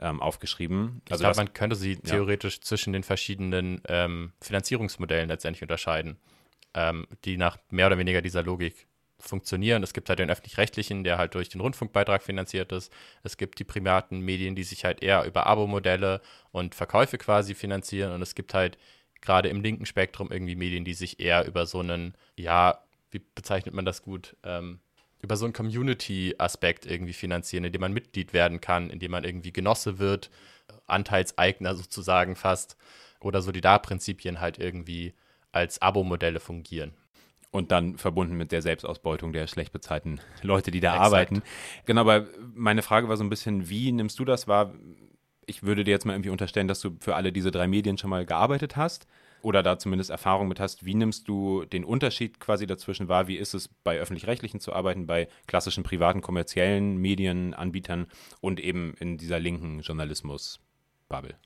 ähm, 0.00 0.20
aufgeschrieben. 0.20 1.02
Also 1.10 1.22
ich 1.22 1.26
glaube, 1.26 1.36
man 1.36 1.52
könnte 1.52 1.76
sie 1.76 1.96
theoretisch 1.96 2.56
ja. 2.56 2.62
zwischen 2.62 2.92
den 2.92 3.02
verschiedenen 3.02 3.82
ähm, 3.86 4.32
Finanzierungsmodellen 4.40 5.28
letztendlich 5.28 5.62
unterscheiden, 5.62 6.16
ähm, 6.74 7.06
die 7.24 7.36
nach 7.36 7.58
mehr 7.70 7.86
oder 7.86 7.98
weniger 7.98 8.22
dieser 8.22 8.42
Logik 8.42 8.86
funktionieren. 9.18 9.82
Es 9.82 9.92
gibt 9.92 10.08
halt 10.08 10.18
den 10.18 10.30
öffentlich-rechtlichen, 10.30 11.04
der 11.04 11.18
halt 11.18 11.34
durch 11.34 11.50
den 11.50 11.60
Rundfunkbeitrag 11.60 12.22
finanziert 12.22 12.72
ist. 12.72 12.90
Es 13.22 13.36
gibt 13.36 13.58
die 13.58 13.64
privaten 13.64 14.20
Medien, 14.20 14.54
die 14.54 14.62
sich 14.62 14.86
halt 14.86 15.02
eher 15.02 15.24
über 15.24 15.46
Abo-Modelle 15.46 16.22
und 16.52 16.74
Verkäufe 16.74 17.18
quasi 17.18 17.54
finanzieren. 17.54 18.12
Und 18.12 18.22
es 18.22 18.34
gibt 18.34 18.54
halt 18.54 18.78
gerade 19.20 19.50
im 19.50 19.60
linken 19.60 19.84
Spektrum 19.84 20.32
irgendwie 20.32 20.56
Medien, 20.56 20.86
die 20.86 20.94
sich 20.94 21.20
eher 21.20 21.46
über 21.46 21.66
so 21.66 21.80
einen, 21.80 22.14
ja, 22.36 22.82
wie 23.10 23.20
bezeichnet 23.34 23.74
man 23.74 23.84
das 23.84 24.02
gut, 24.02 24.36
ähm, 24.42 24.80
über 25.22 25.36
so 25.36 25.44
einen 25.44 25.52
Community-Aspekt 25.52 26.86
irgendwie 26.86 27.12
finanzieren, 27.12 27.64
indem 27.64 27.82
man 27.82 27.92
Mitglied 27.92 28.32
werden 28.32 28.60
kann, 28.60 28.90
indem 28.90 29.10
man 29.10 29.24
irgendwie 29.24 29.52
Genosse 29.52 29.98
wird, 29.98 30.30
Anteilseigner 30.86 31.74
sozusagen 31.74 32.36
fast, 32.36 32.76
oder 33.20 33.42
Solidarprinzipien 33.42 34.40
halt 34.40 34.58
irgendwie 34.58 35.14
als 35.52 35.82
Abo-Modelle 35.82 36.40
fungieren 36.40 36.94
und 37.50 37.72
dann 37.72 37.98
verbunden 37.98 38.36
mit 38.36 38.52
der 38.52 38.62
Selbstausbeutung 38.62 39.32
der 39.32 39.46
schlecht 39.46 39.72
bezahlten 39.72 40.20
Leute, 40.42 40.70
die 40.70 40.80
da 40.80 40.92
Exakt. 40.92 41.06
arbeiten. 41.06 41.42
Genau, 41.84 42.02
aber 42.02 42.26
meine 42.54 42.82
Frage 42.82 43.08
war 43.08 43.16
so 43.16 43.24
ein 43.24 43.30
bisschen, 43.30 43.68
wie 43.68 43.92
nimmst 43.92 44.18
du 44.18 44.24
das 44.24 44.46
wahr? 44.46 44.72
Ich 45.46 45.62
würde 45.64 45.82
dir 45.84 45.90
jetzt 45.90 46.06
mal 46.06 46.12
irgendwie 46.14 46.30
unterstellen, 46.30 46.68
dass 46.68 46.80
du 46.80 46.96
für 47.00 47.16
alle 47.16 47.32
diese 47.32 47.50
drei 47.50 47.66
Medien 47.66 47.98
schon 47.98 48.10
mal 48.10 48.24
gearbeitet 48.24 48.76
hast. 48.76 49.06
Oder 49.42 49.62
da 49.62 49.78
zumindest 49.78 50.10
Erfahrung 50.10 50.48
mit 50.48 50.60
hast, 50.60 50.84
wie 50.84 50.94
nimmst 50.94 51.28
du 51.28 51.64
den 51.64 51.84
Unterschied 51.84 52.40
quasi 52.40 52.66
dazwischen 52.66 53.08
wahr? 53.08 53.28
Wie 53.28 53.36
ist 53.36 53.54
es 53.54 53.68
bei 53.68 53.98
öffentlich-rechtlichen 53.98 54.60
zu 54.60 54.72
arbeiten, 54.72 55.06
bei 55.06 55.28
klassischen 55.46 55.82
privaten 55.82 56.20
kommerziellen 56.20 56.96
Medienanbietern 56.96 58.06
und 58.40 58.60
eben 58.60 58.94
in 58.94 59.18
dieser 59.18 59.38
linken 59.38 59.80
Journalismus-Bubble? 59.80 61.36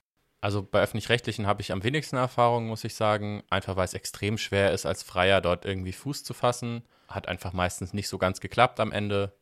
Also 0.41 0.63
bei 0.63 0.83
öffentlich-rechtlichen 0.83 1.47
habe 1.47 1.63
ich 1.63 1.73
am 1.73 1.83
wenigsten 1.83 2.17
Erfahrung, 2.17 2.67
muss 2.67 2.85
ich 2.85 2.95
sagen. 2.95 3.43
Einfach 3.49 3.77
weil 3.77 3.87
es 3.87 3.95
extrem 3.95 4.37
schwer 4.37 4.73
ist, 4.73 4.85
als 4.85 5.03
Freier 5.03 5.41
dort 5.41 5.65
irgendwie 5.65 5.93
Fuß 5.93 6.23
zu 6.23 6.35
fassen. 6.35 6.83
Hat 7.09 7.29
einfach 7.29 7.55
meistens 7.55 7.95
nicht 7.95 8.09
so 8.09 8.19
ganz 8.19 8.41
geklappt 8.41 8.79
am 8.79 8.93
Ende. 8.93 9.33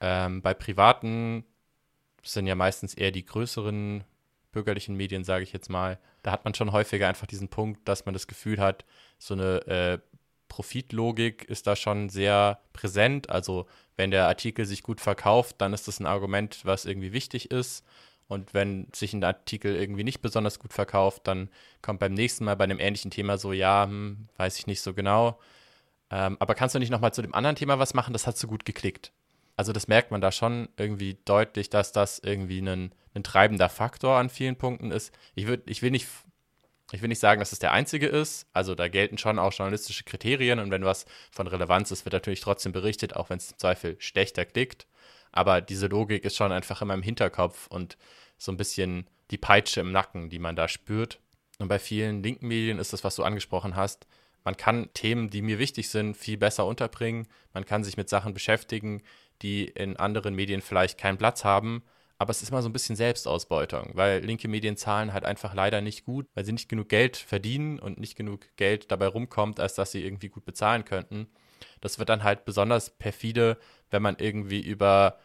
Ähm, 0.00 0.42
bei 0.42 0.52
privaten 0.52 1.44
sind 2.24 2.48
ja 2.48 2.56
meistens 2.56 2.94
eher 2.94 3.12
die 3.12 3.24
größeren 3.24 4.02
bürgerlichen 4.56 4.96
Medien, 4.96 5.22
sage 5.22 5.44
ich 5.44 5.52
jetzt 5.52 5.68
mal. 5.68 5.98
Da 6.22 6.32
hat 6.32 6.44
man 6.44 6.54
schon 6.54 6.72
häufiger 6.72 7.06
einfach 7.06 7.26
diesen 7.26 7.48
Punkt, 7.48 7.86
dass 7.86 8.06
man 8.06 8.14
das 8.14 8.26
Gefühl 8.26 8.58
hat, 8.58 8.86
so 9.18 9.34
eine 9.34 9.66
äh, 9.66 9.98
Profitlogik 10.48 11.44
ist 11.44 11.66
da 11.66 11.76
schon 11.76 12.08
sehr 12.08 12.60
präsent. 12.72 13.28
Also 13.28 13.66
wenn 13.96 14.10
der 14.10 14.26
Artikel 14.26 14.64
sich 14.64 14.82
gut 14.82 15.02
verkauft, 15.02 15.56
dann 15.58 15.74
ist 15.74 15.88
das 15.88 16.00
ein 16.00 16.06
Argument, 16.06 16.60
was 16.64 16.86
irgendwie 16.86 17.12
wichtig 17.12 17.50
ist. 17.50 17.84
Und 18.28 18.54
wenn 18.54 18.88
sich 18.94 19.12
ein 19.12 19.22
Artikel 19.22 19.76
irgendwie 19.76 20.04
nicht 20.04 20.22
besonders 20.22 20.58
gut 20.58 20.72
verkauft, 20.72 21.26
dann 21.28 21.50
kommt 21.82 22.00
beim 22.00 22.14
nächsten 22.14 22.44
Mal 22.44 22.56
bei 22.56 22.64
einem 22.64 22.80
ähnlichen 22.80 23.10
Thema 23.10 23.36
so, 23.36 23.52
ja, 23.52 23.84
hm, 23.84 24.28
weiß 24.38 24.58
ich 24.58 24.66
nicht 24.66 24.80
so 24.80 24.94
genau. 24.94 25.38
Ähm, 26.10 26.38
aber 26.40 26.54
kannst 26.54 26.74
du 26.74 26.78
nicht 26.78 26.90
nochmal 26.90 27.12
zu 27.12 27.20
dem 27.20 27.34
anderen 27.34 27.56
Thema 27.56 27.78
was 27.78 27.92
machen? 27.92 28.14
Das 28.14 28.26
hat 28.26 28.38
so 28.38 28.48
gut 28.48 28.64
geklickt. 28.64 29.12
Also 29.56 29.72
das 29.72 29.88
merkt 29.88 30.10
man 30.10 30.20
da 30.20 30.32
schon 30.32 30.68
irgendwie 30.76 31.18
deutlich, 31.24 31.70
dass 31.70 31.92
das 31.92 32.18
irgendwie 32.18 32.60
ein, 32.60 32.94
ein 33.14 33.22
treibender 33.22 33.68
Faktor 33.68 34.16
an 34.16 34.28
vielen 34.28 34.56
Punkten 34.56 34.90
ist. 34.90 35.12
Ich, 35.34 35.46
würd, 35.46 35.68
ich, 35.68 35.80
will 35.80 35.90
nicht, 35.90 36.06
ich 36.92 37.00
will 37.00 37.08
nicht 37.08 37.20
sagen, 37.20 37.40
dass 37.40 37.52
es 37.52 37.58
der 37.58 37.72
einzige 37.72 38.06
ist. 38.06 38.46
Also 38.52 38.74
da 38.74 38.88
gelten 38.88 39.16
schon 39.16 39.38
auch 39.38 39.52
journalistische 39.52 40.04
Kriterien 40.04 40.58
und 40.58 40.70
wenn 40.70 40.84
was 40.84 41.06
von 41.30 41.46
Relevanz 41.46 41.90
ist, 41.90 42.04
wird 42.04 42.12
natürlich 42.12 42.40
trotzdem 42.40 42.72
berichtet, 42.72 43.16
auch 43.16 43.30
wenn 43.30 43.38
es 43.38 43.52
im 43.52 43.58
Zweifel 43.58 43.96
schlechter 43.98 44.44
klickt. 44.44 44.86
Aber 45.32 45.60
diese 45.60 45.86
Logik 45.86 46.24
ist 46.24 46.36
schon 46.36 46.52
einfach 46.52 46.82
immer 46.82 46.94
im 46.94 47.02
Hinterkopf 47.02 47.66
und 47.68 47.96
so 48.38 48.52
ein 48.52 48.56
bisschen 48.58 49.08
die 49.30 49.38
Peitsche 49.38 49.80
im 49.80 49.92
Nacken, 49.92 50.28
die 50.28 50.38
man 50.38 50.56
da 50.56 50.68
spürt. 50.68 51.20
Und 51.58 51.68
bei 51.68 51.78
vielen 51.78 52.22
linken 52.22 52.48
Medien 52.48 52.78
ist 52.78 52.92
das, 52.92 53.04
was 53.04 53.16
du 53.16 53.24
angesprochen 53.24 53.76
hast. 53.76 54.06
Man 54.44 54.56
kann 54.56 54.92
Themen, 54.94 55.28
die 55.28 55.42
mir 55.42 55.58
wichtig 55.58 55.88
sind, 55.88 56.16
viel 56.16 56.36
besser 56.36 56.66
unterbringen. 56.66 57.26
Man 57.52 57.64
kann 57.64 57.82
sich 57.82 57.96
mit 57.96 58.08
Sachen 58.08 58.32
beschäftigen, 58.32 59.02
die 59.42 59.64
in 59.66 59.96
anderen 59.96 60.34
Medien 60.34 60.62
vielleicht 60.62 60.98
keinen 60.98 61.18
Platz 61.18 61.44
haben. 61.44 61.82
Aber 62.18 62.30
es 62.30 62.42
ist 62.42 62.48
immer 62.48 62.62
so 62.62 62.68
ein 62.68 62.72
bisschen 62.72 62.96
Selbstausbeutung, 62.96 63.90
weil 63.92 64.24
linke 64.24 64.48
Medien 64.48 64.76
zahlen 64.76 65.12
halt 65.12 65.26
einfach 65.26 65.52
leider 65.52 65.82
nicht 65.82 66.04
gut, 66.04 66.26
weil 66.34 66.46
sie 66.46 66.52
nicht 66.52 66.68
genug 66.68 66.88
Geld 66.88 67.16
verdienen 67.16 67.78
und 67.78 67.98
nicht 68.00 68.16
genug 68.16 68.46
Geld 68.56 68.90
dabei 68.90 69.08
rumkommt, 69.08 69.60
als 69.60 69.74
dass 69.74 69.92
sie 69.92 70.02
irgendwie 70.02 70.30
gut 70.30 70.46
bezahlen 70.46 70.86
könnten. 70.86 71.26
Das 71.82 71.98
wird 71.98 72.08
dann 72.08 72.24
halt 72.24 72.46
besonders 72.46 72.90
perfide, 72.90 73.58
wenn 73.90 74.02
man 74.02 74.16
irgendwie 74.18 74.60
über 74.60 75.18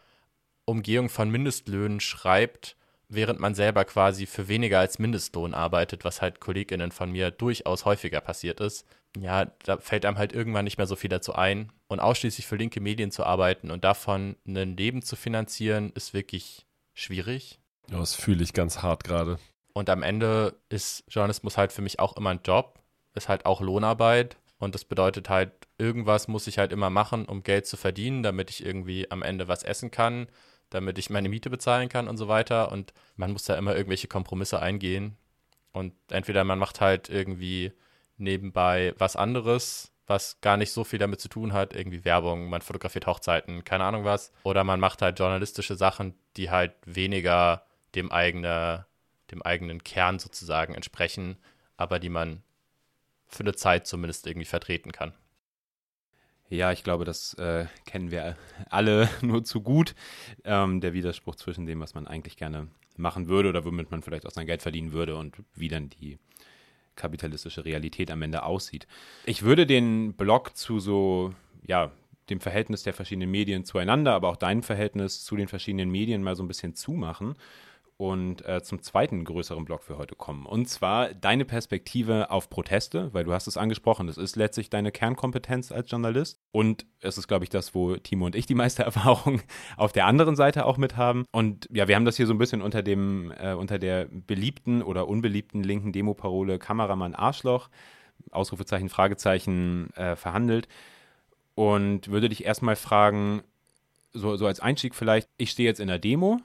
Umgehung 0.66 1.08
von 1.08 1.30
Mindestlöhnen 1.30 2.00
schreibt, 2.00 2.76
während 3.08 3.40
man 3.40 3.54
selber 3.54 3.84
quasi 3.84 4.26
für 4.26 4.48
weniger 4.48 4.78
als 4.78 4.98
Mindestlohn 4.98 5.54
arbeitet, 5.54 6.04
was 6.04 6.22
halt 6.22 6.40
KollegInnen 6.40 6.92
von 6.92 7.10
mir 7.10 7.30
durchaus 7.30 7.84
häufiger 7.84 8.20
passiert 8.20 8.60
ist. 8.60 8.86
Ja, 9.18 9.46
da 9.64 9.78
fällt 9.78 10.06
einem 10.06 10.18
halt 10.18 10.32
irgendwann 10.32 10.64
nicht 10.64 10.78
mehr 10.78 10.86
so 10.86 10.96
viel 10.96 11.10
dazu 11.10 11.34
ein. 11.34 11.72
Und 11.88 12.00
ausschließlich 12.00 12.46
für 12.46 12.56
linke 12.56 12.80
Medien 12.80 13.10
zu 13.10 13.24
arbeiten 13.24 13.70
und 13.70 13.84
davon 13.84 14.36
ein 14.46 14.76
Leben 14.76 15.02
zu 15.02 15.16
finanzieren, 15.16 15.92
ist 15.94 16.14
wirklich 16.14 16.66
schwierig. 16.94 17.60
Ja, 17.90 17.98
das 17.98 18.14
fühle 18.14 18.42
ich 18.42 18.54
ganz 18.54 18.82
hart 18.82 19.04
gerade. 19.04 19.38
Und 19.74 19.90
am 19.90 20.02
Ende 20.02 20.54
ist 20.68 21.04
Journalismus 21.08 21.58
halt 21.58 21.72
für 21.72 21.82
mich 21.82 21.98
auch 21.98 22.16
immer 22.16 22.30
ein 22.30 22.40
Job, 22.44 22.78
ist 23.14 23.28
halt 23.28 23.44
auch 23.44 23.60
Lohnarbeit. 23.60 24.36
Und 24.58 24.74
das 24.74 24.84
bedeutet 24.84 25.28
halt, 25.28 25.52
irgendwas 25.76 26.28
muss 26.28 26.46
ich 26.46 26.58
halt 26.58 26.72
immer 26.72 26.88
machen, 26.88 27.26
um 27.26 27.42
Geld 27.42 27.66
zu 27.66 27.76
verdienen, 27.76 28.22
damit 28.22 28.48
ich 28.48 28.64
irgendwie 28.64 29.10
am 29.10 29.22
Ende 29.22 29.48
was 29.48 29.62
essen 29.62 29.90
kann 29.90 30.28
damit 30.72 30.98
ich 30.98 31.10
meine 31.10 31.28
Miete 31.28 31.50
bezahlen 31.50 31.88
kann 31.88 32.08
und 32.08 32.16
so 32.16 32.28
weiter. 32.28 32.72
Und 32.72 32.92
man 33.16 33.32
muss 33.32 33.44
da 33.44 33.56
immer 33.56 33.76
irgendwelche 33.76 34.08
Kompromisse 34.08 34.60
eingehen. 34.60 35.16
Und 35.72 35.94
entweder 36.10 36.44
man 36.44 36.58
macht 36.58 36.80
halt 36.80 37.08
irgendwie 37.08 37.72
nebenbei 38.22 38.94
was 38.98 39.16
anderes, 39.16 39.92
was 40.06 40.40
gar 40.40 40.56
nicht 40.56 40.72
so 40.72 40.84
viel 40.84 40.98
damit 40.98 41.20
zu 41.20 41.28
tun 41.28 41.52
hat, 41.52 41.74
irgendwie 41.74 42.04
Werbung, 42.04 42.48
man 42.48 42.62
fotografiert 42.62 43.06
Hochzeiten, 43.06 43.64
keine 43.64 43.84
Ahnung 43.84 44.04
was. 44.04 44.32
Oder 44.42 44.64
man 44.64 44.80
macht 44.80 45.02
halt 45.02 45.18
journalistische 45.18 45.76
Sachen, 45.76 46.14
die 46.36 46.50
halt 46.50 46.74
weniger 46.84 47.64
dem, 47.94 48.10
eigene, 48.10 48.86
dem 49.30 49.42
eigenen 49.42 49.84
Kern 49.84 50.18
sozusagen 50.18 50.74
entsprechen, 50.74 51.36
aber 51.76 51.98
die 51.98 52.08
man 52.08 52.42
für 53.26 53.40
eine 53.40 53.54
Zeit 53.54 53.86
zumindest 53.86 54.26
irgendwie 54.26 54.46
vertreten 54.46 54.92
kann. 54.92 55.14
Ja, 56.48 56.70
ich 56.70 56.84
glaube, 56.84 57.06
das 57.06 57.32
äh, 57.34 57.64
kennen 57.86 58.10
wir 58.10 58.36
alle 58.68 59.08
nur 59.22 59.42
zu 59.42 59.62
gut. 59.62 59.94
Ähm, 60.44 60.82
der 60.82 60.92
Widerspruch 60.92 61.36
zwischen 61.36 61.64
dem, 61.64 61.80
was 61.80 61.94
man 61.94 62.06
eigentlich 62.06 62.36
gerne 62.36 62.68
machen 62.98 63.28
würde 63.28 63.48
oder 63.48 63.64
womit 63.64 63.90
man 63.90 64.02
vielleicht 64.02 64.26
auch 64.26 64.32
sein 64.32 64.46
Geld 64.46 64.60
verdienen 64.60 64.92
würde 64.92 65.16
und 65.16 65.34
wie 65.54 65.68
dann 65.68 65.88
die 65.88 66.18
kapitalistische 66.96 67.64
Realität 67.64 68.10
am 68.10 68.22
Ende 68.22 68.42
aussieht. 68.44 68.86
Ich 69.24 69.42
würde 69.42 69.66
den 69.66 70.14
Blog 70.14 70.56
zu 70.56 70.80
so, 70.80 71.34
ja, 71.66 71.90
dem 72.30 72.40
Verhältnis 72.40 72.82
der 72.82 72.94
verschiedenen 72.94 73.30
Medien 73.30 73.64
zueinander, 73.64 74.14
aber 74.14 74.28
auch 74.28 74.36
dein 74.36 74.62
Verhältnis 74.62 75.24
zu 75.24 75.36
den 75.36 75.48
verschiedenen 75.48 75.90
Medien 75.90 76.22
mal 76.22 76.36
so 76.36 76.42
ein 76.42 76.48
bisschen 76.48 76.74
zumachen 76.74 77.34
und 78.02 78.44
äh, 78.48 78.60
zum 78.64 78.82
zweiten 78.82 79.24
größeren 79.24 79.64
Block 79.64 79.84
für 79.84 79.96
heute 79.96 80.16
kommen. 80.16 80.44
Und 80.44 80.68
zwar 80.68 81.14
deine 81.14 81.44
Perspektive 81.44 82.32
auf 82.32 82.50
Proteste, 82.50 83.14
weil 83.14 83.22
du 83.22 83.32
hast 83.32 83.46
es 83.46 83.56
angesprochen, 83.56 84.08
das 84.08 84.18
ist 84.18 84.34
letztlich 84.34 84.70
deine 84.70 84.90
Kernkompetenz 84.90 85.70
als 85.70 85.88
Journalist. 85.88 86.40
Und 86.50 86.84
es 86.98 87.16
ist, 87.16 87.28
glaube 87.28 87.44
ich, 87.44 87.48
das, 87.50 87.76
wo 87.76 87.94
Timo 87.94 88.26
und 88.26 88.34
ich 88.34 88.46
die 88.46 88.56
meiste 88.56 88.82
Erfahrung 88.84 89.40
auf 89.76 89.92
der 89.92 90.06
anderen 90.06 90.34
Seite 90.34 90.66
auch 90.66 90.78
mit 90.78 90.96
haben. 90.96 91.26
Und 91.30 91.68
ja, 91.72 91.86
wir 91.86 91.94
haben 91.94 92.04
das 92.04 92.16
hier 92.16 92.26
so 92.26 92.34
ein 92.34 92.38
bisschen 92.38 92.60
unter 92.60 92.82
dem, 92.82 93.32
äh, 93.38 93.52
unter 93.52 93.78
der 93.78 94.08
beliebten 94.10 94.82
oder 94.82 95.06
unbeliebten 95.06 95.62
linken 95.62 95.92
Demoparole 95.92 96.58
Kameramann 96.58 97.14
Arschloch, 97.14 97.68
Ausrufezeichen, 98.32 98.88
Fragezeichen 98.88 99.90
äh, 99.94 100.16
verhandelt. 100.16 100.66
Und 101.54 102.08
würde 102.08 102.28
dich 102.28 102.44
erstmal 102.44 102.74
fragen, 102.74 103.42
so, 104.12 104.34
so 104.34 104.48
als 104.48 104.58
Einstieg 104.58 104.96
vielleicht, 104.96 105.28
ich 105.36 105.52
stehe 105.52 105.68
jetzt 105.68 105.78
in 105.78 105.86
der 105.86 106.00
Demo 106.00 106.40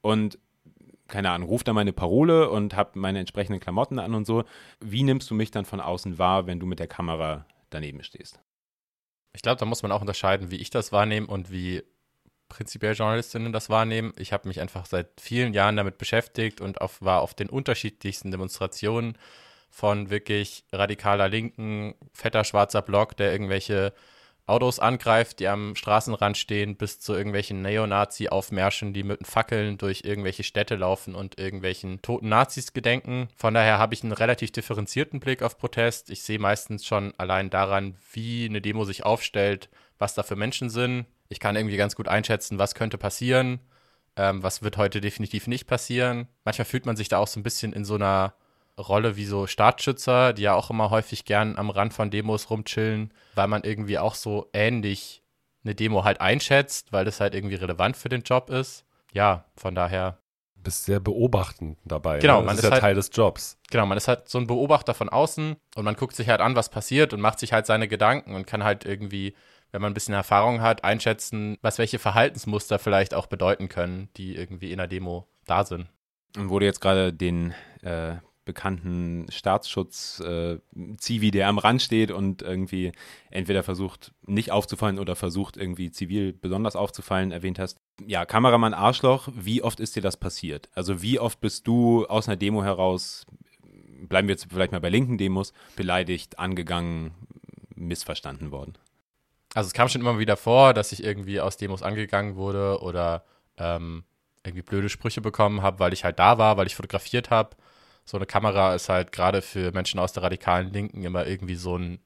und 0.00 0.38
keine 1.08 1.30
Ahnung, 1.30 1.48
ruf 1.48 1.64
da 1.64 1.72
meine 1.72 1.92
Parole 1.92 2.48
und 2.50 2.74
habe 2.74 2.98
meine 2.98 3.18
entsprechenden 3.20 3.60
Klamotten 3.60 3.98
an 3.98 4.14
und 4.14 4.26
so. 4.26 4.44
Wie 4.80 5.02
nimmst 5.02 5.30
du 5.30 5.34
mich 5.34 5.50
dann 5.50 5.64
von 5.64 5.80
außen 5.80 6.18
wahr, 6.18 6.46
wenn 6.46 6.60
du 6.60 6.66
mit 6.66 6.78
der 6.78 6.86
Kamera 6.86 7.46
daneben 7.70 8.02
stehst? 8.02 8.40
Ich 9.34 9.42
glaube, 9.42 9.58
da 9.58 9.66
muss 9.66 9.82
man 9.82 9.92
auch 9.92 10.00
unterscheiden, 10.00 10.50
wie 10.50 10.56
ich 10.56 10.70
das 10.70 10.92
wahrnehme 10.92 11.26
und 11.26 11.50
wie 11.50 11.82
prinzipiell 12.48 12.94
Journalistinnen 12.94 13.52
das 13.52 13.68
wahrnehmen. 13.68 14.12
Ich 14.16 14.32
habe 14.32 14.48
mich 14.48 14.60
einfach 14.60 14.86
seit 14.86 15.20
vielen 15.20 15.54
Jahren 15.54 15.76
damit 15.76 15.98
beschäftigt 15.98 16.60
und 16.60 16.80
auf, 16.80 17.02
war 17.02 17.20
auf 17.20 17.34
den 17.34 17.50
unterschiedlichsten 17.50 18.30
Demonstrationen 18.30 19.18
von 19.70 20.08
wirklich 20.08 20.64
radikaler 20.72 21.28
Linken, 21.28 21.94
fetter 22.12 22.44
schwarzer 22.44 22.80
Block, 22.80 23.16
der 23.16 23.32
irgendwelche 23.32 23.92
Autos 24.46 24.78
angreift, 24.78 25.40
die 25.40 25.48
am 25.48 25.74
Straßenrand 25.74 26.36
stehen, 26.36 26.76
bis 26.76 27.00
zu 27.00 27.14
irgendwelchen 27.14 27.62
Neonazi-Aufmärschen, 27.62 28.92
die 28.92 29.02
mit 29.02 29.26
Fackeln 29.26 29.78
durch 29.78 30.02
irgendwelche 30.04 30.42
Städte 30.42 30.76
laufen 30.76 31.14
und 31.14 31.38
irgendwelchen 31.38 32.02
toten 32.02 32.28
Nazis 32.28 32.74
gedenken. 32.74 33.28
Von 33.36 33.54
daher 33.54 33.78
habe 33.78 33.94
ich 33.94 34.02
einen 34.02 34.12
relativ 34.12 34.52
differenzierten 34.52 35.18
Blick 35.18 35.42
auf 35.42 35.56
Protest. 35.56 36.10
Ich 36.10 36.22
sehe 36.22 36.38
meistens 36.38 36.84
schon 36.84 37.14
allein 37.16 37.48
daran, 37.48 37.96
wie 38.12 38.44
eine 38.44 38.60
Demo 38.60 38.84
sich 38.84 39.04
aufstellt, 39.04 39.70
was 39.98 40.14
da 40.14 40.22
für 40.22 40.36
Menschen 40.36 40.68
sind. 40.68 41.06
Ich 41.30 41.40
kann 41.40 41.56
irgendwie 41.56 41.78
ganz 41.78 41.96
gut 41.96 42.08
einschätzen, 42.08 42.58
was 42.58 42.74
könnte 42.74 42.98
passieren, 42.98 43.60
ähm, 44.16 44.42
was 44.42 44.62
wird 44.62 44.76
heute 44.76 45.00
definitiv 45.00 45.46
nicht 45.46 45.66
passieren. 45.66 46.28
Manchmal 46.44 46.66
fühlt 46.66 46.84
man 46.84 46.96
sich 46.96 47.08
da 47.08 47.16
auch 47.16 47.28
so 47.28 47.40
ein 47.40 47.44
bisschen 47.44 47.72
in 47.72 47.86
so 47.86 47.94
einer 47.94 48.34
Rolle 48.78 49.16
wie 49.16 49.24
so 49.24 49.46
Staatsschützer, 49.46 50.32
die 50.32 50.42
ja 50.42 50.54
auch 50.54 50.70
immer 50.70 50.90
häufig 50.90 51.24
gern 51.24 51.56
am 51.56 51.70
Rand 51.70 51.94
von 51.94 52.10
Demos 52.10 52.50
rumchillen, 52.50 53.12
weil 53.34 53.48
man 53.48 53.62
irgendwie 53.62 53.98
auch 53.98 54.14
so 54.14 54.48
ähnlich 54.52 55.22
eine 55.64 55.74
Demo 55.74 56.04
halt 56.04 56.20
einschätzt, 56.20 56.92
weil 56.92 57.04
das 57.04 57.20
halt 57.20 57.34
irgendwie 57.34 57.54
relevant 57.54 57.96
für 57.96 58.08
den 58.08 58.22
Job 58.22 58.50
ist. 58.50 58.84
Ja, 59.12 59.44
von 59.56 59.74
daher. 59.74 60.18
Du 60.56 60.62
bist 60.64 60.84
sehr 60.84 61.00
beobachtend 61.00 61.78
dabei. 61.84 62.18
Genau, 62.18 62.40
ne? 62.40 62.46
man 62.46 62.56
das 62.56 62.58
ist 62.58 62.64
ist 62.64 62.64
ja 62.64 62.72
halt, 62.72 62.80
Teil 62.80 62.94
des 62.94 63.10
Jobs. 63.12 63.58
Genau, 63.70 63.86
man 63.86 63.98
ist 63.98 64.08
halt 64.08 64.28
so 64.28 64.38
ein 64.38 64.46
Beobachter 64.46 64.94
von 64.94 65.08
außen 65.08 65.56
und 65.76 65.84
man 65.84 65.96
guckt 65.96 66.16
sich 66.16 66.28
halt 66.28 66.40
an, 66.40 66.56
was 66.56 66.68
passiert 66.68 67.12
und 67.12 67.20
macht 67.20 67.38
sich 67.38 67.52
halt 67.52 67.66
seine 67.66 67.88
Gedanken 67.88 68.34
und 68.34 68.46
kann 68.46 68.64
halt 68.64 68.84
irgendwie, 68.84 69.34
wenn 69.72 69.82
man 69.82 69.92
ein 69.92 69.94
bisschen 69.94 70.14
Erfahrung 70.14 70.60
hat, 70.60 70.84
einschätzen, 70.84 71.58
was 71.62 71.78
welche 71.78 71.98
Verhaltensmuster 71.98 72.78
vielleicht 72.78 73.14
auch 73.14 73.26
bedeuten 73.26 73.68
können, 73.68 74.08
die 74.16 74.36
irgendwie 74.36 74.72
in 74.72 74.78
der 74.78 74.88
Demo 74.88 75.26
da 75.46 75.64
sind. 75.64 75.88
Und 76.36 76.50
wo 76.50 76.58
du 76.58 76.66
jetzt 76.66 76.80
gerade 76.80 77.12
den 77.12 77.54
äh, 77.82 78.16
bekannten 78.44 79.26
Staatsschutz-Zivi, 79.30 81.28
äh, 81.28 81.30
der 81.30 81.48
am 81.48 81.58
Rand 81.58 81.82
steht 81.82 82.10
und 82.10 82.42
irgendwie 82.42 82.92
entweder 83.30 83.62
versucht, 83.62 84.12
nicht 84.26 84.50
aufzufallen 84.50 84.98
oder 84.98 85.16
versucht, 85.16 85.56
irgendwie 85.56 85.90
zivil 85.90 86.32
besonders 86.32 86.76
aufzufallen, 86.76 87.32
erwähnt 87.32 87.58
hast. 87.58 87.78
Ja, 88.06 88.24
Kameramann 88.24 88.74
Arschloch, 88.74 89.28
wie 89.34 89.62
oft 89.62 89.80
ist 89.80 89.96
dir 89.96 90.02
das 90.02 90.16
passiert? 90.16 90.68
Also 90.74 91.02
wie 91.02 91.18
oft 91.18 91.40
bist 91.40 91.66
du 91.66 92.06
aus 92.06 92.28
einer 92.28 92.36
Demo 92.36 92.62
heraus 92.62 93.24
bleiben 94.08 94.28
wir 94.28 94.34
jetzt 94.34 94.46
vielleicht 94.50 94.72
mal 94.72 94.80
bei 94.80 94.88
linken 94.88 95.18
Demos, 95.18 95.52
beleidigt, 95.76 96.38
angegangen, 96.38 97.12
missverstanden 97.74 98.50
worden? 98.50 98.74
Also 99.54 99.68
es 99.68 99.72
kam 99.72 99.88
schon 99.88 100.00
immer 100.00 100.18
wieder 100.18 100.36
vor, 100.36 100.74
dass 100.74 100.92
ich 100.92 101.04
irgendwie 101.04 101.40
aus 101.40 101.56
Demos 101.56 101.82
angegangen 101.82 102.36
wurde 102.36 102.80
oder 102.80 103.24
ähm, 103.56 104.04
irgendwie 104.44 104.62
blöde 104.62 104.88
Sprüche 104.88 105.20
bekommen 105.20 105.62
habe, 105.62 105.78
weil 105.78 105.92
ich 105.92 106.04
halt 106.04 106.18
da 106.18 106.38
war, 106.38 106.56
weil 106.56 106.66
ich 106.66 106.74
fotografiert 106.74 107.30
habe. 107.30 107.56
So 108.04 108.16
eine 108.16 108.26
Kamera 108.26 108.74
ist 108.74 108.88
halt 108.88 109.12
gerade 109.12 109.42
für 109.42 109.72
Menschen 109.72 109.98
aus 109.98 110.12
der 110.12 110.22
radikalen 110.22 110.72
Linken 110.72 111.04
immer 111.04 111.26
irgendwie 111.26 111.54
so 111.54 111.76
ein 111.76 112.00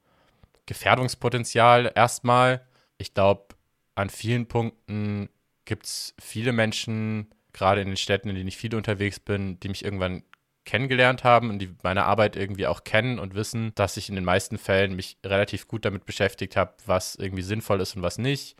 Gefährdungspotenzial 0.66 1.92
erstmal. 1.94 2.66
Ich 2.98 3.14
glaube, 3.14 3.54
an 3.94 4.10
vielen 4.10 4.46
Punkten 4.46 5.28
gibt 5.64 5.86
es 5.86 6.14
viele 6.20 6.52
Menschen, 6.52 7.28
gerade 7.52 7.80
in 7.80 7.88
den 7.88 7.96
Städten, 7.96 8.28
in 8.28 8.36
denen 8.36 8.48
ich 8.48 8.56
viel 8.56 8.74
unterwegs 8.74 9.18
bin, 9.18 9.58
die 9.60 9.68
mich 9.68 9.84
irgendwann 9.84 10.22
kennengelernt 10.64 11.24
haben 11.24 11.48
und 11.48 11.58
die 11.58 11.74
meine 11.82 12.04
Arbeit 12.04 12.36
irgendwie 12.36 12.66
auch 12.66 12.84
kennen 12.84 13.18
und 13.18 13.34
wissen, 13.34 13.72
dass 13.74 13.96
ich 13.96 14.10
in 14.10 14.14
den 14.14 14.24
meisten 14.24 14.58
Fällen 14.58 14.94
mich 14.94 15.16
relativ 15.24 15.66
gut 15.66 15.84
damit 15.84 16.04
beschäftigt 16.04 16.56
habe, 16.56 16.74
was 16.84 17.14
irgendwie 17.14 17.42
sinnvoll 17.42 17.80
ist 17.80 17.96
und 17.96 18.02
was 18.02 18.18
nicht. 18.18 18.56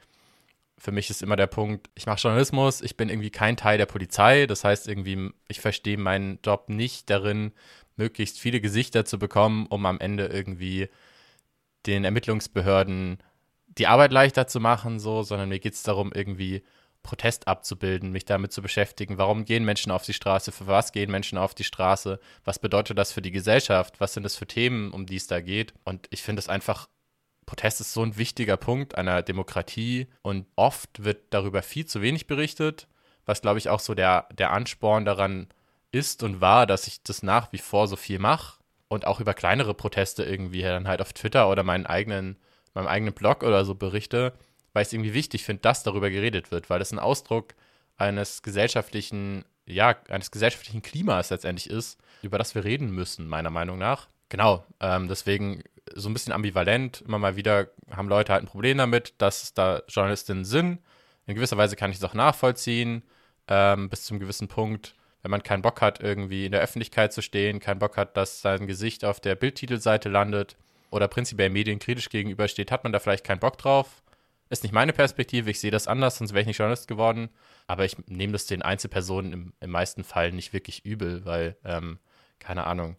Für 0.79 0.93
mich 0.93 1.11
ist 1.11 1.23
immer 1.23 1.37
der 1.37 1.49
Punkt, 1.49 1.91
ich 1.95 2.07
mache 2.07 2.21
Journalismus, 2.21 2.81
ich 2.81 2.97
bin 2.97 3.09
irgendwie 3.09 3.31
kein 3.31 3.57
Teil 3.57 3.79
der 3.79 3.87
Polizei, 3.87 4.47
das 4.47 4.65
heißt 4.65 4.87
irgendwie, 4.89 5.31
ich 5.49 5.61
verstehe 5.61 5.99
meinen 5.99 6.39
Job 6.45 6.69
nicht 6.69 7.11
darin, 7.11 7.53
möglichst 7.97 8.39
viele 8.39 8.61
Gesichter 8.61 9.05
zu 9.05 9.19
bekommen, 9.19 9.67
um 9.67 9.85
am 9.87 9.99
Ende 9.99 10.27
irgendwie 10.27 10.89
den 11.87 12.05
Ermittlungsbehörden 12.05 13.19
die 13.67 13.87
Arbeit 13.87 14.13
leichter 14.13 14.47
zu 14.47 14.61
machen, 14.61 14.99
so, 14.99 15.23
sondern 15.23 15.49
mir 15.49 15.59
geht 15.59 15.75
es 15.75 15.83
darum, 15.83 16.13
irgendwie 16.13 16.63
Protest 17.03 17.49
abzubilden, 17.49 18.11
mich 18.11 18.25
damit 18.25 18.53
zu 18.53 18.61
beschäftigen, 18.61 19.19
warum 19.19 19.45
gehen 19.45 19.65
Menschen 19.65 19.93
auf 19.93 20.05
die 20.05 20.13
Straße, 20.13 20.53
für 20.53 20.67
was 20.67 20.93
gehen 20.93 21.11
Menschen 21.11 21.39
auf 21.39 21.55
die 21.55 21.65
Straße, 21.65 22.19
was 22.45 22.59
bedeutet 22.59 22.99
das 22.99 23.13
für 23.13 23.23
die 23.23 23.31
Gesellschaft, 23.31 24.01
was 24.01 24.15
sind 24.15 24.25
das 24.25 24.37
für 24.37 24.47
Themen, 24.47 24.93
um 24.93 25.07
die 25.07 25.17
es 25.17 25.27
da 25.27 25.41
geht. 25.41 25.73
Und 25.85 26.07
ich 26.11 26.23
finde 26.23 26.41
es 26.41 26.49
einfach, 26.49 26.89
Protest 27.49 27.81
ist 27.81 27.93
so 27.93 28.03
ein 28.03 28.17
wichtiger 28.17 28.57
Punkt 28.57 28.97
einer 28.97 29.23
Demokratie 29.23 30.07
und 30.23 30.47
oft 30.57 31.05
wird 31.05 31.19
darüber 31.31 31.63
viel 31.63 31.87
zu 31.87 32.03
wenig 32.03 32.27
berichtet, 32.27 32.89
was 33.27 33.43
glaube 33.43 33.59
ich 33.59 33.69
auch 33.69 33.81
so 33.81 33.95
der, 33.95 34.29
der 34.33 34.53
Ansporn 34.53 35.05
daran 35.05 35.49
ist 35.91 36.23
und 36.23 36.41
war, 36.41 36.67
dass 36.67 36.87
ich 36.87 37.03
das 37.03 37.23
nach 37.23 37.53
wie 37.53 37.59
vor 37.59 37.89
so 37.89 37.97
viel 37.97 38.19
mache 38.19 38.59
und 38.89 39.07
auch 39.07 39.21
über 39.21 39.35
kleinere 39.35 39.75
Proteste 39.75 40.25
irgendwie 40.25 40.63
dann 40.63 40.89
halt 40.89 41.01
auf 41.01 41.13
Twitter 41.13 41.51
oder 41.51 41.63
meinen 41.63 41.87
eigenen, 41.87 42.37
meinem 42.75 42.87
eigenen 42.87 43.15
Blog 43.15 43.43
oder 43.43 43.65
so 43.65 43.75
berichte 43.75 44.33
weil 44.73 44.83
ich 44.83 44.89
es 44.89 44.93
irgendwie 44.93 45.15
wichtig 45.15 45.45
finde, 45.45 45.63
dass 45.63 45.83
darüber 45.83 46.09
geredet 46.09 46.51
wird, 46.51 46.71
weil 46.71 46.79
das 46.79 46.93
ein 46.93 47.01
Ausdruck 47.01 47.55
eines 47.97 48.43
gesellschaftlichen, 48.43 49.45
ja, 49.67 49.97
eines 50.09 50.31
gesellschaftlichen 50.31 50.83
Klimas 50.83 51.31
letztendlich 51.31 51.69
ist, 51.69 51.99
über 52.23 52.39
das 52.39 52.55
wir 52.55 52.65
reden 52.65 52.91
müssen, 52.91 53.27
meiner 53.27 53.51
Meinung 53.51 53.79
nach. 53.79 54.09
Genau, 54.29 54.65
ähm, 54.79 55.09
deswegen 55.09 55.65
so 55.95 56.09
ein 56.09 56.13
bisschen 56.13 56.33
ambivalent. 56.33 57.03
Immer 57.03 57.19
mal 57.19 57.37
wieder 57.37 57.69
haben 57.91 58.09
Leute 58.09 58.33
halt 58.33 58.43
ein 58.43 58.49
Problem 58.49 58.79
damit, 58.79 59.15
dass 59.19 59.55
da 59.55 59.83
Journalistinnen 59.89 60.45
sind. 60.45 60.81
In 61.27 61.35
gewisser 61.35 61.57
Weise 61.57 61.77
kann 61.77 61.91
ich 61.91 61.99
es 61.99 62.05
auch 62.05 62.15
nachvollziehen, 62.15 63.03
ähm, 63.49 63.89
bis 63.89 64.05
zum 64.05 64.19
gewissen 64.19 64.49
Punkt. 64.49 64.95
Wenn 65.23 65.31
man 65.31 65.43
keinen 65.43 65.63
Bock 65.63 65.81
hat, 65.81 66.01
irgendwie 66.01 66.47
in 66.47 66.53
der 66.53 66.61
Öffentlichkeit 66.61 67.13
zu 67.13 67.23
stehen, 67.23 67.61
keinen 67.61 67.81
Bock 67.81 67.97
hat, 67.97 68.17
dass 68.17 68.41
sein 68.41 68.67
Gesicht 68.67 69.05
auf 69.05 69.21
der 69.21 69.35
Bildtitelseite 69.35 70.09
landet 70.09 70.57
oder 70.91 71.09
prinzipiell 71.09 71.51
medien 71.51 71.81
gegenübersteht, 71.81 72.71
hat 72.71 72.85
man 72.85 72.93
da 72.93 72.99
vielleicht 72.99 73.25
keinen 73.25 73.41
Bock 73.41 73.59
drauf. 73.59 74.03
Ist 74.51 74.63
nicht 74.63 74.73
meine 74.73 74.93
Perspektive, 74.93 75.51
ich 75.51 75.61
sehe 75.61 75.71
das 75.71 75.89
anders, 75.89 76.19
sonst 76.19 76.33
wäre 76.33 76.41
ich 76.41 76.47
nicht 76.47 76.59
Journalist 76.59 76.89
geworden. 76.89 77.29
Aber 77.67 77.85
ich 77.85 77.97
nehme 78.07 78.33
das 78.33 78.47
den 78.47 78.63
Einzelpersonen 78.63 79.33
im, 79.33 79.53
im 79.61 79.71
meisten 79.71 80.05
Fall 80.05 80.33
nicht 80.33 80.55
wirklich 80.55 80.87
übel, 80.87 81.25
weil, 81.27 81.57
ähm, 81.65 81.99
keine 82.39 82.67
Ahnung, 82.67 82.97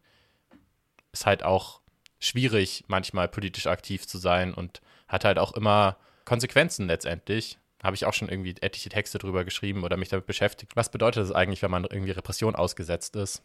ist 1.12 1.26
halt 1.26 1.44
auch 1.44 1.79
schwierig, 2.20 2.84
manchmal 2.88 3.28
politisch 3.28 3.68
aktiv 3.68 4.08
zu 4.08 4.18
sein 4.18 4.54
und 4.54 4.82
hat 5.08 5.26
halt 5.26 5.40
auch 5.40 5.54
immer 5.54 5.98
Konsequenzen 6.26 6.88
letztendlich. 6.88 7.58
Habe 7.82 7.96
ich 7.96 8.06
auch 8.06 8.14
schon 8.14 8.30
irgendwie 8.30 8.56
etliche 8.60 8.90
Texte 8.90 9.18
drüber 9.18 9.46
geschrieben 9.46 9.84
oder 9.84 9.98
mich 9.98 10.10
damit 10.10 10.26
beschäftigt. 10.26 10.76
Was 10.76 10.92
bedeutet 10.92 11.24
das 11.24 11.32
eigentlich, 11.32 11.62
wenn 11.62 11.72
man 11.72 11.86
irgendwie 11.86 12.12
Repression 12.12 12.56
ausgesetzt 12.56 13.16
ist? 13.16 13.42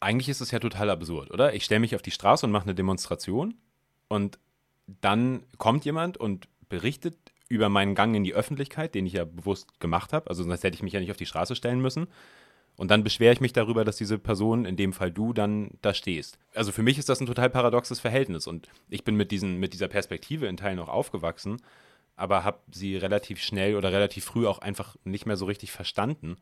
Eigentlich 0.00 0.28
ist 0.28 0.40
es 0.40 0.50
ja 0.50 0.58
total 0.58 0.90
absurd, 0.90 1.30
oder? 1.30 1.54
Ich 1.54 1.64
stelle 1.64 1.80
mich 1.80 1.94
auf 1.94 2.02
die 2.02 2.10
Straße 2.10 2.44
und 2.44 2.52
mache 2.52 2.64
eine 2.64 2.74
Demonstration 2.74 3.54
und 4.08 4.38
dann 4.86 5.44
kommt 5.56 5.84
jemand 5.84 6.16
und 6.16 6.48
berichtet 6.68 7.16
über 7.48 7.68
meinen 7.68 7.94
Gang 7.94 8.14
in 8.14 8.24
die 8.24 8.34
Öffentlichkeit, 8.34 8.94
den 8.94 9.06
ich 9.06 9.14
ja 9.14 9.24
bewusst 9.24 9.80
gemacht 9.80 10.12
habe. 10.12 10.28
Also 10.28 10.42
sonst 10.42 10.64
hätte 10.64 10.74
ich 10.74 10.82
mich 10.82 10.92
ja 10.92 11.00
nicht 11.00 11.10
auf 11.10 11.16
die 11.16 11.26
Straße 11.26 11.54
stellen 11.54 11.80
müssen. 11.80 12.08
Und 12.76 12.90
dann 12.90 13.02
beschwere 13.02 13.32
ich 13.32 13.40
mich 13.40 13.52
darüber, 13.52 13.84
dass 13.84 13.96
diese 13.96 14.18
Person, 14.18 14.64
in 14.64 14.76
dem 14.76 14.92
Fall 14.92 15.10
du, 15.10 15.32
dann 15.32 15.70
da 15.80 15.94
stehst. 15.94 16.38
Also 16.54 16.72
für 16.72 16.82
mich 16.82 16.98
ist 16.98 17.08
das 17.08 17.20
ein 17.20 17.26
total 17.26 17.48
paradoxes 17.48 18.00
Verhältnis. 18.00 18.46
Und 18.46 18.68
ich 18.88 19.02
bin 19.02 19.16
mit, 19.16 19.30
diesen, 19.30 19.58
mit 19.58 19.72
dieser 19.72 19.88
Perspektive 19.88 20.46
in 20.46 20.56
Teilen 20.56 20.78
auch 20.78 20.88
aufgewachsen, 20.88 21.62
aber 22.16 22.44
habe 22.44 22.58
sie 22.70 22.96
relativ 22.96 23.42
schnell 23.42 23.76
oder 23.76 23.92
relativ 23.92 24.24
früh 24.24 24.46
auch 24.46 24.58
einfach 24.58 24.96
nicht 25.04 25.26
mehr 25.26 25.36
so 25.36 25.46
richtig 25.46 25.72
verstanden. 25.72 26.36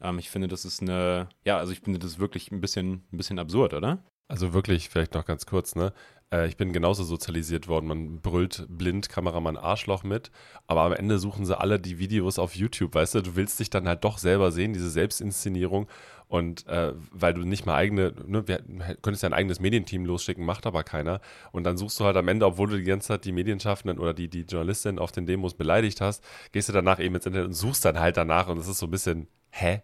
Ähm, 0.00 0.18
ich 0.18 0.30
finde, 0.30 0.48
das 0.48 0.64
ist 0.64 0.82
eine, 0.82 1.28
ja, 1.44 1.58
also 1.58 1.72
ich 1.72 1.80
finde 1.80 1.98
das 1.98 2.18
wirklich 2.18 2.50
ein 2.50 2.60
bisschen, 2.60 3.04
ein 3.12 3.16
bisschen 3.16 3.38
absurd, 3.38 3.74
oder? 3.74 4.02
Also 4.28 4.52
wirklich, 4.52 4.88
vielleicht 4.88 5.14
noch 5.14 5.24
ganz 5.24 5.46
kurz, 5.46 5.76
ne? 5.76 5.92
Äh, 6.32 6.48
ich 6.48 6.56
bin 6.56 6.72
genauso 6.72 7.04
sozialisiert 7.04 7.68
worden. 7.68 7.86
Man 7.86 8.20
brüllt 8.20 8.66
blind 8.68 9.08
Kameramann 9.08 9.56
Arschloch 9.56 10.02
mit, 10.04 10.30
aber 10.66 10.82
am 10.82 10.92
Ende 10.92 11.18
suchen 11.18 11.46
sie 11.46 11.58
alle 11.58 11.78
die 11.80 11.98
Videos 11.98 12.38
auf 12.38 12.54
YouTube, 12.56 12.94
weißt 12.94 13.16
du? 13.16 13.22
Du 13.22 13.36
willst 13.36 13.60
dich 13.60 13.70
dann 13.70 13.88
halt 13.88 14.04
doch 14.04 14.18
selber 14.18 14.52
sehen, 14.52 14.72
diese 14.72 14.90
Selbstinszenierung. 14.90 15.88
Und 16.28 16.66
äh, 16.66 16.92
weil 17.12 17.34
du 17.34 17.42
nicht 17.42 17.66
mal 17.66 17.76
eigene, 17.76 18.12
ne, 18.26 18.48
wir, 18.48 18.58
könntest 19.00 19.22
ja 19.22 19.28
ein 19.28 19.32
eigenes 19.32 19.60
Medienteam 19.60 20.04
losschicken, 20.04 20.44
macht 20.44 20.66
aber 20.66 20.82
keiner. 20.82 21.20
Und 21.52 21.64
dann 21.64 21.76
suchst 21.76 22.00
du 22.00 22.04
halt 22.04 22.16
am 22.16 22.26
Ende, 22.26 22.46
obwohl 22.46 22.68
du 22.68 22.76
die 22.76 22.84
ganze 22.84 23.08
Zeit 23.08 23.24
die 23.24 23.32
Medienschaffenden 23.32 24.00
oder 24.00 24.12
die, 24.12 24.28
die 24.28 24.42
Journalistin 24.42 24.98
auf 24.98 25.12
den 25.12 25.26
Demos 25.26 25.54
beleidigt 25.54 26.00
hast, 26.00 26.24
gehst 26.50 26.68
du 26.68 26.72
danach 26.72 26.98
eben 26.98 27.14
ins 27.14 27.26
Internet 27.26 27.46
und 27.46 27.54
suchst 27.54 27.84
dann 27.84 28.00
halt 28.00 28.16
danach. 28.16 28.48
Und 28.48 28.58
das 28.58 28.66
ist 28.66 28.78
so 28.78 28.86
ein 28.86 28.90
bisschen, 28.90 29.28
hä? 29.50 29.82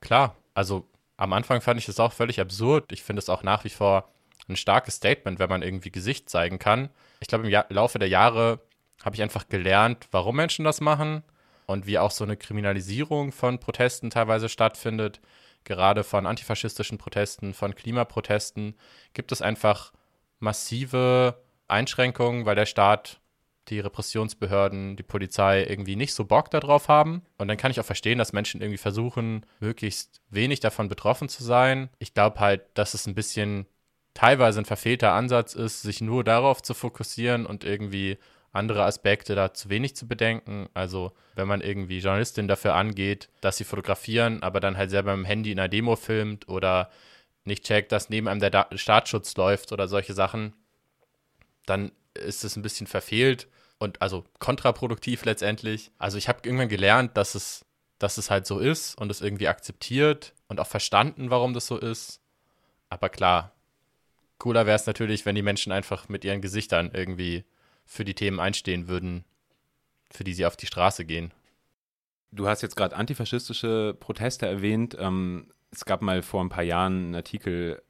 Klar, 0.00 0.36
also 0.54 0.88
am 1.16 1.32
Anfang 1.32 1.60
fand 1.60 1.78
ich 1.78 1.88
es 1.88 2.00
auch 2.00 2.12
völlig 2.12 2.40
absurd. 2.40 2.90
Ich 2.90 3.04
finde 3.04 3.20
es 3.20 3.28
auch 3.28 3.44
nach 3.44 3.62
wie 3.62 3.70
vor 3.70 4.08
ein 4.48 4.56
starkes 4.56 4.96
Statement, 4.96 5.38
wenn 5.38 5.48
man 5.48 5.62
irgendwie 5.62 5.90
Gesicht 5.90 6.30
zeigen 6.30 6.58
kann. 6.58 6.90
Ich 7.20 7.28
glaube, 7.28 7.44
im 7.44 7.50
ja 7.50 7.64
Laufe 7.68 7.98
der 7.98 8.08
Jahre 8.08 8.60
habe 9.04 9.16
ich 9.16 9.22
einfach 9.22 9.48
gelernt, 9.48 10.08
warum 10.10 10.36
Menschen 10.36 10.64
das 10.64 10.80
machen 10.80 11.22
und 11.66 11.86
wie 11.86 11.98
auch 11.98 12.10
so 12.10 12.24
eine 12.24 12.36
Kriminalisierung 12.36 13.32
von 13.32 13.58
Protesten 13.58 14.10
teilweise 14.10 14.48
stattfindet. 14.48 15.20
Gerade 15.64 16.04
von 16.04 16.26
antifaschistischen 16.26 16.98
Protesten, 16.98 17.52
von 17.52 17.74
Klimaprotesten 17.74 18.74
gibt 19.14 19.32
es 19.32 19.42
einfach 19.42 19.92
massive 20.38 21.42
Einschränkungen, 21.68 22.46
weil 22.46 22.54
der 22.54 22.66
Staat 22.66 23.20
die 23.68 23.80
Repressionsbehörden, 23.80 24.96
die 24.96 25.02
Polizei 25.02 25.64
irgendwie 25.64 25.96
nicht 25.96 26.14
so 26.14 26.24
Bock 26.24 26.50
darauf 26.50 26.88
haben. 26.88 27.22
Und 27.36 27.48
dann 27.48 27.56
kann 27.56 27.72
ich 27.72 27.80
auch 27.80 27.84
verstehen, 27.84 28.18
dass 28.18 28.32
Menschen 28.32 28.60
irgendwie 28.60 28.78
versuchen, 28.78 29.44
möglichst 29.58 30.20
wenig 30.30 30.60
davon 30.60 30.88
betroffen 30.88 31.28
zu 31.28 31.42
sein. 31.42 31.90
Ich 31.98 32.14
glaube 32.14 32.38
halt, 32.38 32.62
dass 32.74 32.94
es 32.94 33.06
ein 33.06 33.16
bisschen 33.16 33.66
teilweise 34.16 34.60
ein 34.60 34.64
verfehlter 34.64 35.12
Ansatz 35.12 35.54
ist, 35.54 35.82
sich 35.82 36.00
nur 36.00 36.24
darauf 36.24 36.62
zu 36.62 36.72
fokussieren 36.72 37.44
und 37.44 37.64
irgendwie 37.64 38.16
andere 38.50 38.84
Aspekte 38.84 39.34
da 39.34 39.52
zu 39.52 39.68
wenig 39.68 39.94
zu 39.94 40.08
bedenken. 40.08 40.70
Also 40.72 41.12
wenn 41.34 41.46
man 41.46 41.60
irgendwie 41.60 41.98
Journalistin 41.98 42.48
dafür 42.48 42.74
angeht, 42.74 43.28
dass 43.42 43.58
sie 43.58 43.64
fotografieren, 43.64 44.42
aber 44.42 44.60
dann 44.60 44.78
halt 44.78 44.90
selber 44.90 45.14
mit 45.14 45.26
dem 45.26 45.28
Handy 45.28 45.52
in 45.52 45.60
einer 45.60 45.68
Demo 45.68 45.96
filmt 45.96 46.48
oder 46.48 46.90
nicht 47.44 47.64
checkt, 47.64 47.92
dass 47.92 48.08
neben 48.08 48.26
einem 48.26 48.40
der 48.40 48.48
da 48.48 48.68
Staatsschutz 48.74 49.36
läuft 49.36 49.70
oder 49.72 49.86
solche 49.86 50.14
Sachen, 50.14 50.54
dann 51.66 51.92
ist 52.14 52.42
es 52.42 52.56
ein 52.56 52.62
bisschen 52.62 52.86
verfehlt 52.86 53.48
und 53.78 54.00
also 54.00 54.24
kontraproduktiv 54.38 55.26
letztendlich. 55.26 55.90
Also 55.98 56.16
ich 56.16 56.28
habe 56.28 56.40
irgendwann 56.42 56.70
gelernt, 56.70 57.18
dass 57.18 57.34
es, 57.34 57.66
dass 57.98 58.16
es 58.16 58.30
halt 58.30 58.46
so 58.46 58.60
ist 58.60 58.96
und 58.96 59.10
es 59.10 59.20
irgendwie 59.20 59.48
akzeptiert 59.48 60.32
und 60.48 60.58
auch 60.58 60.66
verstanden, 60.66 61.28
warum 61.28 61.52
das 61.52 61.66
so 61.66 61.76
ist. 61.76 62.22
Aber 62.88 63.10
klar, 63.10 63.52
Cooler 64.38 64.66
wäre 64.66 64.76
es 64.76 64.86
natürlich, 64.86 65.24
wenn 65.24 65.34
die 65.34 65.42
Menschen 65.42 65.72
einfach 65.72 66.08
mit 66.08 66.24
ihren 66.24 66.40
Gesichtern 66.40 66.90
irgendwie 66.92 67.44
für 67.84 68.04
die 68.04 68.14
Themen 68.14 68.40
einstehen 68.40 68.88
würden, 68.88 69.24
für 70.10 70.24
die 70.24 70.34
sie 70.34 70.46
auf 70.46 70.56
die 70.56 70.66
Straße 70.66 71.04
gehen. 71.04 71.32
Du 72.32 72.48
hast 72.48 72.62
jetzt 72.62 72.76
gerade 72.76 72.96
antifaschistische 72.96 73.96
Proteste 73.98 74.46
erwähnt. 74.46 74.96
Ähm, 74.98 75.52
es 75.70 75.84
gab 75.84 76.02
mal 76.02 76.22
vor 76.22 76.42
ein 76.42 76.48
paar 76.48 76.64
Jahren 76.64 77.06
einen 77.06 77.14
Artikel, 77.14 77.82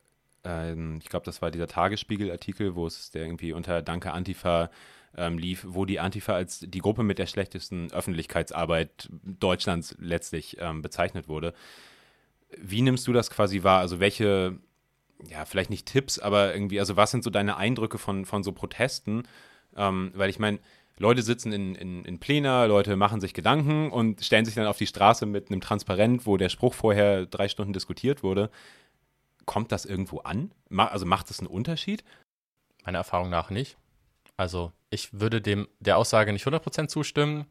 ähm, 0.45 0.99
ich 1.03 1.09
glaube, 1.09 1.25
das 1.25 1.43
war 1.43 1.51
dieser 1.51 1.67
Tagesspiegel-Artikel, 1.67 2.75
wo 2.75 2.87
es 2.87 3.11
der 3.11 3.23
irgendwie 3.23 3.53
unter 3.53 3.83
Danke 3.83 4.13
Antifa 4.13 4.71
ähm, 5.17 5.39
lief, 5.39 5.65
wo 5.67 5.85
die 5.85 5.99
Antifa 5.99 6.35
als 6.35 6.61
die 6.61 6.79
Gruppe 6.79 7.03
mit 7.03 7.19
der 7.19 7.27
schlechtesten 7.27 7.91
Öffentlichkeitsarbeit 7.93 9.09
Deutschlands 9.25 9.97
letztlich 9.99 10.59
ähm, 10.61 10.83
bezeichnet 10.83 11.29
wurde. 11.29 11.55
Wie 12.57 12.83
nimmst 12.83 13.07
du 13.07 13.13
das 13.13 13.31
quasi 13.31 13.63
wahr? 13.63 13.81
Also 13.81 13.99
welche 13.99 14.59
ja, 15.24 15.44
vielleicht 15.44 15.70
nicht 15.70 15.87
Tipps, 15.87 16.18
aber 16.18 16.52
irgendwie, 16.52 16.81
also 16.81 16.96
was 16.96 17.11
sind 17.11 17.24
so 17.24 17.31
deine 17.31 17.57
Eindrücke 17.57 17.98
von, 17.98 18.24
von 18.24 18.42
so 18.42 18.52
Protesten? 18.52 19.26
Ähm, 19.76 20.12
weil 20.14 20.31
ich 20.31 20.38
meine, 20.38 20.59
Leute 20.98 21.22
sitzen 21.22 21.52
in, 21.52 21.74
in, 21.74 22.05
in 22.05 22.18
Plena, 22.18 22.64
Leute 22.64 22.96
machen 22.96 23.20
sich 23.20 23.35
Gedanken 23.35 23.90
und 23.90 24.24
stellen 24.24 24.44
sich 24.44 24.55
dann 24.55 24.66
auf 24.66 24.79
die 24.79 24.87
Straße 24.87 25.26
mit 25.26 25.50
einem 25.50 25.61
Transparent, 25.61 26.26
wo 26.26 26.37
der 26.37 26.48
Spruch 26.48 26.74
vorher 26.74 27.26
drei 27.26 27.48
Stunden 27.48 27.72
diskutiert 27.72 28.22
wurde. 28.22 28.50
kommt 29.44 29.72
das 29.72 29.85
irgendwo 29.85 30.18
an? 30.20 30.52
Also 30.70 31.07
macht 31.07 31.31
es 31.31 31.38
einen 31.38 31.48
Unterschied? 31.48 32.02
Meiner 32.85 32.98
Erfahrung 32.98 33.31
nach 33.31 33.50
nicht. 33.50 33.76
Also 34.37 34.72
ich 34.90 35.12
würde 35.12 35.40
dem 35.40 35.68
der 35.81 35.98
Aussage 35.98 36.33
nicht 36.33 36.46
100% 36.46 36.88
zustimmen, 36.88 37.46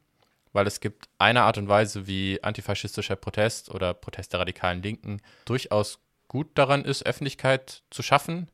weil 0.52 0.68
es 0.68 0.80
gibt 0.80 1.08
eine 1.20 1.44
Art 1.44 1.58
und 1.58 1.68
Weise, 1.68 2.08
wie 2.08 2.42
antifaschistischer 2.42 3.16
Protest 3.16 3.70
oder 3.70 3.94
Protest 3.94 4.34
der 4.34 4.40
radikalen 4.40 4.82
Linken 4.82 5.22
durchaus 5.46 6.00
gut 6.28 6.50
daran 6.56 6.86
ist, 6.86 7.06
Öffentlichkeit 7.06 7.84
zu 7.90 8.04
schaffen, 8.04 8.50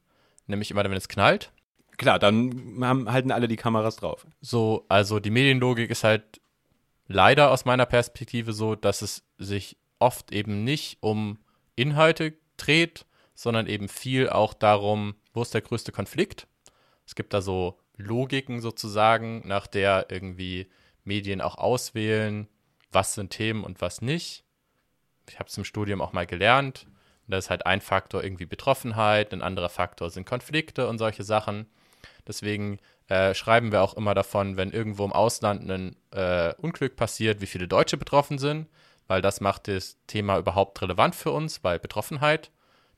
nämlich 0.48 0.72
immer, 0.72 0.84
wenn 0.84 0.92
es 0.94 1.08
knallt. 1.08 1.52
Klar, 1.98 2.20
dann 2.20 2.80
haben, 2.82 3.12
halten 3.12 3.32
alle 3.32 3.48
die 3.48 3.58
Kameras 3.58 3.98
drauf. 3.98 4.26
So, 4.42 4.86
also 4.90 5.20
die 5.20 5.30
Medienlogik 5.30 5.90
ist 5.90 6.04
halt 6.04 6.42
leider 7.08 7.52
aus 7.52 7.66
meiner 7.66 7.86
Perspektive 7.86 8.54
so, 8.54 8.76
dass 8.76 9.02
es 9.02 9.24
sich 9.38 9.78
oft 10.00 10.32
eben 10.32 10.64
nicht 10.64 10.98
um 11.02 11.40
Inhalte 11.76 12.34
dreht, 12.58 13.06
sondern 13.34 13.68
eben 13.68 13.88
viel 13.88 14.30
auch 14.30 14.54
darum, 14.54 15.16
wo 15.34 15.42
ist 15.42 15.54
der 15.54 15.62
größte 15.62 15.92
Konflikt. 15.92 16.48
Es 17.06 17.16
gibt 17.16 17.34
da 17.34 17.42
so 17.42 17.80
Logiken 17.98 18.62
sozusagen, 18.62 19.48
nach 19.48 19.68
der 19.68 20.08
irgendwie 20.10 20.70
Medien 21.04 21.42
auch 21.42 21.58
auswählen, 21.58 22.48
was 22.92 23.14
sind 23.14 23.32
Themen 23.32 23.64
und 23.64 23.82
was 23.82 24.02
nicht. 24.02 24.44
Ich 25.30 25.40
habe 25.40 25.50
es 25.50 25.58
im 25.58 25.66
Studium 25.66 26.02
auch 26.02 26.14
mal 26.14 26.26
gelernt. 26.26 26.88
Da 27.28 27.38
ist 27.38 27.50
halt 27.50 27.66
ein 27.66 27.82
Faktor 27.82 28.24
irgendwie 28.24 28.46
Betroffenheit, 28.46 29.34
ein 29.34 29.42
anderer 29.42 29.70
Faktor 29.70 30.10
sind 30.10 30.26
Konflikte 30.26 30.88
und 30.88 30.98
solche 30.98 31.24
Sachen. 31.24 31.68
Deswegen 32.28 32.80
äh, 33.08 33.34
schreiben 33.34 33.72
wir 33.72 33.82
auch 33.82 33.96
immer 33.96 34.14
davon, 34.14 34.58
wenn 34.58 34.72
irgendwo 34.72 35.06
im 35.06 35.14
Ausland 35.14 35.70
ein 35.70 35.96
äh, 36.12 36.54
Unglück 36.56 36.96
passiert, 36.96 37.42
wie 37.42 37.46
viele 37.46 37.68
Deutsche 37.68 37.98
betroffen 37.98 38.38
sind, 38.38 38.68
weil 39.08 39.22
das 39.22 39.42
macht 39.42 39.68
das 39.68 39.98
Thema 40.08 40.38
überhaupt 40.38 40.82
relevant 40.82 41.16
für 41.16 41.32
uns, 41.32 41.64
weil 41.64 41.80
Betroffenheit, 41.80 42.52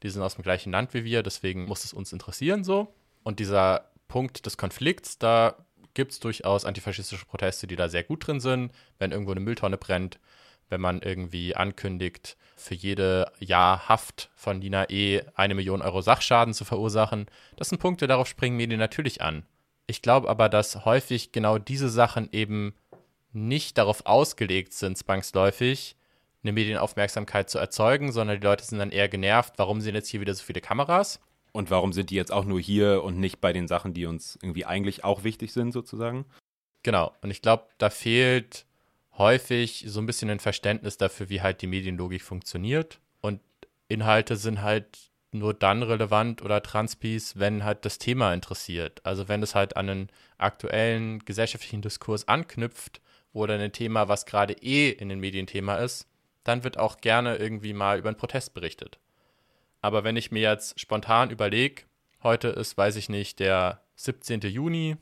die 0.04 0.10
sind 0.10 0.22
aus 0.22 0.36
dem 0.36 0.44
gleichen 0.44 0.72
Land 0.72 0.94
wie 0.94 1.04
wir, 1.04 1.24
deswegen 1.24 1.66
muss 1.66 1.84
es 1.84 1.94
uns 1.94 2.14
interessieren 2.14 2.64
so. 2.64 2.94
Und 3.24 3.40
dieser 3.40 3.92
Punkt 4.08 4.46
des 4.46 4.58
Konflikts, 4.58 5.18
da 5.18 5.56
gibt 5.94 6.12
es 6.12 6.20
durchaus 6.20 6.66
antifaschistische 6.66 7.26
Proteste, 7.26 7.68
die 7.68 7.76
da 7.76 7.90
sehr 7.90 8.04
gut 8.04 8.28
drin 8.28 8.40
sind, 8.40 8.72
wenn 9.00 9.12
irgendwo 9.12 9.32
eine 9.32 9.40
Mülltonne 9.40 9.78
brennt, 9.78 10.20
wenn 10.74 10.82
man 10.82 11.04
irgendwie 11.04 11.56
ankündigt, 11.56 12.36
für 12.56 12.74
jede 12.74 13.32
Jahr 13.40 13.88
Haft 13.88 14.32
von 14.34 14.60
Dina 14.60 14.90
E. 14.90 15.22
eine 15.36 15.54
Million 15.54 15.84
Euro 15.84 16.02
Sachschaden 16.02 16.56
zu 16.56 16.66
verursachen. 16.66 17.28
Das 17.58 17.70
sind 17.70 17.78
Punkte, 17.78 18.08
darauf 18.08 18.28
springen 18.28 18.58
Medien 18.58 18.80
natürlich 18.80 19.22
an. 19.22 19.46
Ich 19.86 20.02
glaube 20.02 20.30
aber, 20.30 20.50
dass 20.50 20.84
häufig 20.84 21.32
genau 21.32 21.60
diese 21.60 21.90
Sachen 21.90 22.28
eben 22.32 22.74
nicht 23.34 23.78
darauf 23.78 24.08
ausgelegt 24.08 24.74
sind, 24.74 24.98
zwangsläufig 24.98 25.96
eine 26.42 26.54
Medienaufmerksamkeit 26.54 27.52
zu 27.52 27.60
erzeugen, 27.60 28.12
sondern 28.12 28.40
die 28.40 28.46
Leute 28.46 28.66
sind 28.66 28.80
dann 28.80 28.92
eher 28.92 29.10
genervt, 29.10 29.54
warum 29.58 29.80
sind 29.80 29.94
jetzt 29.94 30.10
hier 30.10 30.22
wieder 30.22 30.34
so 30.34 30.44
viele 30.44 30.62
Kameras? 30.62 31.20
Und 31.52 31.70
warum 31.70 31.94
sind 31.94 32.10
die 32.10 32.16
jetzt 32.16 32.32
auch 32.32 32.46
nur 32.46 32.60
hier 32.60 33.04
und 33.04 33.20
nicht 33.20 33.40
bei 33.40 33.54
den 33.54 33.68
Sachen, 33.68 33.94
die 33.94 34.08
uns 34.08 34.40
irgendwie 34.42 34.66
eigentlich 34.66 35.04
auch 35.04 35.24
wichtig 35.24 35.54
sind, 35.54 35.72
sozusagen? 35.72 36.26
Genau. 36.82 37.14
Und 37.22 37.30
ich 37.30 37.44
glaube, 37.44 37.68
da 37.78 37.92
fehlt 37.92 38.66
häufig 39.18 39.86
so 39.88 40.00
ein 40.00 40.06
bisschen 40.06 40.30
ein 40.30 40.40
Verständnis 40.40 40.98
dafür, 40.98 41.30
wie 41.30 41.42
halt 41.42 41.62
die 41.62 41.68
Medienlogik 41.68 42.22
funktioniert. 42.22 43.00
Und 43.22 43.42
Inhalte 43.88 44.36
sind 44.36 44.62
halt 44.62 45.12
nur 45.32 45.54
dann 45.54 45.84
relevant 45.84 46.42
oder 46.42 46.62
Transpiece, 46.62 47.40
wenn 47.40 47.64
halt 47.64 47.86
das 47.86 47.98
Thema 47.98 48.34
interessiert. 48.34 49.02
Also 49.04 49.28
wenn 49.28 49.44
es 49.44 49.56
halt 49.56 49.78
an 49.78 49.90
einen 49.90 50.10
aktuellen 50.38 51.20
gesellschaftlichen 51.20 51.82
Diskurs 51.82 52.28
anknüpft 52.28 53.02
oder 53.34 53.56
ein 53.56 53.72
Thema, 53.72 54.08
was 54.08 54.26
gerade 54.26 54.54
eh 54.54 54.90
in 54.90 55.10
den 55.10 55.20
Medien 55.20 55.48
Thema 55.48 55.78
ist, 55.78 56.08
dann 56.44 56.64
wird 56.64 56.78
auch 56.78 56.98
gerne 56.98 57.38
irgendwie 57.38 57.74
mal 57.74 57.98
über 57.98 58.10
einen 58.10 58.18
Protest 58.18 58.54
berichtet. 58.54 59.00
Aber 59.82 60.04
wenn 60.04 60.18
ich 60.18 60.32
mir 60.32 60.42
jetzt 60.42 60.80
spontan 60.80 61.32
überlege, 61.32 61.84
heute 62.22 62.50
ist, 62.50 62.78
weiß 62.78 62.96
ich 62.96 63.10
nicht, 63.10 63.40
der 63.40 63.82
17. 63.96 64.42
Juni, 64.42 64.98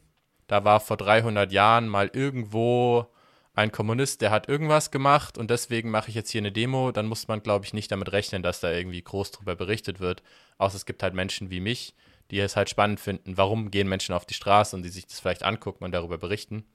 da 0.47 0.63
war 0.63 0.79
vor 0.79 0.97
300 0.97 1.51
Jahren 1.51 1.87
mal 1.87 2.09
irgendwo 2.13 3.07
ein 3.53 3.71
Kommunist, 3.71 4.21
der 4.21 4.31
hat 4.31 4.47
irgendwas 4.47 4.91
gemacht 4.91 5.37
und 5.37 5.51
deswegen 5.51 5.91
mache 5.91 6.09
ich 6.09 6.15
jetzt 6.15 6.29
hier 6.29 6.41
eine 6.41 6.51
Demo, 6.51 6.91
dann 6.91 7.07
muss 7.07 7.27
man, 7.27 7.43
glaube 7.43 7.65
ich, 7.65 7.73
nicht 7.73 7.91
damit 7.91 8.11
rechnen, 8.11 8.43
dass 8.43 8.61
da 8.61 8.71
irgendwie 8.71 9.01
groß 9.01 9.31
drüber 9.31 9.55
berichtet 9.55 9.99
wird. 9.99 10.23
Außer 10.57 10.77
es 10.77 10.85
gibt 10.85 11.03
halt 11.03 11.13
Menschen 11.13 11.49
wie 11.49 11.59
mich, 11.59 11.93
die 12.31 12.39
es 12.39 12.55
halt 12.55 12.69
spannend 12.69 12.99
finden, 12.99 13.37
warum 13.37 13.69
gehen 13.69 13.89
Menschen 13.89 14.15
auf 14.15 14.25
die 14.25 14.33
Straße 14.33 14.75
und 14.75 14.83
die 14.83 14.89
sich 14.89 15.05
das 15.05 15.19
vielleicht 15.19 15.43
angucken 15.43 15.83
und 15.83 15.91
darüber 15.91 16.17
berichten. 16.17 16.65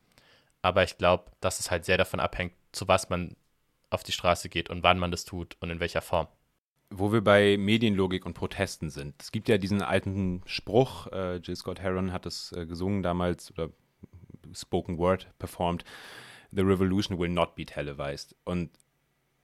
Aber 0.61 0.83
ich 0.85 0.99
glaube, 0.99 1.31
dass 1.41 1.61
es 1.61 1.71
halt 1.71 1.85
sehr 1.87 1.97
davon 1.97 2.21
abhängt, 2.21 2.53
zu 2.73 2.89
was 2.89 3.09
man 3.09 3.37
auf 3.89 4.03
die 4.03 4.13
Straße 4.13 4.49
geht 4.49 4.69
und 4.69 4.83
wann 4.83 4.99
man 4.99 5.11
das 5.11 5.25
tut 5.25 5.57
und 5.61 5.71
in 5.71 5.81
welcher 5.81 6.03
Form. 6.03 6.29
Wo 6.91 7.13
wir 7.13 7.23
bei 7.23 7.57
Medienlogik 7.57 8.27
und 8.27 8.35
Protesten 8.35 8.91
sind. 8.91 9.15
Es 9.21 9.33
gibt 9.33 9.49
ja 9.49 9.59
diesen 9.59 9.83
alten 9.83 10.43
Spruch, 10.45 11.07
äh, 11.09 11.37
Jill 11.37 11.57
Scott 11.57 11.81
Heron 11.81 12.13
hat 12.13 12.27
es 12.27 12.53
äh, 12.53 12.67
gesungen 12.67 13.03
damals 13.03 13.51
oder 13.51 13.71
Spoken 14.53 14.99
Word 14.99 15.27
performt, 15.39 15.85
The 16.57 16.63
Revolution 16.63 17.19
will 17.19 17.29
not 17.29 17.55
be 17.55 17.67
televised. 17.67 18.35
Und 18.45 18.71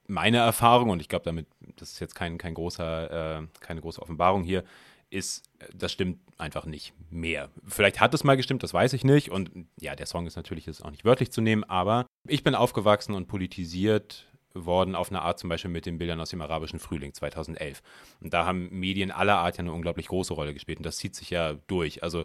meine 0.06 0.38
Erfahrung, 0.38 0.90
und 0.90 1.00
ich 1.00 1.08
glaube 1.08 1.24
damit, 1.24 1.46
das 1.76 1.92
ist 1.92 2.00
jetzt 2.00 2.14
kein, 2.14 2.38
kein 2.38 2.54
großer, 2.54 3.40
äh, 3.40 3.46
keine 3.60 3.80
große 3.80 4.00
Offenbarung 4.00 4.42
hier, 4.42 4.64
ist, 5.10 5.44
das 5.74 5.92
stimmt 5.92 6.20
einfach 6.38 6.64
nicht 6.64 6.94
mehr. 7.10 7.50
Vielleicht 7.66 8.00
hat 8.00 8.14
es 8.14 8.24
mal 8.24 8.36
gestimmt, 8.36 8.62
das 8.62 8.72
weiß 8.72 8.94
ich 8.94 9.04
nicht. 9.04 9.30
Und 9.30 9.50
ja, 9.78 9.94
der 9.94 10.06
Song 10.06 10.26
ist 10.26 10.36
natürlich 10.36 10.66
jetzt 10.66 10.82
auch 10.84 10.90
nicht 10.90 11.04
wörtlich 11.04 11.30
zu 11.30 11.42
nehmen, 11.42 11.64
aber 11.64 12.06
ich 12.26 12.42
bin 12.42 12.54
aufgewachsen 12.54 13.14
und 13.14 13.28
politisiert 13.28 14.26
worden 14.54 14.94
auf 14.94 15.10
eine 15.10 15.22
Art 15.22 15.38
zum 15.38 15.48
Beispiel 15.50 15.70
mit 15.70 15.86
den 15.86 15.98
Bildern 15.98 16.20
aus 16.20 16.30
dem 16.30 16.40
arabischen 16.40 16.78
Frühling 16.78 17.12
2011. 17.12 17.82
Und 18.20 18.32
da 18.32 18.46
haben 18.46 18.68
Medien 18.70 19.10
aller 19.10 19.38
Art 19.38 19.56
ja 19.56 19.60
eine 19.60 19.72
unglaublich 19.72 20.08
große 20.08 20.34
Rolle 20.34 20.54
gespielt 20.54 20.78
und 20.78 20.86
das 20.86 20.96
zieht 20.96 21.14
sich 21.14 21.30
ja 21.30 21.54
durch. 21.66 22.02
Also 22.02 22.24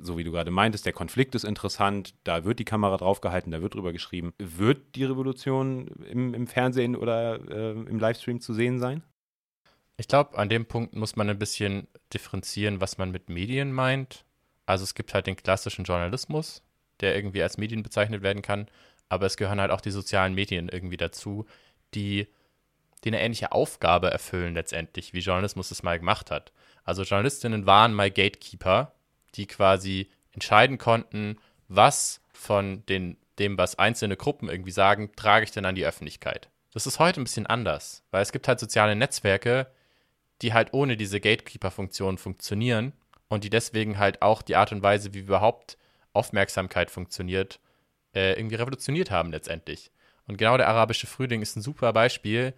so 0.00 0.18
wie 0.18 0.24
du 0.24 0.32
gerade 0.32 0.50
meintest, 0.50 0.86
der 0.86 0.92
Konflikt 0.92 1.34
ist 1.34 1.44
interessant, 1.44 2.14
da 2.24 2.44
wird 2.44 2.58
die 2.58 2.64
Kamera 2.64 2.96
draufgehalten, 2.96 3.52
da 3.52 3.62
wird 3.62 3.74
drüber 3.74 3.92
geschrieben. 3.92 4.32
Wird 4.38 4.94
die 4.94 5.04
Revolution 5.04 5.88
im, 6.08 6.34
im 6.34 6.46
Fernsehen 6.46 6.96
oder 6.96 7.40
äh, 7.50 7.72
im 7.72 7.98
Livestream 7.98 8.40
zu 8.40 8.54
sehen 8.54 8.78
sein? 8.78 9.02
Ich 9.96 10.08
glaube, 10.08 10.38
an 10.38 10.48
dem 10.48 10.66
Punkt 10.66 10.94
muss 10.94 11.16
man 11.16 11.28
ein 11.28 11.38
bisschen 11.38 11.86
differenzieren, 12.12 12.80
was 12.80 12.98
man 12.98 13.10
mit 13.10 13.28
Medien 13.28 13.72
meint. 13.72 14.24
Also 14.66 14.84
es 14.84 14.94
gibt 14.94 15.14
halt 15.14 15.26
den 15.26 15.36
klassischen 15.36 15.84
Journalismus, 15.84 16.62
der 17.00 17.14
irgendwie 17.14 17.42
als 17.42 17.58
Medien 17.58 17.82
bezeichnet 17.82 18.22
werden 18.22 18.42
kann, 18.42 18.68
aber 19.08 19.26
es 19.26 19.36
gehören 19.36 19.60
halt 19.60 19.70
auch 19.70 19.80
die 19.80 19.90
sozialen 19.90 20.34
Medien 20.34 20.68
irgendwie 20.68 20.96
dazu, 20.96 21.46
die, 21.94 22.26
die 23.04 23.10
eine 23.10 23.20
ähnliche 23.20 23.52
Aufgabe 23.52 24.10
erfüllen 24.10 24.54
letztendlich, 24.54 25.12
wie 25.12 25.18
Journalismus 25.18 25.70
es 25.70 25.82
mal 25.82 25.98
gemacht 25.98 26.30
hat. 26.30 26.52
Also 26.84 27.02
Journalistinnen 27.02 27.66
waren 27.66 27.92
mal 27.92 28.10
Gatekeeper 28.10 28.94
die 29.34 29.46
quasi 29.46 30.10
entscheiden 30.32 30.78
konnten, 30.78 31.38
was 31.68 32.20
von 32.32 32.84
den, 32.86 33.16
dem, 33.38 33.56
was 33.58 33.78
einzelne 33.78 34.16
Gruppen 34.16 34.48
irgendwie 34.48 34.70
sagen, 34.70 35.10
trage 35.16 35.44
ich 35.44 35.50
denn 35.50 35.64
an 35.64 35.74
die 35.74 35.86
Öffentlichkeit. 35.86 36.48
Das 36.72 36.86
ist 36.86 36.98
heute 36.98 37.20
ein 37.20 37.24
bisschen 37.24 37.46
anders, 37.46 38.02
weil 38.10 38.22
es 38.22 38.32
gibt 38.32 38.48
halt 38.48 38.60
soziale 38.60 38.96
Netzwerke, 38.96 39.66
die 40.40 40.52
halt 40.52 40.72
ohne 40.72 40.96
diese 40.96 41.20
Gatekeeper-Funktion 41.20 42.18
funktionieren 42.18 42.92
und 43.28 43.44
die 43.44 43.50
deswegen 43.50 43.98
halt 43.98 44.22
auch 44.22 44.42
die 44.42 44.56
Art 44.56 44.72
und 44.72 44.82
Weise, 44.82 45.14
wie 45.14 45.20
überhaupt 45.20 45.76
Aufmerksamkeit 46.12 46.90
funktioniert, 46.90 47.60
äh, 48.14 48.32
irgendwie 48.32 48.56
revolutioniert 48.56 49.10
haben 49.10 49.30
letztendlich. 49.30 49.90
Und 50.26 50.36
genau 50.36 50.56
der 50.56 50.68
arabische 50.68 51.06
Frühling 51.06 51.42
ist 51.42 51.56
ein 51.56 51.62
super 51.62 51.92
Beispiel. 51.92 52.54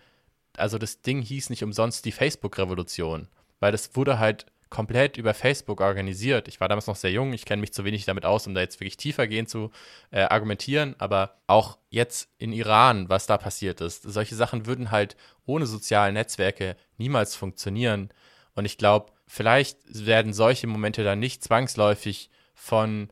Also 0.57 0.79
das 0.79 1.03
Ding 1.03 1.23
hieß 1.23 1.51
nicht 1.51 1.63
umsonst 1.63 2.05
die 2.05 2.13
Facebook-Revolution, 2.13 3.29
weil 3.61 3.73
das 3.73 3.95
wurde 3.97 4.19
halt 4.19 4.47
komplett 4.75 5.19
über 5.19 5.35
Facebook 5.35 5.81
organisiert. 5.81 6.49
Ich 6.49 6.61
war 6.61 6.69
damals 6.69 6.89
noch 6.89 6.97
sehr 6.97 7.13
jung, 7.13 7.33
ich 7.33 7.45
kenne 7.45 7.61
mich 7.61 7.73
zu 7.73 7.85
wenig 7.85 8.07
damit 8.07 8.25
aus, 8.25 8.49
um 8.49 8.55
da 8.55 8.61
jetzt 8.61 8.81
wirklich 8.81 8.97
tiefer 8.97 9.29
gehen 9.29 9.47
zu 9.47 9.71
äh, 10.11 10.23
argumentieren, 10.23 10.97
aber 10.99 11.37
auch 11.47 11.79
jetzt 11.91 12.29
in 12.39 12.53
Iran, 12.53 13.09
was 13.09 13.27
da 13.27 13.39
passiert 13.39 13.81
ist, 13.81 14.03
solche 14.03 14.35
Sachen 14.35 14.67
würden 14.67 14.91
halt 14.91 15.17
ohne 15.47 15.67
soziale 15.67 16.13
Netzwerke 16.13 16.75
niemals 16.99 17.37
funktionieren. 17.37 18.09
Und 18.57 18.65
ich 18.65 18.77
glaube, 18.77 19.13
vielleicht 19.29 19.79
werden 19.85 20.33
solche 20.33 20.67
Momente 20.67 21.05
dann 21.05 21.21
nicht 21.21 21.45
zwangsläufig 21.45 22.29
von 22.53 23.11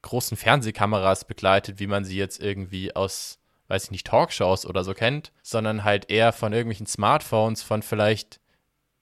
großen 0.00 0.38
Fernsehkameras 0.38 1.26
begleitet, 1.26 1.78
wie 1.78 1.88
man 1.88 2.06
sie 2.06 2.16
jetzt 2.16 2.40
irgendwie 2.40 2.96
aus, 2.96 3.38
weiß 3.68 3.84
ich 3.84 3.90
nicht, 3.90 4.06
Talkshows 4.06 4.64
oder 4.64 4.82
so 4.82 4.94
kennt, 4.94 5.30
sondern 5.42 5.84
halt 5.84 6.10
eher 6.10 6.32
von 6.32 6.54
irgendwelchen 6.54 6.86
Smartphones, 6.86 7.62
von 7.62 7.82
vielleicht 7.82 8.39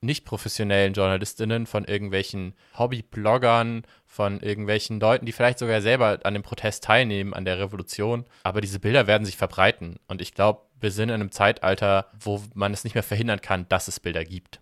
nicht 0.00 0.24
professionellen 0.24 0.92
Journalistinnen, 0.92 1.66
von 1.66 1.84
irgendwelchen 1.84 2.54
Hobbybloggern, 2.78 3.82
von 4.06 4.40
irgendwelchen 4.40 5.00
Leuten, 5.00 5.26
die 5.26 5.32
vielleicht 5.32 5.58
sogar 5.58 5.80
selber 5.82 6.20
an 6.22 6.34
dem 6.34 6.42
Protest 6.42 6.84
teilnehmen, 6.84 7.34
an 7.34 7.44
der 7.44 7.58
Revolution. 7.58 8.24
Aber 8.44 8.60
diese 8.60 8.78
Bilder 8.78 9.06
werden 9.06 9.24
sich 9.24 9.36
verbreiten. 9.36 9.98
Und 10.06 10.22
ich 10.22 10.34
glaube, 10.34 10.62
wir 10.80 10.90
sind 10.90 11.08
in 11.08 11.16
einem 11.16 11.32
Zeitalter, 11.32 12.06
wo 12.18 12.42
man 12.54 12.72
es 12.72 12.84
nicht 12.84 12.94
mehr 12.94 13.02
verhindern 13.02 13.40
kann, 13.40 13.68
dass 13.68 13.88
es 13.88 13.98
Bilder 14.00 14.24
gibt. 14.24 14.60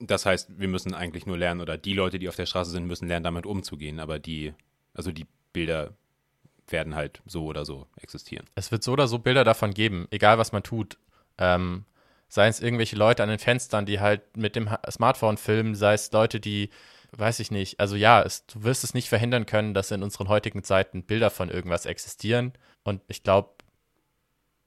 Das 0.00 0.26
heißt, 0.26 0.58
wir 0.58 0.68
müssen 0.68 0.92
eigentlich 0.92 1.26
nur 1.26 1.38
lernen, 1.38 1.60
oder 1.60 1.78
die 1.78 1.92
Leute, 1.92 2.18
die 2.18 2.28
auf 2.28 2.36
der 2.36 2.46
Straße 2.46 2.72
sind, 2.72 2.86
müssen 2.86 3.08
lernen, 3.08 3.24
damit 3.24 3.46
umzugehen. 3.46 4.00
Aber 4.00 4.18
die, 4.18 4.54
also 4.92 5.12
die 5.12 5.26
Bilder 5.52 5.94
werden 6.68 6.94
halt 6.94 7.22
so 7.26 7.44
oder 7.44 7.64
so 7.64 7.86
existieren. 8.00 8.46
Es 8.54 8.72
wird 8.72 8.82
so 8.82 8.92
oder 8.92 9.06
so 9.06 9.18
Bilder 9.18 9.44
davon 9.44 9.72
geben, 9.72 10.08
egal 10.10 10.38
was 10.38 10.52
man 10.52 10.62
tut. 10.62 10.98
Ähm, 11.38 11.84
Sei 12.28 12.48
es 12.48 12.60
irgendwelche 12.60 12.96
Leute 12.96 13.22
an 13.22 13.28
den 13.28 13.38
Fenstern, 13.38 13.86
die 13.86 14.00
halt 14.00 14.36
mit 14.36 14.56
dem 14.56 14.68
Smartphone 14.90 15.36
filmen, 15.36 15.74
sei 15.74 15.94
es 15.94 16.10
Leute, 16.12 16.40
die, 16.40 16.70
weiß 17.12 17.40
ich 17.40 17.50
nicht, 17.50 17.78
also 17.80 17.96
ja, 17.96 18.22
es, 18.22 18.46
du 18.46 18.64
wirst 18.64 18.84
es 18.84 18.94
nicht 18.94 19.08
verhindern 19.08 19.46
können, 19.46 19.74
dass 19.74 19.90
in 19.90 20.02
unseren 20.02 20.28
heutigen 20.28 20.64
Zeiten 20.64 21.04
Bilder 21.04 21.30
von 21.30 21.48
irgendwas 21.48 21.86
existieren. 21.86 22.52
Und 22.82 23.02
ich 23.08 23.22
glaube, 23.22 23.50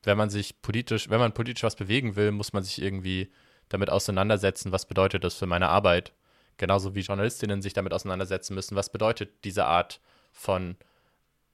wenn 0.04 0.18
man 0.18 0.30
sich 0.30 0.62
politisch, 0.62 1.10
wenn 1.10 1.20
man 1.20 1.34
politisch 1.34 1.64
was 1.64 1.76
bewegen 1.76 2.16
will, 2.16 2.32
muss 2.32 2.54
man 2.54 2.64
sich 2.64 2.82
irgendwie 2.82 3.32
damit 3.70 3.90
auseinandersetzen, 3.90 4.72
was 4.72 4.86
bedeutet 4.86 5.24
das 5.24 5.36
für 5.36 5.48
meine 5.48 5.68
Arbeit. 5.68 6.14
Genauso 6.58 6.96
wie 6.96 7.02
Journalistinnen 7.02 7.62
sich 7.62 7.74
damit 7.74 7.94
auseinandersetzen 7.94 8.56
müssen, 8.56 8.76
was 8.76 8.92
bedeutet 8.92 9.44
diese 9.44 9.66
Art 9.66 10.00
von 10.32 10.78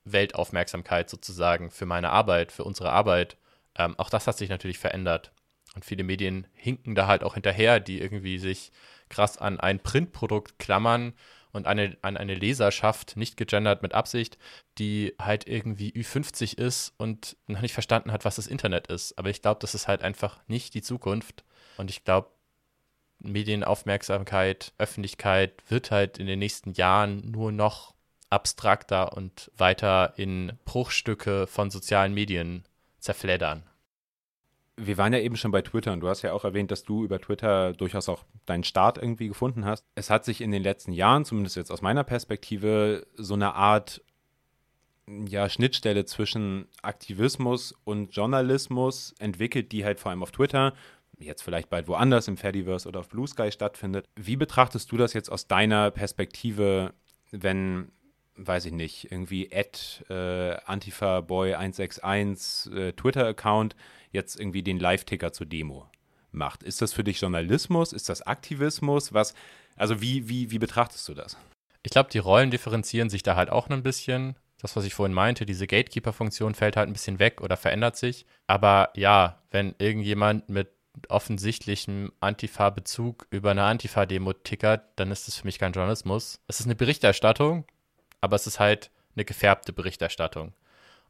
Weltaufmerksamkeit 0.05 1.09
sozusagen 1.09 1.71
für 1.71 1.85
meine 1.85 2.09
Arbeit, 2.09 2.51
für 2.51 2.63
unsere 2.63 2.91
Arbeit. 2.91 3.37
Ähm, 3.75 3.95
auch 3.97 4.09
das 4.09 4.27
hat 4.27 4.37
sich 4.37 4.49
natürlich 4.49 4.77
verändert. 4.77 5.31
Und 5.73 5.85
viele 5.85 6.03
Medien 6.03 6.47
hinken 6.53 6.95
da 6.95 7.07
halt 7.07 7.23
auch 7.23 7.33
hinterher, 7.33 7.79
die 7.79 7.99
irgendwie 7.99 8.37
sich 8.37 8.71
krass 9.09 9.37
an 9.37 9.59
ein 9.59 9.79
Printprodukt 9.79 10.59
klammern 10.59 11.13
und 11.51 11.67
eine, 11.67 11.97
an 12.01 12.17
eine 12.17 12.35
Leserschaft, 12.35 13.15
nicht 13.15 13.37
gegendert 13.37 13.81
mit 13.81 13.93
Absicht, 13.93 14.37
die 14.77 15.13
halt 15.19 15.47
irgendwie 15.47 15.91
Ü50 15.91 16.57
ist 16.57 16.93
und 16.97 17.37
noch 17.47 17.61
nicht 17.61 17.73
verstanden 17.73 18.11
hat, 18.11 18.25
was 18.25 18.35
das 18.35 18.47
Internet 18.47 18.87
ist. 18.87 19.17
Aber 19.17 19.29
ich 19.29 19.41
glaube, 19.41 19.59
das 19.61 19.75
ist 19.75 19.87
halt 19.87 20.01
einfach 20.01 20.41
nicht 20.47 20.73
die 20.73 20.81
Zukunft. 20.81 21.43
Und 21.77 21.89
ich 21.89 22.03
glaube, 22.03 22.29
Medienaufmerksamkeit, 23.19 24.73
Öffentlichkeit 24.77 25.63
wird 25.69 25.91
halt 25.91 26.17
in 26.17 26.27
den 26.27 26.39
nächsten 26.39 26.73
Jahren 26.73 27.31
nur 27.31 27.51
noch 27.51 27.93
abstrakter 28.29 29.15
und 29.15 29.51
weiter 29.55 30.13
in 30.17 30.57
Bruchstücke 30.65 31.47
von 31.47 31.69
sozialen 31.69 32.13
Medien 32.13 32.65
zerfleddern. 32.99 33.63
Wir 34.75 34.97
waren 34.97 35.13
ja 35.13 35.19
eben 35.19 35.35
schon 35.35 35.51
bei 35.51 35.61
Twitter 35.61 35.93
und 35.93 35.99
du 35.99 36.07
hast 36.07 36.23
ja 36.23 36.33
auch 36.33 36.43
erwähnt, 36.43 36.71
dass 36.71 36.83
du 36.83 37.03
über 37.03 37.19
Twitter 37.19 37.73
durchaus 37.73 38.09
auch 38.09 38.23
deinen 38.45 38.63
Start 38.63 38.97
irgendwie 38.97 39.27
gefunden 39.27 39.65
hast. 39.65 39.85
Es 39.95 40.09
hat 40.09 40.25
sich 40.25 40.41
in 40.41 40.51
den 40.51 40.63
letzten 40.63 40.93
Jahren, 40.93 41.25
zumindest 41.25 41.55
jetzt 41.55 41.71
aus 41.71 41.81
meiner 41.81 42.03
Perspektive, 42.03 43.05
so 43.15 43.35
eine 43.35 43.53
Art 43.53 44.01
ja, 45.27 45.49
Schnittstelle 45.49 46.05
zwischen 46.05 46.67
Aktivismus 46.81 47.75
und 47.83 48.15
Journalismus 48.15 49.13
entwickelt, 49.19 49.71
die 49.71 49.85
halt 49.85 49.99
vor 49.99 50.11
allem 50.11 50.23
auf 50.23 50.31
Twitter, 50.31 50.73
jetzt 51.19 51.43
vielleicht 51.43 51.69
bald 51.69 51.87
woanders 51.87 52.27
im 52.27 52.37
Fediverse 52.37 52.87
oder 52.87 53.01
auf 53.01 53.09
Blue 53.09 53.27
Sky 53.27 53.51
stattfindet. 53.51 54.07
Wie 54.15 54.37
betrachtest 54.37 54.91
du 54.91 54.97
das 54.97 55.13
jetzt 55.13 55.29
aus 55.29 55.47
deiner 55.47 55.91
Perspektive, 55.91 56.93
wenn 57.31 57.91
weiß 58.35 58.65
ich 58.65 58.71
nicht, 58.71 59.11
irgendwie 59.11 59.51
at 59.53 60.03
äh, 60.09 60.55
antifaboy161 60.65 62.75
äh, 62.75 62.93
Twitter-Account 62.93 63.75
jetzt 64.13 64.39
irgendwie 64.39 64.63
den 64.63 64.79
Live-Ticker 64.79 65.33
zur 65.33 65.45
Demo 65.45 65.89
macht. 66.31 66.63
Ist 66.63 66.81
das 66.81 66.93
für 66.93 67.03
dich 67.03 67.19
Journalismus? 67.19 67.91
Ist 67.91 68.07
das 68.07 68.21
Aktivismus? 68.21 69.13
Was, 69.13 69.33
also 69.75 70.01
wie, 70.01 70.29
wie, 70.29 70.51
wie 70.51 70.59
betrachtest 70.59 71.07
du 71.09 71.13
das? 71.13 71.37
Ich 71.83 71.91
glaube, 71.91 72.09
die 72.09 72.19
Rollen 72.19 72.49
differenzieren 72.49 73.09
sich 73.09 73.23
da 73.23 73.35
halt 73.35 73.49
auch 73.49 73.69
ein 73.69 73.83
bisschen. 73.83 74.35
Das, 74.61 74.77
was 74.77 74.85
ich 74.85 74.93
vorhin 74.93 75.13
meinte, 75.13 75.45
diese 75.45 75.67
Gatekeeper-Funktion 75.67 76.55
fällt 76.55 76.77
halt 76.77 76.87
ein 76.87 76.93
bisschen 76.93 77.19
weg 77.19 77.41
oder 77.41 77.57
verändert 77.57 77.97
sich. 77.97 78.25
Aber 78.47 78.91
ja, 78.95 79.41
wenn 79.51 79.75
irgendjemand 79.77 80.47
mit 80.47 80.69
offensichtlichem 81.09 82.13
Antifa-Bezug 82.21 83.27
über 83.29 83.51
eine 83.51 83.65
Antifa-Demo 83.65 84.31
tickert, 84.31 84.83
dann 84.95 85.11
ist 85.11 85.27
das 85.27 85.35
für 85.35 85.45
mich 85.45 85.59
kein 85.59 85.73
Journalismus. 85.73 86.39
Es 86.47 86.61
ist 86.61 86.67
eine 86.67 86.75
Berichterstattung 86.75 87.65
aber 88.23 88.37
es 88.37 88.47
ist 88.47 88.61
halt 88.61 88.89
eine 89.15 89.25
gefärbte 89.25 89.73
Berichterstattung. 89.73 90.53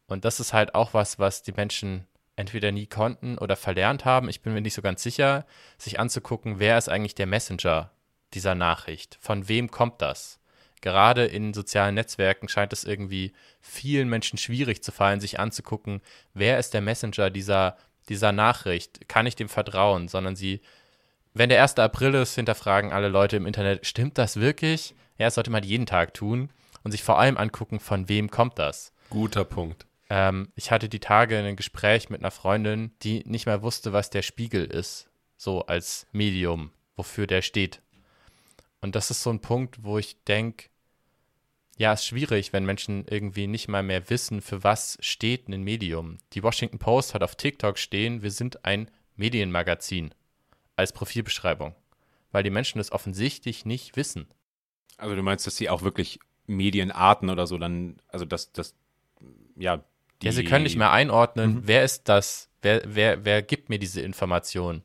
Und 0.07 0.25
das 0.25 0.39
ist 0.39 0.51
halt 0.51 0.73
auch 0.73 0.95
was, 0.95 1.19
was 1.19 1.43
die 1.43 1.51
Menschen 1.51 2.07
entweder 2.35 2.71
nie 2.71 2.87
konnten 2.87 3.37
oder 3.37 3.55
verlernt 3.55 4.05
haben. 4.05 4.29
Ich 4.29 4.41
bin 4.41 4.53
mir 4.53 4.61
nicht 4.61 4.73
so 4.73 4.81
ganz 4.81 5.03
sicher, 5.03 5.45
sich 5.77 5.99
anzugucken, 5.99 6.59
wer 6.59 6.77
ist 6.77 6.89
eigentlich 6.89 7.15
der 7.15 7.27
Messenger 7.27 7.91
dieser 8.33 8.55
Nachricht? 8.55 9.17
Von 9.21 9.47
wem 9.47 9.69
kommt 9.69 10.01
das? 10.01 10.39
Gerade 10.81 11.25
in 11.25 11.53
sozialen 11.53 11.95
Netzwerken 11.95 12.49
scheint 12.49 12.73
es 12.73 12.83
irgendwie 12.83 13.31
vielen 13.61 14.09
Menschen 14.09 14.37
schwierig 14.37 14.83
zu 14.83 14.91
fallen, 14.91 15.21
sich 15.21 15.39
anzugucken, 15.39 16.01
wer 16.33 16.59
ist 16.59 16.73
der 16.73 16.81
Messenger 16.81 17.29
dieser, 17.29 17.77
dieser 18.09 18.31
Nachricht? 18.33 19.07
Kann 19.07 19.25
ich 19.25 19.35
dem 19.35 19.47
vertrauen? 19.47 20.09
Sondern 20.09 20.35
sie, 20.35 20.59
wenn 21.33 21.49
der 21.49 21.61
1. 21.61 21.77
April 21.79 22.15
ist, 22.15 22.35
hinterfragen 22.35 22.91
alle 22.91 23.07
Leute 23.07 23.37
im 23.37 23.45
Internet, 23.45 23.85
stimmt 23.85 24.17
das 24.17 24.37
wirklich? 24.37 24.93
Ja, 25.17 25.27
das 25.27 25.35
sollte 25.35 25.51
man 25.51 25.63
jeden 25.63 25.85
Tag 25.85 26.13
tun 26.13 26.49
und 26.83 26.91
sich 26.91 27.03
vor 27.03 27.17
allem 27.17 27.37
angucken, 27.37 27.79
von 27.79 28.09
wem 28.09 28.29
kommt 28.29 28.59
das. 28.59 28.91
Guter 29.09 29.45
Punkt. 29.45 29.85
Ähm, 30.13 30.51
ich 30.53 30.69
hatte 30.69 30.89
die 30.89 30.99
Tage 30.99 31.39
ein 31.39 31.55
Gespräch 31.55 32.11
mit 32.11 32.21
einer 32.21 32.29
Freundin, 32.29 32.91
die 33.01 33.23
nicht 33.25 33.47
mehr 33.47 33.63
wusste, 33.63 33.93
was 33.93 34.11
der 34.11 34.21
Spiegel 34.21 34.65
ist, 34.65 35.09
so 35.37 35.65
als 35.65 36.05
Medium, 36.11 36.69
wofür 36.95 37.25
der 37.25 37.41
steht. 37.41 37.81
Und 38.79 38.93
das 38.93 39.09
ist 39.09 39.23
so 39.23 39.31
ein 39.31 39.41
Punkt, 39.41 39.83
wo 39.83 39.97
ich 39.97 40.23
denke, 40.25 40.69
ja, 41.77 41.93
ist 41.93 42.05
schwierig, 42.05 42.53
wenn 42.53 42.63
Menschen 42.63 43.07
irgendwie 43.09 43.47
nicht 43.47 43.67
mal 43.67 43.81
mehr 43.81 44.07
wissen, 44.11 44.41
für 44.41 44.63
was 44.63 44.99
steht 44.99 45.47
ein 45.47 45.63
Medium. 45.63 46.19
Die 46.33 46.43
Washington 46.43 46.77
Post 46.77 47.15
hat 47.15 47.23
auf 47.23 47.35
TikTok 47.35 47.79
stehen, 47.79 48.21
wir 48.21 48.29
sind 48.29 48.65
ein 48.65 48.91
Medienmagazin 49.15 50.13
als 50.75 50.93
Profilbeschreibung, 50.93 51.73
weil 52.31 52.43
die 52.43 52.51
Menschen 52.51 52.77
das 52.77 52.91
offensichtlich 52.91 53.65
nicht 53.65 53.95
wissen. 53.95 54.27
Also 54.97 55.15
du 55.15 55.23
meinst, 55.23 55.47
dass 55.47 55.57
sie 55.57 55.71
auch 55.71 55.81
wirklich 55.81 56.19
Medienarten 56.45 57.31
oder 57.31 57.47
so 57.47 57.57
dann, 57.57 57.99
also 58.09 58.25
das, 58.25 58.51
das, 58.51 58.75
ja. 59.55 59.83
Ja, 60.25 60.31
sie 60.31 60.43
können 60.43 60.63
nicht 60.63 60.77
mehr 60.77 60.91
einordnen, 60.91 61.55
mhm. 61.55 61.61
wer 61.65 61.83
ist 61.83 62.09
das, 62.09 62.49
wer, 62.61 62.81
wer, 62.85 63.25
wer 63.25 63.41
gibt 63.41 63.69
mir 63.69 63.79
diese 63.79 64.01
Information? 64.01 64.83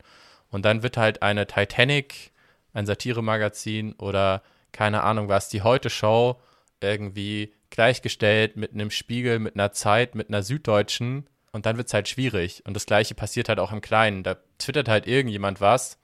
Und 0.50 0.64
dann 0.64 0.82
wird 0.82 0.96
halt 0.96 1.22
eine 1.22 1.46
Titanic, 1.46 2.32
ein 2.72 2.86
Satiremagazin 2.86 3.94
oder 3.94 4.42
keine 4.72 5.02
Ahnung 5.02 5.28
was, 5.28 5.48
die 5.48 5.62
Heute-Show 5.62 6.40
irgendwie 6.80 7.52
gleichgestellt 7.70 8.56
mit 8.56 8.72
einem 8.72 8.90
Spiegel, 8.90 9.38
mit 9.38 9.54
einer 9.54 9.72
Zeit, 9.72 10.14
mit 10.14 10.28
einer 10.28 10.42
Süddeutschen 10.42 11.28
und 11.52 11.66
dann 11.66 11.76
wird 11.76 11.88
es 11.88 11.94
halt 11.94 12.08
schwierig. 12.08 12.62
Und 12.66 12.74
das 12.74 12.86
gleiche 12.86 13.14
passiert 13.14 13.48
halt 13.48 13.58
auch 13.58 13.72
im 13.72 13.80
Kleinen. 13.80 14.22
Da 14.22 14.36
twittert 14.58 14.88
halt 14.88 15.06
irgendjemand 15.06 15.60
was 15.60 15.98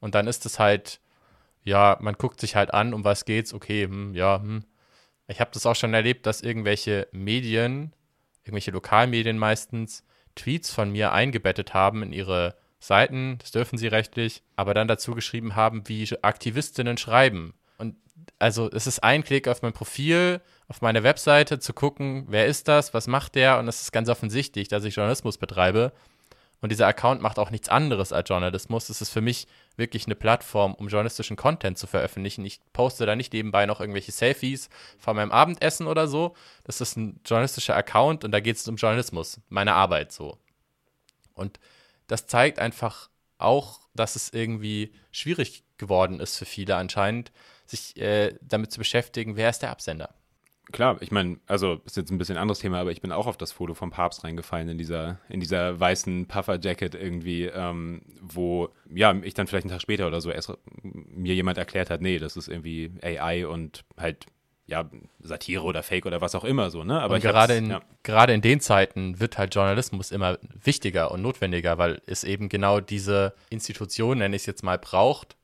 und 0.00 0.14
dann 0.14 0.26
ist 0.26 0.46
es 0.46 0.58
halt, 0.58 1.00
ja, 1.64 1.98
man 2.00 2.14
guckt 2.14 2.40
sich 2.40 2.56
halt 2.56 2.72
an, 2.72 2.94
um 2.94 3.04
was 3.04 3.24
geht's, 3.24 3.52
okay, 3.52 3.84
hm, 3.84 4.14
ja, 4.14 4.40
hm, 4.40 4.64
ich 5.28 5.40
habe 5.40 5.50
das 5.52 5.66
auch 5.66 5.76
schon 5.76 5.94
erlebt, 5.94 6.26
dass 6.26 6.40
irgendwelche 6.40 7.06
Medien, 7.12 7.92
irgendwelche 8.44 8.70
Lokalmedien 8.70 9.38
meistens, 9.38 10.04
Tweets 10.34 10.72
von 10.72 10.90
mir 10.90 11.12
eingebettet 11.12 11.74
haben 11.74 12.02
in 12.02 12.12
ihre 12.12 12.54
Seiten, 12.78 13.36
das 13.38 13.50
dürfen 13.50 13.78
sie 13.78 13.88
rechtlich, 13.88 14.42
aber 14.56 14.74
dann 14.74 14.88
dazu 14.88 15.14
geschrieben 15.14 15.54
haben, 15.54 15.88
wie 15.88 16.08
Aktivistinnen 16.22 16.96
schreiben. 16.96 17.54
Und 17.76 17.96
also 18.38 18.70
es 18.70 18.86
ist 18.86 19.04
ein 19.04 19.22
Klick 19.22 19.48
auf 19.48 19.62
mein 19.62 19.72
Profil, 19.72 20.40
auf 20.68 20.80
meine 20.80 21.02
Webseite 21.02 21.58
zu 21.58 21.74
gucken, 21.74 22.26
wer 22.28 22.46
ist 22.46 22.68
das, 22.68 22.94
was 22.94 23.06
macht 23.06 23.34
der 23.34 23.58
und 23.58 23.68
es 23.68 23.82
ist 23.82 23.92
ganz 23.92 24.08
offensichtlich, 24.08 24.68
dass 24.68 24.84
ich 24.84 24.94
Journalismus 24.94 25.36
betreibe 25.36 25.92
und 26.60 26.70
dieser 26.70 26.86
Account 26.86 27.22
macht 27.22 27.38
auch 27.38 27.50
nichts 27.50 27.68
anderes 27.68 28.12
als 28.12 28.28
Journalismus. 28.28 28.90
Es 28.90 29.00
ist 29.00 29.10
für 29.10 29.22
mich 29.22 29.46
wirklich 29.76 30.06
eine 30.06 30.14
Plattform, 30.14 30.74
um 30.74 30.88
journalistischen 30.88 31.36
Content 31.36 31.78
zu 31.78 31.86
veröffentlichen. 31.86 32.44
Ich 32.44 32.60
poste 32.72 33.06
da 33.06 33.16
nicht 33.16 33.32
nebenbei 33.32 33.64
noch 33.64 33.80
irgendwelche 33.80 34.12
Selfies 34.12 34.68
von 34.98 35.16
meinem 35.16 35.32
Abendessen 35.32 35.86
oder 35.86 36.06
so. 36.06 36.34
Das 36.64 36.80
ist 36.80 36.96
ein 36.96 37.20
journalistischer 37.24 37.76
Account 37.76 38.24
und 38.24 38.32
da 38.32 38.40
geht 38.40 38.56
es 38.56 38.68
um 38.68 38.76
Journalismus, 38.76 39.40
meine 39.48 39.74
Arbeit 39.74 40.12
so. 40.12 40.38
Und 41.34 41.58
das 42.08 42.26
zeigt 42.26 42.58
einfach 42.58 43.08
auch, 43.38 43.80
dass 43.94 44.16
es 44.16 44.30
irgendwie 44.32 44.92
schwierig 45.10 45.64
geworden 45.78 46.20
ist 46.20 46.36
für 46.36 46.44
viele 46.44 46.76
anscheinend, 46.76 47.32
sich 47.64 47.96
äh, 47.96 48.36
damit 48.42 48.70
zu 48.72 48.78
beschäftigen, 48.78 49.36
wer 49.36 49.48
ist 49.48 49.60
der 49.60 49.70
Absender. 49.70 50.14
Klar, 50.72 50.98
ich 51.00 51.10
meine, 51.10 51.38
also 51.46 51.80
ist 51.84 51.96
jetzt 51.96 52.10
ein 52.10 52.18
bisschen 52.18 52.36
anderes 52.36 52.60
Thema, 52.60 52.80
aber 52.80 52.92
ich 52.92 53.00
bin 53.00 53.12
auch 53.12 53.26
auf 53.26 53.36
das 53.36 53.52
Foto 53.52 53.74
vom 53.74 53.90
Papst 53.90 54.24
reingefallen 54.24 54.68
in 54.68 54.78
dieser, 54.78 55.18
in 55.28 55.40
dieser 55.40 55.78
weißen 55.78 56.26
Puffer-Jacket 56.26 56.94
irgendwie, 56.94 57.44
ähm, 57.44 58.02
wo 58.20 58.68
ja, 58.92 59.14
ich 59.22 59.34
dann 59.34 59.46
vielleicht 59.46 59.64
einen 59.64 59.72
Tag 59.72 59.82
später 59.82 60.06
oder 60.06 60.20
so 60.20 60.30
erst 60.30 60.52
mir 60.82 61.34
jemand 61.34 61.58
erklärt 61.58 61.90
hat, 61.90 62.00
nee, 62.00 62.18
das 62.18 62.36
ist 62.36 62.48
irgendwie 62.48 62.92
AI 63.02 63.46
und 63.46 63.84
halt 63.96 64.26
ja, 64.70 64.88
Satire 65.18 65.64
oder 65.64 65.82
Fake 65.82 66.06
oder 66.06 66.20
was 66.20 66.36
auch 66.36 66.44
immer 66.44 66.70
so, 66.70 66.84
ne? 66.84 67.00
Aber 67.00 67.18
gerade 67.18 67.56
in, 67.56 67.70
ja. 67.70 67.82
gerade 68.04 68.32
in 68.32 68.40
den 68.40 68.60
Zeiten 68.60 69.18
wird 69.18 69.36
halt 69.36 69.52
Journalismus 69.52 70.12
immer 70.12 70.38
wichtiger 70.62 71.10
und 71.10 71.22
notwendiger, 71.22 71.76
weil 71.76 72.00
es 72.06 72.22
eben 72.22 72.48
genau 72.48 72.78
diese 72.78 73.34
Institution, 73.50 74.18
nenne 74.18 74.36
ich 74.36 74.42
es 74.42 74.46
jetzt 74.46 74.62
mal, 74.62 74.78
braucht, 74.78 75.36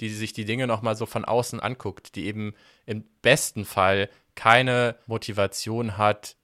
die 0.00 0.08
sich 0.08 0.32
die 0.32 0.46
Dinge 0.46 0.66
nochmal 0.66 0.96
so 0.96 1.04
von 1.04 1.26
außen 1.26 1.60
anguckt, 1.60 2.16
die 2.16 2.26
eben 2.26 2.54
im 2.86 3.04
besten 3.20 3.66
Fall 3.66 4.08
keine 4.36 4.94
Motivation 5.06 5.98
hat, 5.98 6.36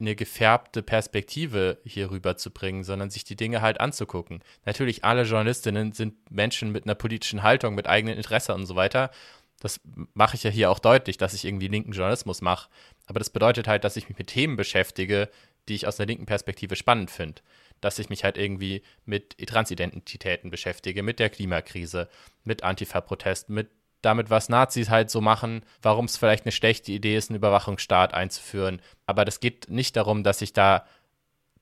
eine 0.00 0.16
gefärbte 0.16 0.82
Perspektive 0.82 1.78
hier 1.84 2.10
rüberzubringen, 2.10 2.82
sondern 2.82 3.10
sich 3.10 3.22
die 3.22 3.36
Dinge 3.36 3.62
halt 3.62 3.80
anzugucken. 3.80 4.42
Natürlich, 4.64 5.04
alle 5.04 5.22
Journalistinnen 5.22 5.92
sind 5.92 6.14
Menschen 6.32 6.72
mit 6.72 6.84
einer 6.84 6.96
politischen 6.96 7.44
Haltung, 7.44 7.76
mit 7.76 7.86
eigenen 7.86 8.16
Interessen 8.16 8.52
und 8.52 8.66
so 8.66 8.74
weiter. 8.74 9.12
Das 9.60 9.80
mache 10.12 10.34
ich 10.34 10.42
ja 10.42 10.50
hier 10.50 10.70
auch 10.70 10.80
deutlich, 10.80 11.16
dass 11.16 11.32
ich 11.32 11.44
irgendwie 11.44 11.68
linken 11.68 11.92
Journalismus 11.92 12.42
mache. 12.42 12.68
Aber 13.06 13.20
das 13.20 13.30
bedeutet 13.30 13.68
halt, 13.68 13.84
dass 13.84 13.96
ich 13.96 14.08
mich 14.08 14.18
mit 14.18 14.26
Themen 14.26 14.56
beschäftige, 14.56 15.30
die 15.68 15.74
ich 15.74 15.86
aus 15.86 16.00
einer 16.00 16.08
linken 16.08 16.26
Perspektive 16.26 16.74
spannend 16.74 17.10
finde. 17.10 17.40
dass 17.80 17.98
ich 17.98 18.08
mich 18.08 18.24
halt 18.24 18.38
irgendwie 18.38 18.82
mit 19.04 19.36
Transidentitäten 19.46 20.50
beschäftige, 20.50 21.02
mit 21.02 21.18
der 21.18 21.28
Klimakrise, 21.28 22.08
mit 22.42 22.62
Antifa-Protest, 22.62 23.50
mit 23.50 23.70
damit, 24.04 24.30
was 24.30 24.48
Nazis 24.48 24.90
halt 24.90 25.10
so 25.10 25.20
machen, 25.20 25.62
warum 25.82 26.04
es 26.04 26.16
vielleicht 26.16 26.44
eine 26.44 26.52
schlechte 26.52 26.92
Idee 26.92 27.16
ist, 27.16 27.30
einen 27.30 27.36
Überwachungsstaat 27.36 28.14
einzuführen. 28.14 28.80
Aber 29.06 29.24
das 29.24 29.40
geht 29.40 29.70
nicht 29.70 29.96
darum, 29.96 30.22
dass 30.22 30.42
ich 30.42 30.52
da 30.52 30.84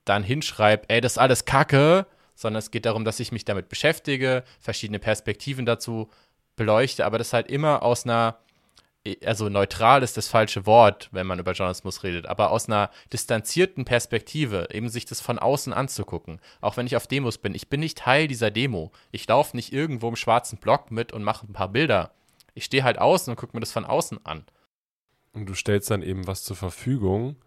dann 0.05 0.23
hinschreibe, 0.23 0.89
ey, 0.89 1.01
das 1.01 1.13
ist 1.13 1.17
alles 1.17 1.45
Kacke, 1.45 2.05
sondern 2.35 2.59
es 2.59 2.71
geht 2.71 2.85
darum, 2.85 3.05
dass 3.05 3.19
ich 3.19 3.31
mich 3.31 3.45
damit 3.45 3.69
beschäftige, 3.69 4.43
verschiedene 4.59 4.99
Perspektiven 4.99 5.65
dazu 5.65 6.09
beleuchte, 6.55 7.05
aber 7.05 7.17
das 7.17 7.33
halt 7.33 7.47
immer 7.47 7.83
aus 7.83 8.05
einer 8.05 8.37
also 9.25 9.49
neutral 9.49 10.01
ist 10.01 10.15
das 10.15 10.29
falsche 10.29 10.65
Wort, 10.65 11.09
wenn 11.11 11.27
man 11.27 11.39
über 11.39 11.51
Journalismus 11.51 12.03
redet, 12.03 12.25
aber 12.25 12.51
aus 12.51 12.67
einer 12.67 12.89
distanzierten 13.11 13.83
Perspektive, 13.83 14.69
eben 14.71 14.87
sich 14.87 15.05
das 15.05 15.19
von 15.19 15.39
außen 15.39 15.73
anzugucken. 15.73 16.39
Auch 16.61 16.77
wenn 16.77 16.87
ich 16.87 16.95
auf 16.95 17.07
Demos 17.07 17.37
bin. 17.37 17.53
Ich 17.53 17.69
bin 17.69 17.81
nicht 17.81 17.97
Teil 17.97 18.27
dieser 18.27 18.49
Demo. 18.49 18.91
Ich 19.11 19.27
laufe 19.27 19.55
nicht 19.57 19.73
irgendwo 19.73 20.07
im 20.07 20.15
schwarzen 20.15 20.57
Block 20.57 20.89
mit 20.89 21.11
und 21.11 21.23
mache 21.23 21.45
ein 21.45 21.53
paar 21.53 21.69
Bilder. 21.69 22.11
Ich 22.53 22.65
stehe 22.65 22.83
halt 22.83 22.99
außen 22.99 23.31
und 23.31 23.37
gucke 23.37 23.55
mir 23.55 23.61
das 23.61 23.71
von 23.71 23.85
außen 23.85 24.25
an. 24.25 24.45
Und 25.33 25.47
du 25.47 25.55
stellst 25.55 25.89
dann 25.89 26.03
eben 26.03 26.27
was 26.27 26.43
zur 26.43 26.55
Verfügung, 26.55 27.37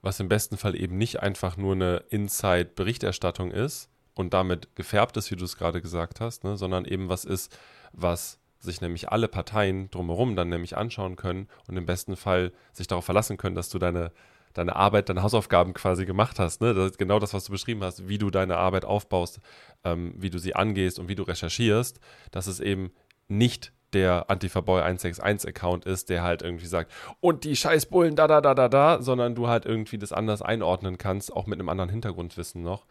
was 0.00 0.20
im 0.20 0.28
besten 0.28 0.56
Fall 0.56 0.74
eben 0.74 0.96
nicht 0.96 1.20
einfach 1.20 1.56
nur 1.56 1.74
eine 1.74 2.04
Inside-Berichterstattung 2.08 3.50
ist 3.50 3.90
und 4.14 4.32
damit 4.32 4.74
gefärbt 4.74 5.16
ist, 5.16 5.30
wie 5.30 5.36
du 5.36 5.44
es 5.44 5.56
gerade 5.56 5.82
gesagt 5.82 6.20
hast, 6.20 6.44
ne, 6.44 6.56
sondern 6.56 6.84
eben 6.84 7.08
was 7.08 7.24
ist, 7.24 7.56
was 7.92 8.38
sich 8.60 8.80
nämlich 8.80 9.10
alle 9.10 9.28
Parteien 9.28 9.90
drumherum 9.90 10.34
dann 10.34 10.48
nämlich 10.48 10.76
anschauen 10.76 11.16
können 11.16 11.48
und 11.68 11.76
im 11.76 11.86
besten 11.86 12.16
Fall 12.16 12.52
sich 12.72 12.86
darauf 12.86 13.04
verlassen 13.04 13.36
können, 13.36 13.54
dass 13.54 13.68
du 13.68 13.78
deine, 13.78 14.10
deine 14.52 14.74
Arbeit, 14.74 15.08
deine 15.08 15.22
Hausaufgaben 15.22 15.74
quasi 15.74 16.06
gemacht 16.06 16.38
hast. 16.38 16.60
Ne? 16.60 16.74
Das 16.74 16.92
ist 16.92 16.98
genau 16.98 17.20
das, 17.20 17.34
was 17.34 17.44
du 17.44 17.52
beschrieben 17.52 17.84
hast, 17.84 18.08
wie 18.08 18.18
du 18.18 18.30
deine 18.30 18.56
Arbeit 18.56 18.84
aufbaust, 18.84 19.40
ähm, 19.84 20.14
wie 20.16 20.30
du 20.30 20.38
sie 20.38 20.56
angehst 20.56 20.98
und 20.98 21.08
wie 21.08 21.14
du 21.14 21.22
recherchierst, 21.22 22.00
dass 22.32 22.48
es 22.48 22.58
eben 22.58 22.90
nicht 23.28 23.72
der 23.92 24.30
Antifa-Boy 24.30 24.82
161-Account 24.82 25.86
ist, 25.86 26.10
der 26.10 26.22
halt 26.22 26.42
irgendwie 26.42 26.66
sagt, 26.66 26.92
und 27.20 27.44
die 27.44 27.56
Scheißbullen 27.56 28.16
da, 28.16 28.26
da, 28.26 28.40
da, 28.40 28.54
da, 28.54 28.68
da, 28.68 29.02
sondern 29.02 29.34
du 29.34 29.48
halt 29.48 29.66
irgendwie 29.66 29.98
das 29.98 30.12
anders 30.12 30.42
einordnen 30.42 30.98
kannst, 30.98 31.32
auch 31.32 31.46
mit 31.46 31.58
einem 31.58 31.68
anderen 31.68 31.90
Hintergrundwissen 31.90 32.62
noch. 32.62 32.86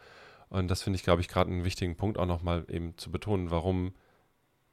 Und 0.48 0.68
das 0.68 0.82
finde 0.82 0.96
ich, 0.96 1.02
glaube 1.02 1.20
ich, 1.20 1.28
gerade 1.28 1.50
einen 1.50 1.64
wichtigen 1.64 1.96
Punkt 1.96 2.18
auch 2.18 2.26
nochmal 2.26 2.64
eben 2.68 2.96
zu 2.96 3.10
betonen, 3.10 3.50
warum 3.50 3.94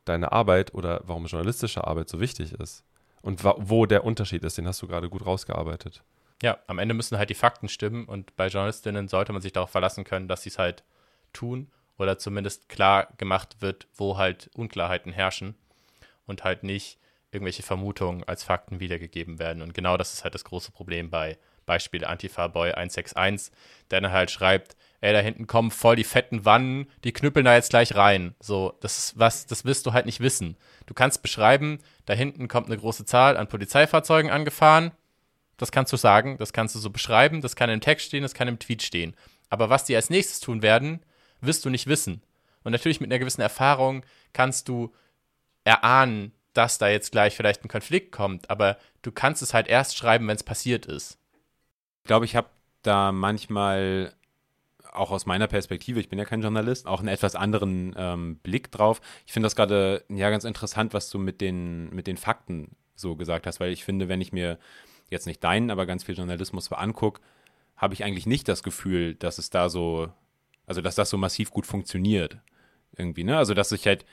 deine 0.05 0.31
Arbeit 0.31 0.73
oder 0.73 1.01
warum 1.05 1.25
journalistische 1.25 1.85
Arbeit 1.85 2.09
so 2.09 2.19
wichtig 2.19 2.53
ist. 2.53 2.83
Und 3.21 3.43
wo 3.43 3.85
der 3.85 4.03
Unterschied 4.03 4.43
ist, 4.43 4.57
den 4.57 4.67
hast 4.67 4.81
du 4.81 4.87
gerade 4.87 5.09
gut 5.09 5.25
rausgearbeitet. 5.25 6.03
Ja, 6.43 6.59
am 6.67 6.79
Ende 6.79 6.93
müssen 6.93 7.17
halt 7.17 7.29
die 7.29 7.35
Fakten 7.35 7.69
stimmen 7.69 8.05
und 8.05 8.35
bei 8.35 8.47
Journalistinnen 8.47 9.07
sollte 9.07 9.33
man 9.33 9.41
sich 9.41 9.53
darauf 9.53 9.71
verlassen 9.71 10.03
können, 10.03 10.27
dass 10.27 10.43
sie 10.43 10.49
es 10.49 10.59
halt 10.59 10.83
tun 11.33 11.71
oder 11.97 12.17
zumindest 12.17 12.69
klar 12.69 13.07
gemacht 13.17 13.57
wird, 13.61 13.87
wo 13.95 14.17
halt 14.17 14.49
Unklarheiten 14.55 15.11
herrschen 15.11 15.55
und 16.25 16.43
halt 16.43 16.63
nicht 16.63 16.99
irgendwelche 17.31 17.63
Vermutungen 17.63 18.23
als 18.23 18.43
Fakten 18.43 18.79
wiedergegeben 18.79 19.39
werden. 19.39 19.61
Und 19.61 19.73
genau 19.73 19.97
das 19.97 20.13
ist 20.13 20.23
halt 20.23 20.35
das 20.35 20.45
große 20.45 20.71
Problem 20.71 21.09
bei 21.09 21.37
Beispiel 21.65 22.05
Antifa 22.05 22.47
Boy 22.47 22.71
161, 22.71 23.51
der 23.91 24.01
dann 24.01 24.11
halt 24.11 24.31
schreibt, 24.31 24.75
ey, 25.01 25.13
da 25.13 25.19
hinten 25.19 25.47
kommen 25.47 25.71
voll 25.71 25.95
die 25.95 26.03
fetten 26.03 26.45
Wannen, 26.45 26.87
die 27.03 27.11
knüppeln 27.11 27.45
da 27.45 27.55
jetzt 27.55 27.71
gleich 27.71 27.95
rein. 27.95 28.35
So, 28.39 28.77
das 28.81 28.97
ist 28.97 29.19
was, 29.19 29.45
das 29.45 29.65
wirst 29.65 29.85
du 29.85 29.93
halt 29.93 30.05
nicht 30.05 30.19
wissen. 30.19 30.57
Du 30.85 30.93
kannst 30.93 31.21
beschreiben, 31.21 31.79
da 32.05 32.13
hinten 32.13 32.47
kommt 32.47 32.67
eine 32.67 32.77
große 32.77 33.05
Zahl 33.05 33.37
an 33.37 33.47
Polizeifahrzeugen 33.47 34.31
angefahren. 34.31 34.91
Das 35.57 35.71
kannst 35.71 35.91
du 35.93 35.97
sagen, 35.97 36.37
das 36.37 36.53
kannst 36.53 36.75
du 36.75 36.79
so 36.79 36.89
beschreiben, 36.89 37.41
das 37.41 37.55
kann 37.55 37.69
im 37.69 37.81
Text 37.81 38.07
stehen, 38.07 38.23
das 38.23 38.33
kann 38.33 38.47
im 38.47 38.59
Tweet 38.59 38.83
stehen. 38.83 39.15
Aber 39.49 39.69
was 39.69 39.85
die 39.85 39.95
als 39.95 40.09
nächstes 40.09 40.39
tun 40.39 40.61
werden, 40.61 41.01
wirst 41.41 41.65
du 41.65 41.69
nicht 41.69 41.87
wissen. 41.87 42.21
Und 42.63 42.71
natürlich 42.71 42.99
mit 42.99 43.11
einer 43.11 43.19
gewissen 43.19 43.41
Erfahrung 43.41 44.05
kannst 44.33 44.67
du 44.67 44.93
erahnen, 45.65 46.31
dass 46.53 46.77
da 46.77 46.87
jetzt 46.87 47.11
gleich 47.11 47.35
vielleicht 47.35 47.65
ein 47.65 47.69
Konflikt 47.69 48.13
kommt, 48.13 48.49
aber 48.49 48.77
du 49.01 49.11
kannst 49.11 49.41
es 49.41 49.53
halt 49.53 49.67
erst 49.67 49.97
schreiben, 49.97 50.27
wenn 50.27 50.37
es 50.37 50.43
passiert 50.43 50.85
ist. 50.85 51.19
Ich 52.03 52.07
glaube, 52.07 52.25
ich 52.25 52.35
habe 52.35 52.49
da 52.81 53.11
manchmal 53.11 54.13
auch 54.93 55.11
aus 55.11 55.25
meiner 55.25 55.47
Perspektive, 55.47 55.99
ich 55.99 56.07
bin 56.07 56.17
ja 56.17 56.23
kein 56.23 56.41
Journalist, 56.41 56.87
auch 56.87 56.99
einen 56.99 57.09
etwas 57.09 57.35
anderen 57.35 57.93
ähm, 57.97 58.37
Blick 58.37 58.71
drauf. 58.71 59.01
Ich 59.25 59.33
finde 59.33 59.47
das 59.47 59.55
gerade 59.57 60.05
ja 60.07 60.29
ganz 60.29 60.45
interessant, 60.45 60.93
was 60.93 61.09
du 61.09 61.19
mit 61.19 61.41
den, 61.41 61.89
mit 61.93 62.07
den 62.07 62.15
Fakten 62.15 62.77
so 62.95 63.17
gesagt 63.17 63.45
hast, 63.45 63.59
weil 63.59 63.71
ich 63.71 63.83
finde, 63.83 64.07
wenn 64.07 64.21
ich 64.21 64.31
mir 64.31 64.57
jetzt 65.09 65.27
nicht 65.27 65.43
deinen, 65.43 65.69
aber 65.69 65.85
ganz 65.85 66.05
viel 66.05 66.15
Journalismus 66.15 66.71
angucke, 66.71 67.21
habe 67.75 67.93
ich 67.93 68.03
eigentlich 68.03 68.25
nicht 68.25 68.47
das 68.47 68.63
Gefühl, 68.63 69.15
dass 69.15 69.37
es 69.37 69.49
da 69.49 69.67
so, 69.69 70.09
also 70.65 70.81
dass 70.81 70.95
das 70.95 71.09
so 71.09 71.17
massiv 71.17 71.51
gut 71.51 71.65
funktioniert. 71.65 72.37
Irgendwie, 72.97 73.25
ne? 73.25 73.37
Also, 73.37 73.53
dass 73.53 73.73
ich 73.73 73.85
halt, 73.85 74.05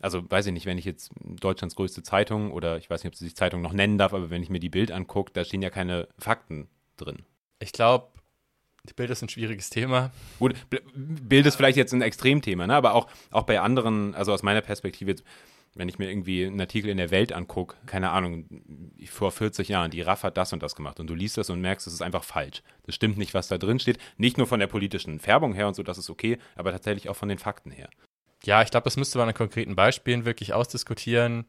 also 0.00 0.28
weiß 0.28 0.46
ich 0.46 0.52
nicht, 0.52 0.66
wenn 0.66 0.78
ich 0.78 0.84
jetzt 0.84 1.10
Deutschlands 1.20 1.76
größte 1.76 2.02
Zeitung 2.02 2.52
oder 2.52 2.78
ich 2.78 2.88
weiß 2.88 3.04
nicht, 3.04 3.12
ob 3.12 3.16
sie 3.16 3.24
sich 3.24 3.36
Zeitung 3.36 3.62
noch 3.62 3.72
nennen 3.72 3.98
darf, 3.98 4.14
aber 4.14 4.30
wenn 4.30 4.42
ich 4.42 4.50
mir 4.50 4.60
die 4.60 4.70
Bild 4.70 4.90
angucke, 4.90 5.32
da 5.32 5.44
stehen 5.44 5.62
ja 5.62 5.70
keine 5.70 6.08
Fakten 6.18 6.68
drin. 6.96 7.24
Ich 7.58 7.72
glaube, 7.72 8.08
Bild 8.96 9.10
ist 9.10 9.22
ein 9.22 9.28
schwieriges 9.28 9.70
Thema. 9.70 10.10
Gut, 10.38 10.54
Bild 10.94 11.46
ist 11.46 11.56
vielleicht 11.56 11.76
jetzt 11.76 11.92
ein 11.92 12.02
Extremthema, 12.02 12.66
ne? 12.66 12.74
aber 12.74 12.94
auch, 12.94 13.08
auch 13.30 13.44
bei 13.44 13.60
anderen, 13.60 14.14
also 14.14 14.32
aus 14.32 14.42
meiner 14.42 14.62
Perspektive, 14.62 15.16
wenn 15.74 15.88
ich 15.88 15.98
mir 15.98 16.10
irgendwie 16.10 16.46
einen 16.46 16.60
Artikel 16.60 16.90
in 16.90 16.96
der 16.96 17.10
Welt 17.10 17.32
angucke, 17.32 17.76
keine 17.86 18.10
Ahnung, 18.10 18.46
vor 19.06 19.30
40 19.30 19.68
Jahren, 19.68 19.90
die 19.90 20.00
RAF 20.00 20.24
hat 20.24 20.36
das 20.36 20.52
und 20.52 20.62
das 20.62 20.74
gemacht 20.74 20.98
und 20.98 21.06
du 21.08 21.14
liest 21.14 21.38
das 21.38 21.50
und 21.50 21.60
merkst, 21.60 21.86
es 21.86 21.92
ist 21.92 22.02
einfach 22.02 22.24
falsch. 22.24 22.62
Das 22.84 22.94
stimmt 22.94 23.18
nicht, 23.18 23.34
was 23.34 23.48
da 23.48 23.58
drin 23.58 23.78
steht. 23.78 23.98
Nicht 24.16 24.38
nur 24.38 24.46
von 24.46 24.60
der 24.60 24.66
politischen 24.66 25.20
Färbung 25.20 25.54
her 25.54 25.68
und 25.68 25.74
so, 25.74 25.82
das 25.82 25.98
ist 25.98 26.10
okay, 26.10 26.38
aber 26.56 26.72
tatsächlich 26.72 27.08
auch 27.08 27.16
von 27.16 27.28
den 27.28 27.38
Fakten 27.38 27.70
her. 27.70 27.88
Ja, 28.44 28.62
ich 28.62 28.70
glaube, 28.70 28.84
das 28.84 28.96
müsste 28.96 29.18
man 29.18 29.28
an 29.28 29.34
konkreten 29.34 29.76
Beispielen 29.76 30.24
wirklich 30.24 30.54
ausdiskutieren. 30.54 31.44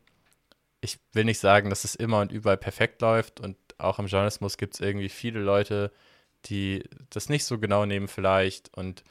Ich 0.81 0.99
will 1.13 1.25
nicht 1.25 1.39
sagen, 1.39 1.69
dass 1.69 1.83
es 1.83 1.95
immer 1.95 2.21
und 2.21 2.31
überall 2.31 2.57
perfekt 2.57 3.01
läuft 3.01 3.39
und 3.39 3.57
auch 3.77 3.99
im 3.99 4.07
Journalismus 4.07 4.57
gibt 4.57 4.75
es 4.75 4.79
irgendwie 4.81 5.09
viele 5.09 5.39
Leute, 5.41 5.91
die 6.45 6.83
das 7.09 7.29
nicht 7.29 7.45
so 7.45 7.59
genau 7.59 7.85
nehmen 7.85 8.07
vielleicht. 8.07 8.75
Und 8.77 9.03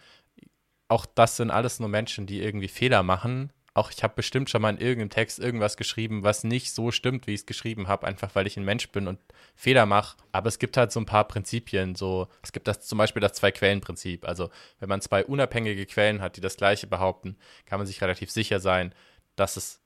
auch 0.89 1.07
das 1.07 1.37
sind 1.37 1.51
alles 1.51 1.81
nur 1.81 1.89
Menschen, 1.89 2.27
die 2.27 2.43
irgendwie 2.43 2.69
Fehler 2.69 3.03
machen. 3.03 3.53
Auch 3.73 3.91
ich 3.91 4.03
habe 4.03 4.15
bestimmt 4.17 4.51
schon 4.51 4.63
mal 4.63 4.71
in 4.71 4.81
irgendeinem 4.81 5.11
Text 5.11 5.39
irgendwas 5.39 5.77
geschrieben, 5.77 6.25
was 6.25 6.43
nicht 6.43 6.73
so 6.73 6.91
stimmt, 6.91 7.27
wie 7.27 7.35
ich 7.35 7.41
es 7.41 7.47
geschrieben 7.47 7.87
habe, 7.87 8.07
einfach 8.07 8.35
weil 8.35 8.47
ich 8.49 8.57
ein 8.57 8.65
Mensch 8.65 8.89
bin 8.91 9.07
und 9.07 9.21
Fehler 9.55 9.87
mache. 9.87 10.17
Aber 10.33 10.49
es 10.49 10.59
gibt 10.59 10.77
halt 10.77 10.91
so 10.91 10.99
ein 10.99 11.07
paar 11.07 11.29
Prinzipien. 11.29 11.95
So, 11.95 12.29
es 12.43 12.51
gibt 12.51 12.67
das 12.67 12.81
zum 12.81 12.99
Beispiel 12.99 13.21
das 13.21 13.35
Zwei-Quellen-Prinzip. 13.35 14.27
Also 14.27 14.51
wenn 14.81 14.89
man 14.89 15.01
zwei 15.01 15.25
unabhängige 15.25 15.87
Quellen 15.87 16.21
hat, 16.21 16.37
die 16.37 16.41
das 16.41 16.57
Gleiche 16.57 16.89
behaupten, 16.89 17.37
kann 17.67 17.79
man 17.79 17.87
sich 17.87 18.03
relativ 18.03 18.31
sicher 18.31 18.59
sein, 18.59 18.93
dass 19.37 19.57
es 19.57 19.81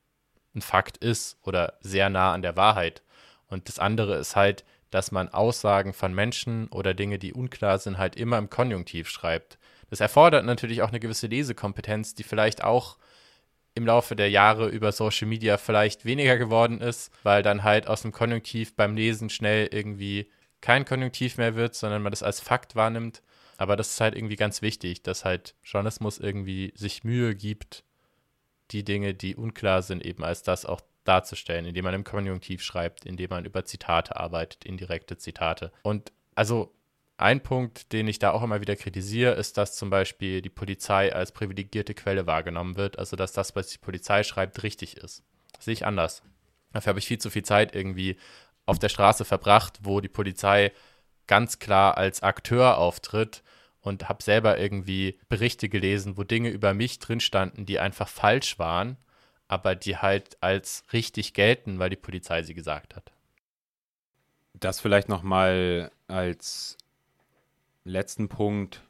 ein 0.55 0.62
Fakt 0.62 0.97
ist 0.97 1.37
oder 1.43 1.74
sehr 1.80 2.09
nah 2.09 2.32
an 2.32 2.43
der 2.43 2.57
Wahrheit. 2.57 3.03
Und 3.49 3.68
das 3.68 3.78
andere 3.78 4.16
ist 4.16 4.35
halt, 4.35 4.64
dass 4.91 5.12
man 5.12 5.28
Aussagen 5.28 5.93
von 5.93 6.14
Menschen 6.14 6.68
oder 6.68 6.95
Dinge, 6.95 7.18
die 7.18 7.32
unklar 7.35 7.78
sind, 7.78 7.99
halt 7.99 8.16
immer 8.16 8.39
im 8.39 8.49
Konjunktiv 8.49 9.11
schreibt. 9.11 9.59
Das 9.91 10.01
erfordert 10.01 10.45
natürlich 10.47 10.82
auch 10.82 10.89
eine 10.89 11.01
gewisse 11.01 11.26
Lesekompetenz, 11.26 12.14
die 12.14 12.22
vielleicht 12.22 12.64
auch 12.64 12.97
im 13.75 13.87
Laufe 13.87 14.14
der 14.14 14.31
Jahre 14.31 14.68
über 14.68 14.93
Social 14.93 15.27
Media 15.27 15.57
vielleicht 15.57 16.05
weniger 16.05 16.37
geworden 16.37 16.81
ist, 16.81 17.12
weil 17.22 17.43
dann 17.43 17.64
halt 17.64 17.89
aus 17.89 18.03
dem 18.03 18.12
Konjunktiv 18.12 18.75
beim 18.77 18.97
Lesen 18.97 19.31
schnell 19.31 19.68
irgendwie 19.70 20.31
kein 20.61 20.85
Konjunktiv 20.85 21.37
mehr 21.37 21.57
wird, 21.57 21.75
sondern 21.75 22.03
man 22.03 22.12
das 22.12 22.22
als 22.22 22.41
Fakt 22.41 22.77
wahrnimmt. 22.77 23.22
Aber 23.57 23.77
das 23.77 23.91
ist 23.91 24.01
halt 24.01 24.14
irgendwie 24.14 24.37
ganz 24.37 24.62
wichtig, 24.62 25.03
dass 25.03 25.25
halt 25.25 25.55
Journalismus 25.62 26.18
irgendwie 26.18 26.72
sich 26.77 27.05
Mühe 27.05 27.35
gibt, 27.35 27.85
die 28.70 28.85
Dinge, 28.85 29.14
die 29.14 29.37
unklar 29.37 29.83
sind, 29.83 30.05
eben 30.05 30.25
als 30.25 30.43
das 30.43 30.64
auch 30.64 30.81
darzustellen, 31.05 31.66
indem 31.66 31.85
man 31.85 31.95
im 31.95 32.05
Konjunktiv 32.05 32.62
schreibt, 32.62 33.05
indem 33.05 33.31
man 33.31 33.45
über 33.45 33.64
Zitate 33.64 34.16
arbeitet, 34.16 34.64
indirekte 34.64 35.18
Zitate. 35.18 35.70
Und 35.83 36.12
also 36.35 36.72
ein 37.17 37.43
Punkt, 37.43 37.93
den 37.93 38.09
ich 38.09 38.19
da 38.19 38.33
auch 38.33 38.43
immer 38.43 38.61
wieder 38.61 38.77
kritisiere, 38.77 39.35
ist, 39.35 39.57
dass 39.57 39.77
zum 39.77 39.91
Beispiel 39.91 40.43
die 40.43 40.51
Polizei 40.51 41.15
als 41.15 41.33
privilegierte 41.33 41.95
Quelle 41.95 42.27
wahrgenommen 42.27 42.77
wird, 42.77 42.99
also 42.99 43.17
dass 43.17 43.33
das, 43.33 43.55
was 43.55 43.69
die 43.69 43.79
Polizei 43.79 44.23
schreibt, 44.25 44.62
richtig 44.62 44.97
ist. 44.97 45.23
Das 45.53 45.67
sehe 45.67 45.75
ich 45.75 45.87
anders. 45.87 46.23
Dafür 46.73 46.91
habe 46.91 46.99
ich 46.99 47.07
viel 47.07 47.19
zu 47.19 47.31
viel 47.31 47.45
Zeit 47.45 47.75
irgendwie 47.75 48.17
auf 48.67 48.79
der 48.79 48.89
Straße 48.89 49.25
verbracht, 49.25 49.81
wo 49.83 50.01
die 50.01 50.09
Polizei 50.09 50.73
ganz 51.27 51.59
klar 51.59 51.97
als 51.97 52.23
Akteur 52.23 52.79
auftritt 52.79 53.43
und 53.81 54.09
habe 54.09 54.23
selber 54.23 54.59
irgendwie 54.59 55.19
Berichte 55.29 55.69
gelesen, 55.69 56.17
wo 56.17 56.25
Dinge 56.25 56.49
über 56.49 56.75
mich 56.75 56.99
drin 56.99 57.21
standen, 57.21 57.67
die 57.67 57.79
einfach 57.79 58.09
falsch 58.09 58.59
waren 58.59 58.97
aber 59.49 59.75
die 59.75 59.97
halt 59.97 60.37
als 60.43 60.85
richtig 60.93 61.35
gelten, 61.35 61.79
weil 61.79 61.91
die 61.91 61.97
Polizei 61.97 62.43
sie 62.43 62.55
gesagt 62.55 62.97
hat. 62.97 63.12
Das 64.55 64.81
vielleicht 64.81 65.09
nochmal 65.09 65.91
als 66.07 66.79
letzten 67.85 68.28
Punkt 68.28 68.82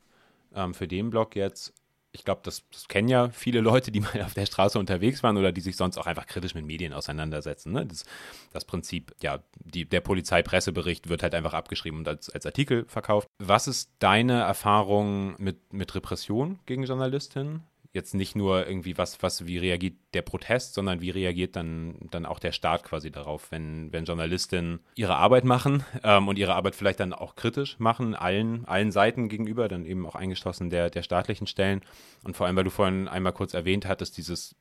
ähm, 0.55 0.75
für 0.75 0.89
den 0.89 1.11
Block 1.11 1.37
jetzt. 1.37 1.73
ich 2.13 2.25
glaube, 2.25 2.43
das, 2.45 2.63
das, 2.71 2.87
kennen 2.87 3.09
ja 3.09 3.29
viele 3.31 3.61
Leute, 3.61 3.91
die 3.91 4.01
mal 4.01 4.23
auf 4.23 4.35
der 4.35 4.47
Straße 4.47 4.79
unterwegs 4.79 5.23
waren 5.23 5.37
oder 5.37 5.53
die 5.53 5.61
sich 5.61 5.77
sonst 5.77 5.99
auch 5.99 6.07
einfach 6.07 6.27
kritisch 6.27 6.55
mit 6.55 6.65
Medien 6.65 6.93
auseinandersetzen. 6.93 7.73
Ne? 7.73 7.87
Das, 7.87 8.05
das, 8.53 8.65
Prinzip, 8.65 9.15
ja, 9.21 9.41
die, 9.59 9.85
der 9.85 10.01
Polizeipressebericht 10.01 11.09
wird 11.09 11.23
halt 11.23 11.35
einfach 11.35 11.55
abgeschrieben 11.55 11.99
und 11.99 12.09
als, 12.09 12.31
als 12.31 12.47
Artikel 12.47 12.85
verkauft. 12.87 13.29
Was 13.39 13.67
ist 13.67 13.91
deine 13.99 14.43
Erfahrung 14.43 15.35
mit, 15.39 15.73
mit 15.73 15.95
Repression 15.95 16.61
gegen 16.67 16.85
Journalistinnen? 16.85 17.65
Jetzt 17.95 18.13
nicht 18.13 18.35
nur 18.35 18.67
irgendwie 18.67 18.99
was, 18.99 19.23
was, 19.23 19.47
wie 19.47 19.57
reagiert 19.57 19.95
der 20.15 20.23
Protest, 20.23 20.75
sondern 20.75 21.01
wie 21.01 21.11
reagiert 21.11 21.55
dann, 21.55 21.95
dann 22.11 22.27
auch 22.27 22.41
der 22.41 22.51
Staat 22.51 22.83
quasi 22.83 23.13
darauf, 23.13 23.53
wenn, 23.53 23.93
wenn 23.93 24.05
Journalistinnen 24.05 24.81
ihre 24.97 25.15
Arbeit 25.17 25.45
machen 25.45 25.85
ähm, 26.03 26.27
und 26.27 26.37
ihre 26.37 26.55
Arbeit 26.55 26.75
vielleicht 26.75 26.99
dann 26.99 27.13
auch 27.13 27.37
kritisch 27.37 27.79
machen, 27.79 28.17
allen, 28.17 28.65
allen 28.67 28.91
Seiten 28.91 29.29
gegenüber, 29.29 29.69
dann 29.69 29.87
eben 29.87 30.07
auch 30.07 30.17
eingeschlossen 30.17 30.71
der, 30.71 30.91
der 30.91 31.05
staatlichen 31.05 31.47
Stellen. 31.47 31.83
Und 32.25 32.37
vor 32.37 32.47
allem, 32.47 32.57
weil 32.57 32.65
du 32.65 32.71
vorhin 32.71 33.07
einmal 33.07 33.33
kurz 33.33 33.55
erwähnt 33.55 33.87
hattest, 33.87 34.17
dieses 34.17 34.57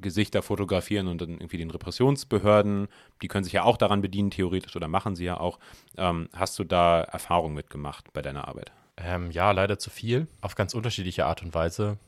Gesichter 0.00 0.42
fotografieren 0.42 1.08
und 1.08 1.20
dann 1.20 1.32
irgendwie 1.32 1.58
den 1.58 1.70
Repressionsbehörden, 1.70 2.86
die 3.20 3.28
können 3.28 3.44
sich 3.44 3.52
ja 3.52 3.64
auch 3.64 3.76
daran 3.76 4.00
bedienen, 4.00 4.30
theoretisch, 4.30 4.76
oder 4.76 4.88
machen 4.88 5.16
sie 5.16 5.24
ja 5.24 5.38
auch. 5.38 5.58
Ähm, 5.98 6.28
hast 6.32 6.58
du 6.60 6.64
da 6.64 7.00
Erfahrung 7.02 7.52
mitgemacht 7.52 8.12
bei 8.12 8.22
deiner 8.22 8.46
Arbeit? 8.46 8.72
Ähm, 8.96 9.32
ja, 9.32 9.50
leider 9.50 9.78
zu 9.78 9.90
viel, 9.90 10.28
auf 10.40 10.54
ganz 10.54 10.72
unterschiedliche 10.72 11.26
Art 11.26 11.42
und 11.42 11.52
Weise. 11.52 11.98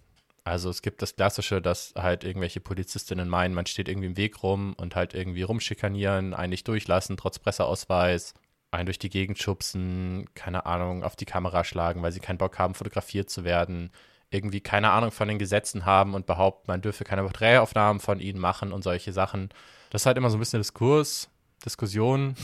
Also 0.48 0.70
es 0.70 0.80
gibt 0.80 1.02
das 1.02 1.14
Klassische, 1.14 1.60
dass 1.60 1.92
halt 1.94 2.24
irgendwelche 2.24 2.60
Polizistinnen 2.60 3.28
meinen, 3.28 3.52
man 3.52 3.66
steht 3.66 3.86
irgendwie 3.86 4.06
im 4.06 4.16
Weg 4.16 4.42
rum 4.42 4.72
und 4.78 4.96
halt 4.96 5.12
irgendwie 5.12 5.42
rumschikanieren, 5.42 6.32
einen 6.32 6.48
nicht 6.48 6.66
durchlassen, 6.66 7.18
trotz 7.18 7.38
Presseausweis, 7.38 8.32
einen 8.70 8.86
durch 8.86 8.98
die 8.98 9.10
Gegend 9.10 9.38
schubsen, 9.38 10.24
keine 10.32 10.64
Ahnung, 10.64 11.04
auf 11.04 11.16
die 11.16 11.26
Kamera 11.26 11.64
schlagen, 11.64 12.02
weil 12.02 12.12
sie 12.12 12.20
keinen 12.20 12.38
Bock 12.38 12.58
haben, 12.58 12.72
fotografiert 12.72 13.28
zu 13.28 13.44
werden, 13.44 13.90
irgendwie 14.30 14.62
keine 14.62 14.90
Ahnung 14.90 15.10
von 15.10 15.28
den 15.28 15.38
Gesetzen 15.38 15.84
haben 15.84 16.14
und 16.14 16.24
behaupten, 16.24 16.64
man 16.70 16.80
dürfe 16.80 17.04
keine 17.04 17.24
Porträtaufnahmen 17.24 18.00
von 18.00 18.18
ihnen 18.18 18.40
machen 18.40 18.72
und 18.72 18.82
solche 18.82 19.12
Sachen. 19.12 19.50
Das 19.90 20.02
ist 20.02 20.06
halt 20.06 20.16
immer 20.16 20.30
so 20.30 20.38
ein 20.38 20.40
bisschen 20.40 20.60
Diskurs, 20.60 21.28
Diskussion. 21.62 22.36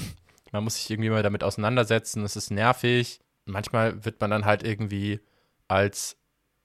Man 0.52 0.62
muss 0.62 0.76
sich 0.76 0.90
irgendwie 0.90 1.08
mal 1.08 1.22
damit 1.22 1.42
auseinandersetzen, 1.42 2.22
es 2.22 2.36
ist 2.36 2.50
nervig. 2.50 3.20
Manchmal 3.46 4.04
wird 4.04 4.20
man 4.20 4.30
dann 4.30 4.44
halt 4.44 4.62
irgendwie 4.62 5.20
als 5.68 6.18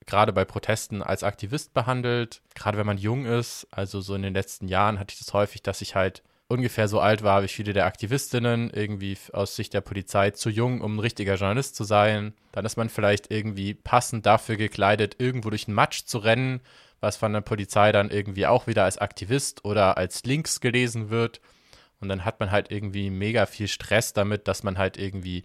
gerade 0.09 0.33
bei 0.33 0.43
Protesten 0.43 1.03
als 1.03 1.23
Aktivist 1.23 1.73
behandelt, 1.73 2.41
gerade 2.55 2.77
wenn 2.77 2.87
man 2.87 2.97
jung 2.97 3.25
ist. 3.25 3.67
Also 3.71 4.01
so 4.01 4.15
in 4.15 4.23
den 4.23 4.33
letzten 4.33 4.67
Jahren 4.67 4.99
hatte 4.99 5.13
ich 5.13 5.19
das 5.19 5.33
häufig, 5.33 5.61
dass 5.61 5.81
ich 5.81 5.95
halt 5.95 6.23
ungefähr 6.47 6.87
so 6.87 6.99
alt 6.99 7.23
war 7.23 7.43
wie 7.43 7.47
viele 7.47 7.73
der 7.73 7.85
Aktivistinnen, 7.85 8.71
irgendwie 8.71 9.17
aus 9.33 9.55
Sicht 9.55 9.73
der 9.73 9.81
Polizei 9.81 10.31
zu 10.31 10.49
jung, 10.49 10.81
um 10.81 10.95
ein 10.95 10.99
richtiger 10.99 11.35
Journalist 11.35 11.75
zu 11.75 11.83
sein. 11.83 12.33
Dann 12.51 12.65
ist 12.65 12.75
man 12.75 12.89
vielleicht 12.89 13.31
irgendwie 13.31 13.75
passend 13.75 14.25
dafür 14.25 14.57
gekleidet, 14.57 15.17
irgendwo 15.19 15.51
durch 15.51 15.65
den 15.65 15.75
Matsch 15.75 16.05
zu 16.05 16.17
rennen, 16.17 16.59
was 16.99 17.15
von 17.17 17.31
der 17.31 17.41
Polizei 17.41 17.91
dann 17.91 18.09
irgendwie 18.09 18.47
auch 18.47 18.65
wieder 18.65 18.83
als 18.83 18.97
Aktivist 18.97 19.63
oder 19.63 19.97
als 19.97 20.23
Links 20.23 20.59
gelesen 20.59 21.11
wird. 21.11 21.39
Und 22.01 22.09
dann 22.09 22.25
hat 22.25 22.39
man 22.39 22.49
halt 22.49 22.71
irgendwie 22.71 23.11
mega 23.11 23.45
viel 23.45 23.67
Stress 23.67 24.13
damit, 24.13 24.47
dass 24.47 24.63
man 24.63 24.77
halt 24.77 24.97
irgendwie 24.97 25.43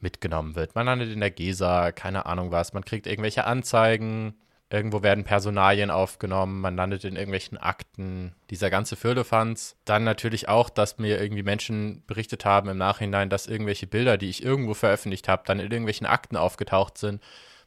mitgenommen 0.00 0.56
wird. 0.56 0.74
Man 0.74 0.86
landet 0.86 1.12
in 1.12 1.20
der 1.20 1.30
GESA, 1.30 1.92
keine 1.92 2.26
Ahnung 2.26 2.50
was, 2.50 2.72
man 2.72 2.84
kriegt 2.84 3.06
irgendwelche 3.06 3.44
Anzeigen, 3.44 4.34
irgendwo 4.68 5.02
werden 5.02 5.24
Personalien 5.24 5.90
aufgenommen, 5.90 6.60
man 6.60 6.76
landet 6.76 7.04
in 7.04 7.16
irgendwelchen 7.16 7.56
Akten, 7.56 8.34
dieser 8.50 8.68
ganze 8.68 8.96
Firlefanz. 8.96 9.76
Dann 9.84 10.04
natürlich 10.04 10.48
auch, 10.48 10.70
dass 10.70 10.98
mir 10.98 11.20
irgendwie 11.20 11.44
Menschen 11.44 12.02
berichtet 12.06 12.44
haben 12.44 12.68
im 12.68 12.78
Nachhinein, 12.78 13.30
dass 13.30 13.46
irgendwelche 13.46 13.86
Bilder, 13.86 14.18
die 14.18 14.28
ich 14.28 14.42
irgendwo 14.42 14.74
veröffentlicht 14.74 15.28
habe, 15.28 15.44
dann 15.46 15.60
in 15.60 15.70
irgendwelchen 15.70 16.06
Akten 16.06 16.36
aufgetaucht 16.36 16.98
sind, 16.98 17.22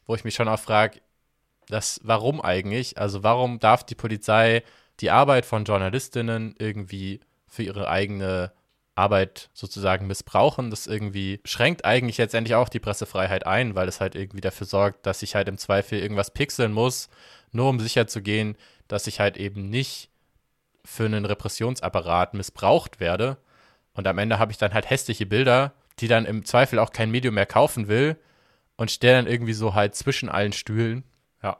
wo 0.06 0.14
ich 0.14 0.24
mich 0.24 0.34
schon 0.34 0.48
auch 0.48 0.60
frage, 0.60 1.00
das, 1.68 2.00
warum 2.02 2.40
eigentlich? 2.40 2.98
Also 2.98 3.22
warum 3.22 3.60
darf 3.60 3.84
die 3.84 3.94
Polizei 3.94 4.62
die 5.00 5.10
Arbeit 5.10 5.46
von 5.46 5.64
Journalistinnen 5.64 6.54
irgendwie 6.58 7.20
für 7.46 7.62
ihre 7.62 7.88
eigene 7.88 8.52
Arbeit 9.00 9.50
sozusagen 9.54 10.06
missbrauchen. 10.06 10.70
Das 10.70 10.86
irgendwie 10.86 11.40
schränkt 11.44 11.84
eigentlich 11.84 12.18
letztendlich 12.18 12.54
auch 12.54 12.68
die 12.68 12.80
Pressefreiheit 12.80 13.46
ein, 13.46 13.74
weil 13.74 13.88
es 13.88 14.00
halt 14.00 14.14
irgendwie 14.14 14.42
dafür 14.42 14.66
sorgt, 14.66 15.06
dass 15.06 15.22
ich 15.22 15.34
halt 15.34 15.48
im 15.48 15.58
Zweifel 15.58 15.98
irgendwas 15.98 16.32
pixeln 16.32 16.72
muss, 16.72 17.08
nur 17.50 17.68
um 17.68 17.80
sicher 17.80 18.06
zu 18.06 18.20
gehen, 18.22 18.56
dass 18.88 19.06
ich 19.06 19.18
halt 19.18 19.36
eben 19.36 19.70
nicht 19.70 20.10
für 20.84 21.06
einen 21.06 21.24
Repressionsapparat 21.24 22.34
missbraucht 22.34 23.00
werde. 23.00 23.38
Und 23.94 24.06
am 24.06 24.18
Ende 24.18 24.38
habe 24.38 24.52
ich 24.52 24.58
dann 24.58 24.74
halt 24.74 24.88
hässliche 24.90 25.26
Bilder, 25.26 25.72
die 25.98 26.08
dann 26.08 26.26
im 26.26 26.44
Zweifel 26.44 26.78
auch 26.78 26.92
kein 26.92 27.10
Medium 27.10 27.34
mehr 27.34 27.46
kaufen 27.46 27.88
will 27.88 28.16
und 28.76 28.90
stehe 28.90 29.14
dann 29.14 29.26
irgendwie 29.26 29.52
so 29.52 29.74
halt 29.74 29.94
zwischen 29.94 30.28
allen 30.28 30.52
Stühlen. 30.52 31.04
Ja. 31.42 31.58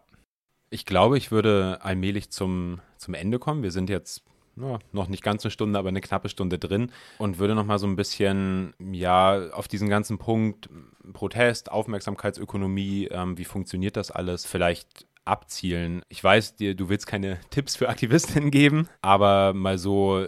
Ich 0.70 0.86
glaube, 0.86 1.18
ich 1.18 1.30
würde 1.30 1.78
allmählich 1.82 2.30
zum, 2.30 2.80
zum 2.97 3.14
Ende 3.14 3.38
kommen. 3.38 3.62
Wir 3.62 3.72
sind 3.72 3.91
jetzt 3.91 4.22
ja, 4.61 4.79
noch 4.93 5.09
nicht 5.09 5.23
ganz 5.23 5.45
eine 5.45 5.51
Stunde, 5.51 5.79
aber 5.79 5.89
eine 5.89 6.01
knappe 6.01 6.29
Stunde 6.29 6.59
drin 6.59 6.93
und 7.19 7.39
würde 7.39 7.55
noch 7.55 7.65
mal 7.65 7.79
so 7.79 7.87
ein 7.87 7.97
bisschen 7.97 8.75
ja 8.81 9.51
auf 9.51 9.69
diesen 9.69 9.89
ganzen 9.89 10.19
Punkt 10.19 10.69
Protest, 11.13 11.71
Aufmerksamkeitsökonomie, 11.73 13.09
ähm, 13.11 13.39
wie 13.39 13.45
funktioniert 13.45 13.97
das 13.97 14.11
alles, 14.11 14.47
vielleicht 14.47 15.07
abzielen. 15.25 16.03
Ich 16.09 16.23
weiß, 16.23 16.57
dir, 16.57 16.75
du 16.75 16.89
willst 16.89 17.07
keine 17.07 17.39
Tipps 17.51 17.77
für 17.77 17.89
Aktivistinnen 17.89 18.51
geben, 18.51 18.89
aber 19.03 19.53
mal 19.55 19.79
so 19.79 20.27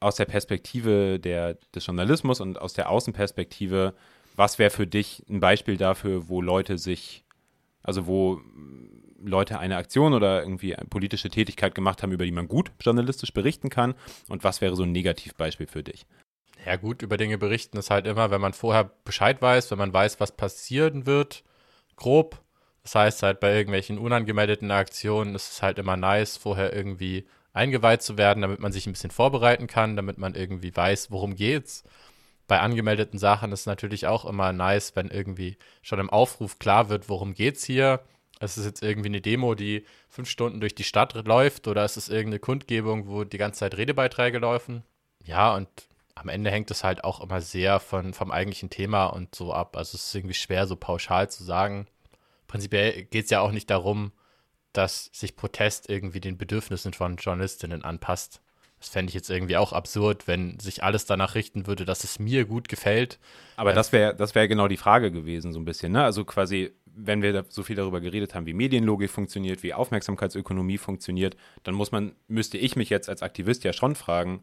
aus 0.00 0.16
der 0.16 0.24
Perspektive 0.24 1.20
der, 1.20 1.54
des 1.74 1.86
Journalismus 1.86 2.40
und 2.40 2.60
aus 2.60 2.72
der 2.72 2.90
Außenperspektive, 2.90 3.94
was 4.34 4.58
wäre 4.58 4.70
für 4.70 4.86
dich 4.86 5.24
ein 5.28 5.40
Beispiel 5.40 5.76
dafür, 5.76 6.28
wo 6.28 6.40
Leute 6.40 6.76
sich, 6.78 7.24
also 7.82 8.06
wo 8.06 8.40
Leute 9.24 9.58
eine 9.58 9.76
Aktion 9.76 10.14
oder 10.14 10.42
irgendwie 10.42 10.74
eine 10.74 10.88
politische 10.88 11.30
Tätigkeit 11.30 11.74
gemacht 11.74 12.02
haben, 12.02 12.12
über 12.12 12.24
die 12.24 12.32
man 12.32 12.48
gut 12.48 12.70
journalistisch 12.80 13.32
berichten 13.32 13.70
kann? 13.70 13.94
Und 14.28 14.44
was 14.44 14.60
wäre 14.60 14.76
so 14.76 14.82
ein 14.82 14.92
Negativbeispiel 14.92 15.66
für 15.66 15.82
dich? 15.82 16.06
Ja, 16.64 16.76
gut, 16.76 17.02
über 17.02 17.16
Dinge 17.16 17.38
berichten 17.38 17.76
ist 17.76 17.90
halt 17.90 18.06
immer, 18.06 18.30
wenn 18.30 18.40
man 18.40 18.52
vorher 18.52 18.90
Bescheid 19.04 19.42
weiß, 19.42 19.70
wenn 19.70 19.78
man 19.78 19.92
weiß, 19.92 20.20
was 20.20 20.36
passieren 20.36 21.06
wird, 21.06 21.42
grob. 21.96 22.40
Das 22.82 22.94
heißt 22.94 23.22
halt 23.22 23.40
bei 23.40 23.54
irgendwelchen 23.54 23.98
unangemeldeten 23.98 24.70
Aktionen 24.70 25.34
ist 25.34 25.52
es 25.52 25.62
halt 25.62 25.78
immer 25.78 25.96
nice, 25.96 26.36
vorher 26.36 26.72
irgendwie 26.72 27.26
eingeweiht 27.52 28.02
zu 28.02 28.16
werden, 28.16 28.42
damit 28.42 28.60
man 28.60 28.72
sich 28.72 28.86
ein 28.86 28.92
bisschen 28.92 29.10
vorbereiten 29.10 29.66
kann, 29.66 29.96
damit 29.96 30.18
man 30.18 30.34
irgendwie 30.34 30.74
weiß, 30.74 31.10
worum 31.10 31.34
geht's. 31.34 31.84
Bei 32.48 32.60
angemeldeten 32.60 33.18
Sachen 33.18 33.52
ist 33.52 33.60
es 33.60 33.66
natürlich 33.66 34.06
auch 34.06 34.24
immer 34.24 34.52
nice, 34.52 34.96
wenn 34.96 35.08
irgendwie 35.08 35.56
schon 35.80 36.00
im 36.00 36.10
Aufruf 36.10 36.58
klar 36.58 36.88
wird, 36.88 37.08
worum 37.08 37.34
geht's 37.34 37.64
hier 37.64 38.00
ist 38.42 38.56
es 38.56 38.64
jetzt 38.64 38.82
irgendwie 38.82 39.08
eine 39.08 39.20
Demo, 39.20 39.54
die 39.54 39.84
fünf 40.08 40.28
Stunden 40.28 40.60
durch 40.60 40.74
die 40.74 40.84
Stadt 40.84 41.14
läuft 41.26 41.68
oder 41.68 41.84
ist 41.84 41.96
es 41.96 42.08
irgendeine 42.08 42.40
Kundgebung, 42.40 43.06
wo 43.08 43.24
die 43.24 43.38
ganze 43.38 43.60
Zeit 43.60 43.76
Redebeiträge 43.76 44.38
laufen? 44.38 44.82
Ja, 45.24 45.54
und 45.54 45.68
am 46.14 46.28
Ende 46.28 46.50
hängt 46.50 46.70
es 46.70 46.84
halt 46.84 47.04
auch 47.04 47.20
immer 47.20 47.40
sehr 47.40 47.80
von, 47.80 48.14
vom 48.14 48.30
eigentlichen 48.30 48.70
Thema 48.70 49.06
und 49.06 49.34
so 49.34 49.52
ab. 49.52 49.76
Also 49.76 49.96
es 49.96 50.06
ist 50.06 50.14
irgendwie 50.14 50.34
schwer, 50.34 50.66
so 50.66 50.76
pauschal 50.76 51.30
zu 51.30 51.44
sagen. 51.44 51.86
Prinzipiell 52.46 53.04
geht 53.04 53.24
es 53.24 53.30
ja 53.30 53.40
auch 53.40 53.52
nicht 53.52 53.70
darum, 53.70 54.12
dass 54.72 55.10
sich 55.12 55.36
Protest 55.36 55.88
irgendwie 55.88 56.20
den 56.20 56.38
Bedürfnissen 56.38 56.92
von 56.92 57.16
Journalistinnen 57.16 57.84
anpasst. 57.84 58.40
Das 58.78 58.88
fände 58.88 59.10
ich 59.10 59.14
jetzt 59.14 59.30
irgendwie 59.30 59.56
auch 59.56 59.72
absurd, 59.72 60.26
wenn 60.26 60.58
sich 60.58 60.82
alles 60.82 61.06
danach 61.06 61.36
richten 61.36 61.68
würde, 61.68 61.84
dass 61.84 62.02
es 62.02 62.18
mir 62.18 62.44
gut 62.44 62.68
gefällt. 62.68 63.20
Aber 63.54 63.72
das 63.72 63.92
wäre 63.92 64.12
das 64.14 64.34
wär 64.34 64.48
genau 64.48 64.66
die 64.66 64.76
Frage 64.76 65.12
gewesen, 65.12 65.52
so 65.52 65.60
ein 65.60 65.64
bisschen. 65.64 65.92
Ne? 65.92 66.02
Also 66.02 66.24
quasi, 66.24 66.72
wenn 66.94 67.22
wir 67.22 67.44
so 67.48 67.62
viel 67.62 67.76
darüber 67.76 68.00
geredet 68.00 68.34
haben, 68.34 68.46
wie 68.46 68.54
Medienlogik 68.54 69.10
funktioniert, 69.10 69.62
wie 69.62 69.74
Aufmerksamkeitsökonomie 69.74 70.78
funktioniert, 70.78 71.36
dann 71.62 71.74
muss 71.74 71.92
man, 71.92 72.14
müsste 72.28 72.58
ich 72.58 72.76
mich 72.76 72.90
jetzt 72.90 73.08
als 73.08 73.22
Aktivist 73.22 73.64
ja 73.64 73.72
schon 73.72 73.94
fragen, 73.94 74.42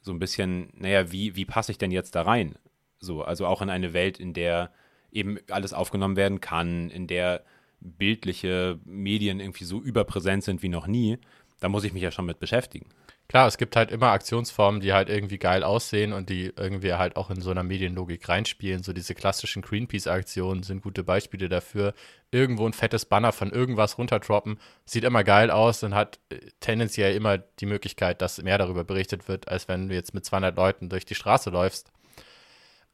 so 0.00 0.12
ein 0.12 0.18
bisschen, 0.18 0.70
naja, 0.74 1.10
wie, 1.10 1.34
wie 1.36 1.44
passe 1.44 1.72
ich 1.72 1.78
denn 1.78 1.90
jetzt 1.90 2.14
da 2.14 2.22
rein? 2.22 2.56
So, 3.00 3.22
also 3.22 3.46
auch 3.46 3.62
in 3.62 3.70
eine 3.70 3.92
Welt, 3.92 4.18
in 4.20 4.32
der 4.32 4.72
eben 5.10 5.38
alles 5.50 5.72
aufgenommen 5.72 6.16
werden 6.16 6.40
kann, 6.40 6.90
in 6.90 7.06
der 7.06 7.44
bildliche 7.80 8.78
Medien 8.84 9.40
irgendwie 9.40 9.64
so 9.64 9.80
überpräsent 9.80 10.44
sind 10.44 10.62
wie 10.62 10.68
noch 10.68 10.86
nie, 10.86 11.18
da 11.60 11.68
muss 11.68 11.84
ich 11.84 11.92
mich 11.92 12.02
ja 12.02 12.10
schon 12.10 12.26
mit 12.26 12.38
beschäftigen. 12.38 12.86
Klar, 13.28 13.46
es 13.46 13.58
gibt 13.58 13.76
halt 13.76 13.90
immer 13.90 14.06
Aktionsformen, 14.12 14.80
die 14.80 14.94
halt 14.94 15.10
irgendwie 15.10 15.36
geil 15.36 15.62
aussehen 15.62 16.14
und 16.14 16.30
die 16.30 16.50
irgendwie 16.56 16.94
halt 16.94 17.16
auch 17.16 17.28
in 17.28 17.42
so 17.42 17.50
einer 17.50 17.62
Medienlogik 17.62 18.26
reinspielen. 18.26 18.82
So 18.82 18.94
diese 18.94 19.14
klassischen 19.14 19.60
Greenpeace-Aktionen 19.60 20.62
sind 20.62 20.82
gute 20.82 21.04
Beispiele 21.04 21.50
dafür. 21.50 21.92
Irgendwo 22.30 22.64
ein 22.66 22.72
fettes 22.72 23.04
Banner 23.04 23.32
von 23.32 23.50
irgendwas 23.50 23.98
runterdroppen, 23.98 24.58
sieht 24.86 25.04
immer 25.04 25.24
geil 25.24 25.50
aus 25.50 25.82
und 25.82 25.94
hat 25.94 26.20
äh, 26.30 26.38
tendenziell 26.60 27.14
immer 27.14 27.36
die 27.36 27.66
Möglichkeit, 27.66 28.22
dass 28.22 28.42
mehr 28.42 28.56
darüber 28.56 28.84
berichtet 28.84 29.28
wird, 29.28 29.46
als 29.48 29.68
wenn 29.68 29.90
du 29.90 29.94
jetzt 29.94 30.14
mit 30.14 30.24
200 30.24 30.56
Leuten 30.56 30.88
durch 30.88 31.04
die 31.04 31.14
Straße 31.14 31.50
läufst. 31.50 31.92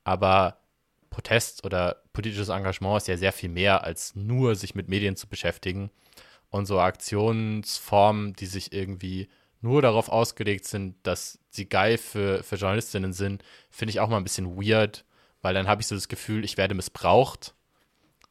Aber 0.03 0.59
Protest 1.11 1.65
oder 1.65 2.03
politisches 2.13 2.49
Engagement 2.49 2.97
ist 2.97 3.07
ja 3.07 3.17
sehr 3.17 3.33
viel 3.33 3.51
mehr, 3.51 3.85
als 3.85 4.17
nur 4.17 4.57
sich 4.57 4.75
mit 4.75 4.89
Medien 4.89 5.15
zu 5.15 5.29
beschäftigen. 5.29 5.91
Und 6.51 6.67
so 6.67 6.81
Aktionsformen, 6.81 8.33
die 8.35 8.47
sich 8.47 8.73
irgendwie 8.73 9.29
nur 9.65 9.83
darauf 9.83 10.09
ausgelegt 10.09 10.67
sind, 10.67 10.95
dass 11.03 11.41
sie 11.51 11.69
geil 11.69 11.99
für, 11.99 12.45
für 12.45 12.57
Journalistinnen 12.57 13.13
sind, 13.13 13.43
finde 13.71 13.91
ich 13.91 14.01
auch 14.01 14.09
mal 14.09 14.19
ein 14.19 14.25
bisschen 14.25 14.57
weird, 14.57 15.05
weil 15.43 15.55
dann 15.55 15.67
habe 15.67 15.81
ich 15.81 15.89
so 15.89 15.97
das 15.97 16.09
Gefühl, 16.09 16.45
ich 16.45 16.57
werde 16.57 16.75
missbraucht 16.75 17.55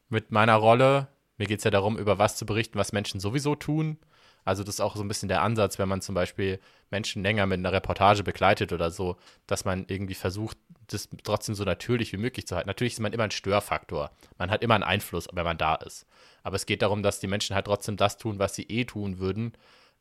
mit 0.08 0.30
meiner 0.30 0.54
Rolle 0.54 1.08
mir 1.36 1.46
geht 1.46 1.58
es 1.58 1.64
ja 1.64 1.70
darum, 1.70 1.98
über 1.98 2.18
was 2.18 2.36
zu 2.36 2.46
berichten, 2.46 2.78
was 2.78 2.92
Menschen 2.92 3.20
sowieso 3.20 3.54
tun. 3.54 3.98
Also 4.44 4.62
das 4.62 4.76
ist 4.76 4.80
auch 4.80 4.94
so 4.94 5.02
ein 5.02 5.08
bisschen 5.08 5.28
der 5.28 5.42
Ansatz, 5.42 5.78
wenn 5.78 5.88
man 5.88 6.02
zum 6.02 6.14
Beispiel 6.14 6.60
Menschen 6.90 7.22
länger 7.22 7.46
mit 7.46 7.58
einer 7.58 7.72
Reportage 7.72 8.22
begleitet 8.22 8.72
oder 8.72 8.90
so, 8.90 9.16
dass 9.46 9.64
man 9.64 9.86
irgendwie 9.88 10.14
versucht, 10.14 10.58
das 10.86 11.08
trotzdem 11.22 11.54
so 11.54 11.64
natürlich 11.64 12.12
wie 12.12 12.18
möglich 12.18 12.46
zu 12.46 12.54
halten. 12.54 12.68
Natürlich 12.68 12.92
ist 12.92 13.00
man 13.00 13.14
immer 13.14 13.24
ein 13.24 13.30
Störfaktor. 13.30 14.10
Man 14.36 14.50
hat 14.50 14.62
immer 14.62 14.74
einen 14.74 14.84
Einfluss, 14.84 15.28
wenn 15.32 15.44
man 15.44 15.56
da 15.56 15.76
ist. 15.76 16.06
Aber 16.42 16.56
es 16.56 16.66
geht 16.66 16.82
darum, 16.82 17.02
dass 17.02 17.20
die 17.20 17.26
Menschen 17.26 17.56
halt 17.56 17.64
trotzdem 17.64 17.96
das 17.96 18.18
tun, 18.18 18.38
was 18.38 18.54
sie 18.54 18.64
eh 18.64 18.84
tun 18.84 19.18
würden, 19.18 19.54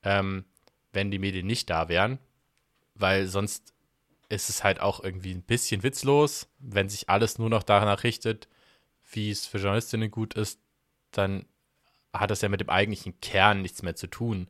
ähm, 0.04 0.44
wenn 0.94 1.12
die 1.12 1.20
Medien 1.20 1.48
nicht 1.48 1.70
da 1.70 1.89
wären. 1.89 2.20
Weil 2.96 3.28
sonst 3.28 3.74
ist 4.30 4.50
es 4.50 4.64
halt 4.64 4.80
auch 4.80 5.04
irgendwie 5.04 5.34
ein 5.34 5.44
bisschen 5.44 5.84
witzlos, 5.84 6.48
wenn 6.60 6.89
sich 6.89 7.10
alles 7.10 7.38
nur 7.38 7.50
noch 7.50 7.64
danach 7.64 8.04
richtet, 8.04 8.48
wie 9.12 9.30
es 9.30 9.46
für 9.46 9.58
Journalistinnen 9.58 10.10
gut 10.10 10.34
ist, 10.34 10.60
dann 11.12 11.46
hat 12.14 12.32
das 12.32 12.41
ja 12.41 12.50
mit 12.50 12.62
dem 12.62 12.70
eigentlichen 12.70 13.20
Kern 13.20 13.62
nichts 13.62 13.82
mehr 13.84 13.96
zu 13.96 14.08
tun. 14.08 14.48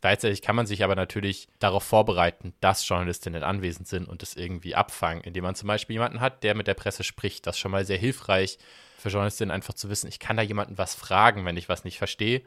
Gleichzeitig 0.00 0.42
kann 0.42 0.56
man 0.56 0.66
sich 0.66 0.84
aber 0.84 0.94
natürlich 0.94 1.48
darauf 1.58 1.82
vorbereiten, 1.82 2.54
dass 2.60 2.86
Journalistinnen 2.86 3.42
anwesend 3.42 3.88
sind 3.88 4.06
und 4.06 4.22
das 4.22 4.34
irgendwie 4.36 4.74
abfangen, 4.74 5.24
indem 5.24 5.44
man 5.44 5.54
zum 5.54 5.66
Beispiel 5.66 5.94
jemanden 5.94 6.20
hat, 6.20 6.42
der 6.44 6.54
mit 6.54 6.66
der 6.66 6.74
Presse 6.74 7.02
spricht. 7.02 7.46
Das 7.46 7.56
ist 7.56 7.60
schon 7.60 7.70
mal 7.70 7.84
sehr 7.84 7.98
hilfreich 7.98 8.58
für 8.98 9.08
Journalistinnen 9.08 9.52
einfach 9.52 9.74
zu 9.74 9.88
wissen, 9.88 10.08
ich 10.08 10.18
kann 10.18 10.36
da 10.36 10.42
jemanden 10.42 10.78
was 10.78 10.94
fragen, 10.94 11.44
wenn 11.44 11.56
ich 11.56 11.68
was 11.68 11.84
nicht 11.84 11.98
verstehe. 11.98 12.42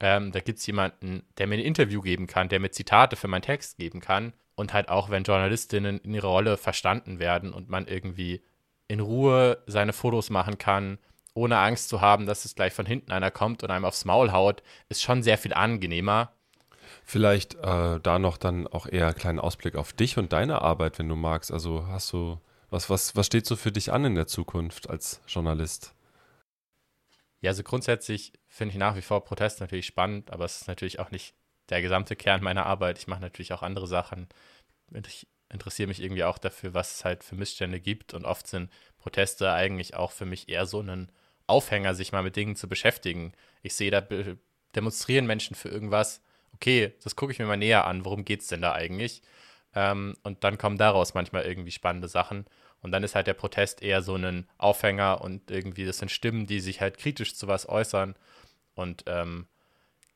Ähm, 0.00 0.32
da 0.32 0.40
gibt 0.40 0.58
es 0.58 0.66
jemanden, 0.66 1.22
der 1.38 1.46
mir 1.46 1.56
ein 1.56 1.60
Interview 1.60 2.00
geben 2.00 2.26
kann, 2.26 2.48
der 2.48 2.58
mir 2.58 2.70
Zitate 2.70 3.16
für 3.16 3.28
meinen 3.28 3.42
Text 3.42 3.76
geben 3.76 4.00
kann. 4.00 4.32
Und 4.54 4.72
halt 4.74 4.88
auch, 4.88 5.10
wenn 5.10 5.22
Journalistinnen 5.22 6.00
in 6.00 6.14
ihrer 6.14 6.28
Rolle 6.28 6.56
verstanden 6.56 7.18
werden 7.18 7.52
und 7.52 7.68
man 7.68 7.86
irgendwie 7.86 8.42
in 8.88 9.00
Ruhe 9.00 9.62
seine 9.66 9.92
Fotos 9.92 10.30
machen 10.30 10.58
kann, 10.58 10.98
ohne 11.34 11.58
Angst 11.58 11.88
zu 11.88 12.00
haben, 12.00 12.26
dass 12.26 12.44
es 12.44 12.54
gleich 12.54 12.72
von 12.72 12.86
hinten 12.86 13.12
einer 13.12 13.30
kommt 13.30 13.62
und 13.62 13.70
einem 13.70 13.84
aufs 13.84 14.04
Maul 14.04 14.32
haut, 14.32 14.62
ist 14.88 15.02
schon 15.02 15.22
sehr 15.22 15.38
viel 15.38 15.54
angenehmer. 15.54 16.32
Vielleicht 17.04 17.54
äh, 17.54 18.00
da 18.00 18.18
noch 18.18 18.36
dann 18.36 18.66
auch 18.66 18.86
eher 18.86 19.06
einen 19.06 19.14
kleinen 19.14 19.38
Ausblick 19.38 19.76
auf 19.76 19.92
dich 19.92 20.18
und 20.18 20.32
deine 20.32 20.62
Arbeit, 20.62 20.98
wenn 20.98 21.08
du 21.08 21.16
magst. 21.16 21.52
Also 21.52 21.86
hast 21.86 22.12
du, 22.12 22.38
was, 22.68 22.90
was, 22.90 23.16
was 23.16 23.26
steht 23.26 23.46
so 23.46 23.56
für 23.56 23.72
dich 23.72 23.92
an 23.92 24.04
in 24.04 24.14
der 24.14 24.26
Zukunft 24.26 24.90
als 24.90 25.20
Journalist? 25.26 25.94
Ja, 27.40 27.50
also 27.50 27.62
grundsätzlich 27.62 28.32
finde 28.48 28.72
ich 28.72 28.78
nach 28.78 28.96
wie 28.96 29.02
vor 29.02 29.24
Protest 29.24 29.60
natürlich 29.60 29.86
spannend, 29.86 30.30
aber 30.30 30.44
es 30.44 30.60
ist 30.60 30.68
natürlich 30.68 30.98
auch 30.98 31.10
nicht 31.10 31.34
der 31.70 31.80
gesamte 31.82 32.16
Kern 32.16 32.42
meiner 32.42 32.66
Arbeit. 32.66 32.98
Ich 32.98 33.06
mache 33.06 33.20
natürlich 33.20 33.52
auch 33.52 33.62
andere 33.62 33.86
Sachen. 33.86 34.28
Ich 35.06 35.26
interessiere 35.50 35.88
mich 35.88 36.02
irgendwie 36.02 36.24
auch 36.24 36.38
dafür, 36.38 36.74
was 36.74 36.96
es 36.96 37.04
halt 37.04 37.24
für 37.24 37.34
Missstände 37.36 37.80
gibt 37.80 38.14
und 38.14 38.24
oft 38.24 38.46
sind 38.46 38.70
Proteste 38.98 39.52
eigentlich 39.52 39.94
auch 39.94 40.12
für 40.12 40.26
mich 40.26 40.48
eher 40.48 40.66
so 40.66 40.80
ein 40.80 41.10
Aufhänger, 41.46 41.94
sich 41.94 42.12
mal 42.12 42.22
mit 42.22 42.36
Dingen 42.36 42.56
zu 42.56 42.68
beschäftigen. 42.68 43.32
Ich 43.62 43.74
sehe, 43.74 43.90
da 43.90 44.06
demonstrieren 44.74 45.26
Menschen 45.26 45.56
für 45.56 45.68
irgendwas. 45.68 46.22
Okay, 46.54 46.92
das 47.02 47.16
gucke 47.16 47.32
ich 47.32 47.38
mir 47.38 47.46
mal 47.46 47.56
näher 47.56 47.86
an. 47.86 48.04
Worum 48.04 48.24
geht 48.24 48.42
es 48.42 48.48
denn 48.48 48.62
da 48.62 48.72
eigentlich? 48.72 49.22
Ähm, 49.74 50.16
und 50.22 50.44
dann 50.44 50.58
kommen 50.58 50.78
daraus 50.78 51.14
manchmal 51.14 51.44
irgendwie 51.44 51.70
spannende 51.72 52.08
Sachen. 52.08 52.46
Und 52.82 52.92
dann 52.92 53.02
ist 53.02 53.14
halt 53.14 53.26
der 53.26 53.34
Protest 53.34 53.82
eher 53.82 54.02
so 54.02 54.16
ein 54.16 54.48
Aufhänger 54.58 55.20
und 55.20 55.50
irgendwie, 55.50 55.84
das 55.84 55.98
sind 55.98 56.10
Stimmen, 56.10 56.46
die 56.46 56.60
sich 56.60 56.80
halt 56.80 56.98
kritisch 56.98 57.34
zu 57.34 57.46
was 57.46 57.68
äußern. 57.68 58.14
Und 58.74 59.04
ähm, 59.06 59.46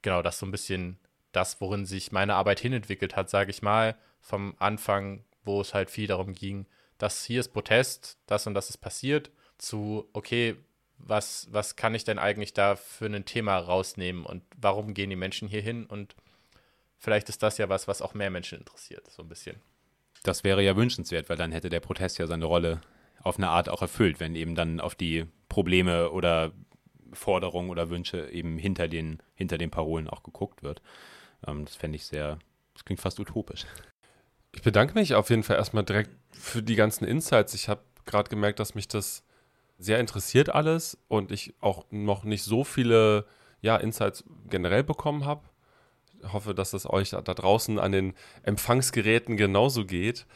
genau, 0.03 0.23
das 0.23 0.37
ist 0.37 0.41
so 0.41 0.47
ein 0.47 0.53
bisschen 0.53 0.99
das, 1.33 1.61
worin 1.61 1.85
sich 1.85 2.13
meine 2.13 2.35
Arbeit 2.35 2.61
hinentwickelt 2.61 3.17
hat, 3.17 3.29
sage 3.29 3.51
ich 3.51 3.63
mal, 3.63 3.97
vom 4.21 4.55
Anfang, 4.59 5.25
wo 5.45 5.61
es 5.61 5.75
halt 5.75 5.91
viel 5.91 6.07
darum 6.07 6.33
ging, 6.33 6.67
dass 6.97 7.25
hier 7.25 7.41
ist 7.41 7.53
Protest, 7.53 8.19
das 8.27 8.47
und 8.47 8.55
das 8.55 8.71
ist 8.71 8.79
passiert, 8.79 9.31
zu, 9.59 10.09
okay, 10.13 10.57
was, 10.99 11.49
was 11.51 11.77
kann 11.77 11.95
ich 11.95 12.05
denn 12.05 12.19
eigentlich 12.19 12.55
da 12.55 12.77
für 12.77 13.07
ein 13.07 13.25
Thema 13.25 13.59
rausnehmen 13.59 14.25
und 14.25 14.43
warum 14.57 14.95
gehen 14.95 15.11
die 15.11 15.17
Menschen 15.17 15.49
hier 15.49 15.61
hin 15.61 15.87
und 15.87 16.15
vielleicht 16.99 17.29
ist 17.29 17.43
das 17.43 17.59
ja 17.59 17.69
was, 17.69 17.89
was 17.89 18.01
auch 18.01 18.15
mehr 18.15 18.31
Menschen 18.31 18.59
interessiert, 18.59 19.11
so 19.11 19.23
ein 19.23 19.29
bisschen. 19.29 19.61
Das 20.25 20.43
wäre 20.43 20.63
ja 20.63 20.75
wünschenswert, 20.75 21.29
weil 21.29 21.37
dann 21.37 21.53
hätte 21.53 21.69
der 21.69 21.81
Protest 21.81 22.19
ja 22.19 22.27
seine 22.27 22.47
Rolle 22.47 22.81
auf 23.23 23.39
eine 23.39 23.49
Art 23.49 23.69
auch 23.69 23.83
erfüllt, 23.83 24.19
wenn 24.21 24.35
eben 24.35 24.55
dann 24.55 24.81
auf 24.81 24.95
die 24.95 25.27
Probleme 25.49 26.11
oder 26.11 26.53
Forderungen 27.13 27.71
oder 27.71 27.91
Wünsche 27.91 28.29
eben 28.31 28.59
hinter 28.59 28.89
den, 28.89 29.23
hinter 29.35 29.59
den 29.59 29.71
Parolen 29.71 30.09
auch 30.09 30.23
geguckt 30.23 30.63
wird. 30.63 30.83
Ähm, 31.47 31.65
das 31.65 31.77
fände 31.77 31.97
ich 31.97 32.07
sehr, 32.07 32.39
das 32.73 32.85
klingt 32.85 33.01
fast 33.01 33.21
utopisch. 33.21 33.67
Ich 34.53 34.63
bedanke 34.63 34.95
mich 34.95 35.15
auf 35.15 35.31
jeden 35.31 35.43
Fall 35.43 35.57
erstmal 35.57 35.85
direkt 35.85 36.11
für 36.33 36.63
die 36.63 36.75
ganzen 36.75 37.05
Insights. 37.05 37.55
Ich 37.55 37.69
habe 37.69 37.83
gerade 38.07 38.31
gemerkt, 38.31 38.61
dass 38.61 38.75
mich 38.75 38.89
das 38.89 39.25
sehr 39.79 40.01
interessiert 40.01 40.49
alles 40.51 40.99
und 41.09 41.33
ich 41.33 41.55
auch 41.61 41.85
noch 41.91 42.25
nicht 42.25 42.45
so 42.45 42.65
viele 42.65 43.27
ja, 43.61 43.77
Insights 43.77 44.25
generell 44.49 44.85
bekommen 44.85 45.25
habe. 45.25 45.43
Ich 46.25 46.33
hoffe, 46.33 46.55
dass 46.55 46.73
es 46.73 46.89
euch 46.89 47.11
da 47.11 47.21
draußen 47.21 47.79
an 47.79 47.93
den 47.93 48.15
Empfangsgeräten 48.43 49.37
genauso 49.37 49.85
geht. 49.85 50.27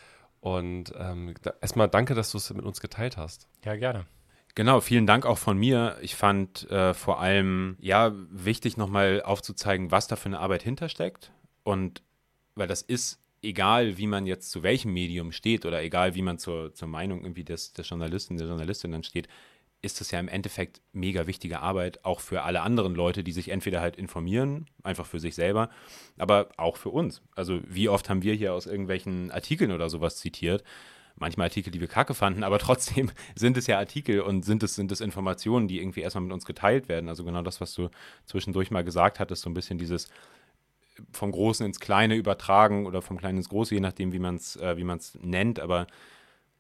Und 0.41 0.93
ähm, 0.97 1.35
erstmal 1.61 1.89
danke, 1.89 2.15
dass 2.15 2.31
du 2.31 2.39
es 2.39 2.53
mit 2.55 2.65
uns 2.65 2.81
geteilt 2.81 3.17
hast. 3.17 3.49
Ja, 3.65 3.75
gerne. 3.77 4.07
Genau, 4.55 4.81
vielen 4.81 5.07
Dank 5.07 5.27
auch 5.27 5.39
von 5.39 5.59
mir. 5.59 5.97
Ich 6.01 6.17
fand 6.17 6.69
äh, 6.71 6.95
vor 6.95 7.21
allem 7.21 7.77
ja 7.81 8.13
wichtig, 8.31 8.77
nochmal 8.77 9.23
aufzuzeigen, 9.23 9.91
was 9.91 10.09
da 10.09 10.17
für 10.17 10.27
eine 10.27 10.41
Arbeit 10.41 10.63
hintersteckt. 10.63 11.33
Und 11.65 12.03
weil 12.55 12.67
das 12.67 12.83
ist 12.83 13.21
egal 13.43 13.99
wie 13.99 14.07
man 14.07 14.27
jetzt 14.27 14.51
zu 14.51 14.63
welchem 14.63 14.93
Medium 14.93 15.33
steht 15.33 15.65
oder 15.65 15.83
egal 15.83 16.15
wie 16.15 16.23
man 16.23 16.39
zur, 16.39 16.75
zur 16.75 16.89
Meinung 16.89 17.23
irgendwie 17.23 17.45
des, 17.45 17.73
des 17.73 17.89
Journalisten, 17.89 18.37
der 18.37 18.49
Journalistin 18.49 18.93
dann 18.93 19.05
steht, 19.05 19.29
ist 19.81 20.01
das 20.01 20.11
ja 20.11 20.19
im 20.19 20.29
Endeffekt 20.29 20.81
mega 20.93 21.27
wichtige 21.27 21.61
Arbeit, 21.61 22.05
auch 22.05 22.21
für 22.21 22.43
alle 22.43 22.63
anderen 22.63 22.95
Leute, 22.95 23.23
die 23.23 23.33
sich 23.33 23.51
entweder 23.51 23.81
halt 23.81 23.97
informieren, 23.97 24.69
einfach 24.83 25.07
für 25.07 25.21
sich 25.21 25.35
selber, 25.35 25.71
aber 26.19 26.49
auch 26.57 26.77
für 26.77 26.91
uns. 26.91 27.23
Also 27.37 27.61
wie 27.65 27.89
oft 27.89 28.11
haben 28.11 28.23
wir 28.23 28.35
hier 28.35 28.55
aus 28.55 28.67
irgendwelchen 28.67 29.31
Artikeln 29.31 29.71
oder 29.71 29.89
sowas 29.89 30.17
zitiert, 30.17 30.65
manchmal 31.17 31.47
Artikel, 31.47 31.71
die 31.71 31.81
wir 31.81 31.89
kacke 31.89 32.15
fanden, 32.15 32.43
aber 32.43 32.59
trotzdem 32.61 33.11
sind 33.37 33.57
es 33.57 33.67
ja 33.69 33.79
Artikel 33.79 34.21
und 34.21 34.45
sind 34.45 34.63
es, 34.63 34.75
sind 34.75 34.91
es 34.91 35.01
Informationen, 35.01 35.69
die 35.69 35.81
irgendwie 35.81 36.01
erstmal 36.01 36.25
mit 36.25 36.33
uns 36.33 36.45
geteilt 36.45 36.89
werden. 36.89 37.09
Also 37.09 37.25
genau 37.25 37.43
das, 37.43 37.61
was 37.61 37.75
du 37.75 37.89
zwischendurch 38.25 38.71
mal 38.71 38.85
gesagt 38.85 39.21
hattest, 39.21 39.43
so 39.43 39.51
ein 39.51 39.55
bisschen 39.55 39.79
dieses, 39.79 40.09
vom 41.13 41.31
Großen 41.31 41.65
ins 41.65 41.81
Kleine 41.81 42.17
übertragen 42.17 42.87
oder 42.87 43.03
vom 43.03 43.19
Kleinen 43.19 43.39
ins 43.39 43.49
Große, 43.49 43.75
je 43.75 43.81
nachdem, 43.81 44.13
wie 44.13 44.19
man 44.19 44.37
es 44.37 44.57
äh, 44.57 44.75
nennt, 45.23 45.61
aber 45.61 45.87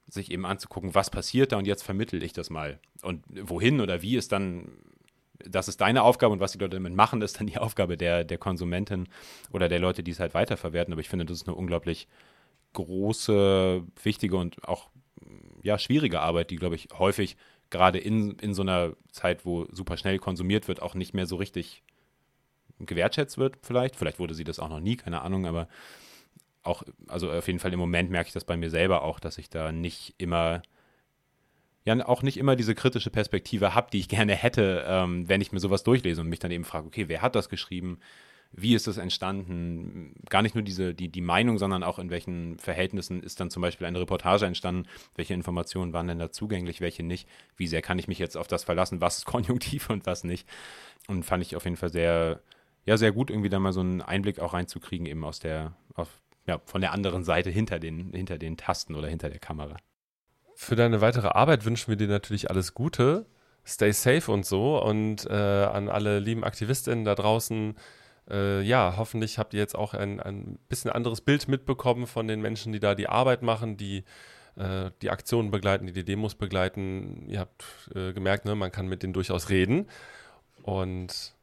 sich 0.09 0.31
eben 0.31 0.47
anzugucken, 0.47 0.95
was 0.95 1.11
passiert 1.11 1.53
da 1.53 1.59
und 1.59 1.67
jetzt 1.67 1.83
vermittel 1.83 2.23
ich 2.23 2.33
das 2.33 2.51
mal. 2.51 2.81
Und 3.03 3.25
wohin 3.29 3.81
oder 3.81 4.03
wie 4.03 4.17
ist 4.17 4.33
dann, 4.33 4.79
das 5.39 5.69
ist 5.69 5.81
deine 5.81 6.03
Aufgabe 6.03 6.33
und 6.33 6.41
was 6.41 6.53
die 6.53 6.59
Leute 6.59 6.77
damit 6.77 6.95
machen, 6.95 7.23
ist 7.23 7.39
dann 7.39 7.47
die 7.47 7.59
Aufgabe 7.59 7.97
der, 7.97 8.25
der 8.25 8.39
Konsumentin 8.39 9.09
oder 9.53 9.69
der 9.69 9.79
Leute, 9.79 10.03
die 10.03 10.11
es 10.11 10.21
halt 10.21 10.35
weiterverwerten. 10.35 10.93
Aber 10.93 11.01
ich 11.01 11.09
finde, 11.09 11.27
das 11.27 11.39
ist 11.39 11.49
eine 11.49 11.57
unglaublich 11.57 12.09
große, 12.73 13.83
wichtige 14.03 14.37
und 14.37 14.67
auch 14.67 14.89
ja, 15.63 15.79
schwierige 15.79 16.21
Arbeit, 16.21 16.51
die, 16.51 16.57
glaube 16.57 16.77
ich, 16.77 16.89
häufig 16.99 17.37
gerade 17.71 17.99
in, 17.99 18.33
in 18.39 18.55
so 18.55 18.63
einer 18.63 18.95
Zeit, 19.13 19.45
wo 19.45 19.67
super 19.73 19.97
schnell 19.97 20.19
konsumiert 20.19 20.69
wird, 20.69 20.81
auch 20.81 20.95
nicht 20.95 21.15
mehr 21.15 21.27
so 21.27 21.37
richtig 21.37 21.83
gewertschätzt 22.79 23.39
wird, 23.39 23.59
vielleicht. 23.63 23.97
Vielleicht 23.97 24.19
wurde 24.19 24.35
sie 24.35 24.45
das 24.45 24.59
auch 24.59 24.69
noch 24.69 24.81
nie, 24.81 24.97
keine 24.97 25.23
Ahnung, 25.23 25.47
aber 25.47 25.69
auch, 26.69 26.83
also 27.09 27.33
auf 27.33 27.47
jeden 27.47 27.59
Fall 27.59 27.73
im 27.73 27.81
Moment 27.81 28.11
merke 28.11 28.29
ich 28.29 28.35
das 28.35 28.45
bei 28.45 28.57
mir 28.57 28.71
selber 28.71 29.03
auch, 29.03 29.19
dass 29.19 29.39
ich 29.39 29.51
da 29.51 29.73
nicht 29.73 30.15
immer, 30.19 30.63
ja, 31.85 32.07
auch 32.07 32.23
nicht 32.23 32.37
immer 32.37 32.55
diese 32.55 32.75
kritische 32.75 33.11
Perspektive 33.11 33.75
habe, 33.75 33.91
die 33.91 33.99
ich 33.99 34.09
gerne 34.17 34.35
hätte, 34.35 34.85
ähm, 34.87 35.29
wenn 35.29 35.41
ich 35.41 35.53
mir 35.53 35.61
sowas 35.61 35.83
durchlese 35.83 36.21
und 36.21 36.29
mich 36.29 36.39
dann 36.39 36.51
eben 36.51 36.65
frage, 36.65 36.87
okay, 36.87 37.09
wer 37.09 37.23
hat 37.23 37.35
das 37.35 37.49
geschrieben? 37.49 37.99
Wie 38.51 38.75
ist 38.75 38.87
das 38.87 38.97
entstanden? 38.97 40.15
Gar 40.31 40.41
nicht 40.43 40.55
nur 40.55 40.65
diese, 40.65 40.95
die, 40.95 41.09
die 41.09 41.21
Meinung, 41.21 41.59
sondern 41.59 41.83
auch 41.83 41.99
in 41.99 42.09
welchen 42.09 42.59
Verhältnissen 42.59 43.23
ist 43.23 43.41
dann 43.41 43.51
zum 43.51 43.61
Beispiel 43.61 43.87
eine 43.87 44.01
Reportage 44.01 44.47
entstanden? 44.47 44.89
Welche 45.17 45.35
Informationen 45.35 45.93
waren 45.93 46.09
denn 46.09 46.19
da 46.19 46.31
zugänglich, 46.31 46.81
welche 46.81 47.03
nicht? 47.03 47.29
Wie 47.57 47.67
sehr 47.67 47.83
kann 47.83 47.99
ich 47.99 48.09
mich 48.09 48.19
jetzt 48.19 48.39
auf 48.39 48.47
das 48.47 48.65
verlassen? 48.65 49.03
Was 49.03 49.19
ist 49.19 49.25
konjunktiv 49.27 49.91
und 49.91 50.07
was 50.07 50.25
nicht? 50.25 50.49
Und 51.09 51.25
fand 51.25 51.43
ich 51.43 51.57
auf 51.57 51.65
jeden 51.65 51.77
Fall 51.77 51.91
sehr, 51.91 52.41
ja 52.87 52.97
sehr 52.97 53.13
gut, 53.13 53.31
irgendwie 53.31 53.51
da 53.51 53.59
mal 53.59 53.75
so 53.75 53.81
einen 53.81 54.01
Einblick 54.01 54.39
auch 54.39 54.55
reinzukriegen, 54.55 55.07
eben 55.07 55.25
aus 55.25 55.41
der, 55.41 55.75
auf, 55.95 56.09
ja, 56.49 56.61
von 56.65 56.81
der 56.81 56.93
anderen 56.93 57.23
Seite 57.23 57.51
hinter 57.51 57.79
den, 57.79 58.13
hinter 58.13 58.39
den 58.39 58.57
Tasten 58.57 58.95
oder 58.95 59.07
hinter 59.09 59.29
der 59.29 59.39
Kamera. 59.39 59.77
Für 60.57 60.75
deine 60.75 61.01
weitere 61.01 61.29
Arbeit 61.29 61.65
wünschen 61.65 61.91
wir 61.91 61.97
dir 61.97 62.09
natürlich 62.09 62.51
alles 62.51 62.75
Gute. 62.75 63.27
Stay 63.65 63.93
safe 63.93 64.33
und 64.33 64.47
so. 64.47 64.83
Und 64.83 65.27
äh, 65.27 65.35
an 65.35 65.89
alle 65.89 66.19
lieben 66.19 66.43
AktivistInnen 66.43 67.05
da 67.05 67.15
draußen, 67.15 67.77
äh, 68.31 68.63
ja, 68.63 68.95
hoffentlich 68.97 69.39
habt 69.39 69.55
ihr 69.55 69.61
jetzt 69.61 69.77
auch 69.77 69.95
ein, 69.95 70.21
ein 70.21 70.59
bisschen 70.69 70.91
anderes 70.91 71.21
Bild 71.21 71.49
mitbekommen 71.49 72.07
von 72.07 72.27
den 72.27 72.41
Menschen, 72.41 72.73
die 72.73 72.81
da 72.81 72.95
die 72.95 73.09
Arbeit 73.09 73.43
machen, 73.43 73.77
die 73.77 74.05
äh, 74.57 74.91
die 75.03 75.11
Aktionen 75.11 75.51
begleiten, 75.51 75.87
die 75.87 75.93
die 75.93 76.05
Demos 76.05 76.35
begleiten. 76.35 77.27
Ihr 77.29 77.41
habt 77.41 77.65
äh, 77.95 78.13
gemerkt, 78.13 78.47
ne, 78.47 78.55
man 78.55 78.73
kann 78.73 78.89
mit 78.89 79.03
denen 79.03 79.13
durchaus 79.13 79.51
reden. 79.51 79.87
Und 80.63 81.35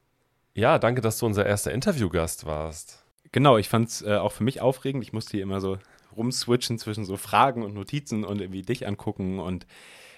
ja, 0.55 0.79
danke, 0.79 1.01
dass 1.01 1.19
du 1.19 1.25
unser 1.25 1.45
erster 1.45 1.71
Interviewgast 1.71 2.45
warst. 2.45 3.04
Genau, 3.35 3.57
ich 3.57 3.67
fand 3.67 3.89
es 3.89 4.01
äh, 4.01 4.15
auch 4.15 4.31
für 4.31 4.45
mich 4.45 4.61
aufregend. 4.61 5.03
Ich 5.03 5.11
musste 5.11 5.31
hier 5.31 5.43
immer 5.43 5.59
so 5.59 5.77
rumswitchen 6.15 6.79
zwischen 6.79 7.03
so 7.03 7.17
Fragen 7.17 7.63
und 7.63 7.73
Notizen 7.73 8.23
und 8.23 8.39
irgendwie 8.39 8.61
dich 8.61 8.87
angucken 8.87 9.39
und 9.39 9.67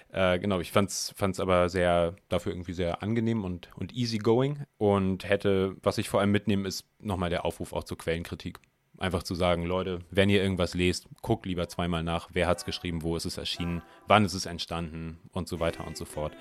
Äh, 0.10 0.40
genau, 0.40 0.60
ich 0.62 0.72
fand 0.72 0.90
es 0.90 1.40
aber 1.40 1.68
sehr, 1.70 2.16
dafür 2.30 2.54
irgendwie 2.54 2.74
sehr 2.74 3.04
angenehm 3.04 3.44
und, 3.44 3.70
und 3.76 3.94
easygoing 3.94 4.64
und 4.78 5.28
hätte, 5.28 5.76
was 5.84 5.98
ich 5.98 6.10
vor 6.10 6.22
allem 6.22 6.32
mitnehme, 6.32 6.68
ist 6.68 6.86
nochmal 7.00 7.30
der 7.30 7.44
Aufruf 7.44 7.74
auch 7.74 7.84
zur 7.84 7.98
Quellenkritik. 7.98 8.60
Einfach 9.00 9.24
zu 9.24 9.36
sagen, 9.36 9.66
Leute, 9.66 10.00
wenn 10.10 10.30
ihr 10.30 10.42
irgendwas 10.42 10.76
lest, 10.76 11.08
guckt 11.22 11.46
lieber 11.46 11.68
zweimal 11.68 12.04
nach, 12.04 12.30
wer 12.34 12.48
hat 12.48 12.60
es 12.60 12.66
geschrieben, 12.66 13.02
wo 13.04 13.18
ist 13.18 13.26
es 13.26 13.38
erschienen, 13.38 13.82
wann 14.08 14.24
ist 14.26 14.34
es 14.34 14.46
entstanden 14.46 15.20
und 15.34 15.50
so 15.50 15.60
weiter 15.60 15.86
und 15.88 15.98
so 15.98 16.06
fort. 16.06 16.34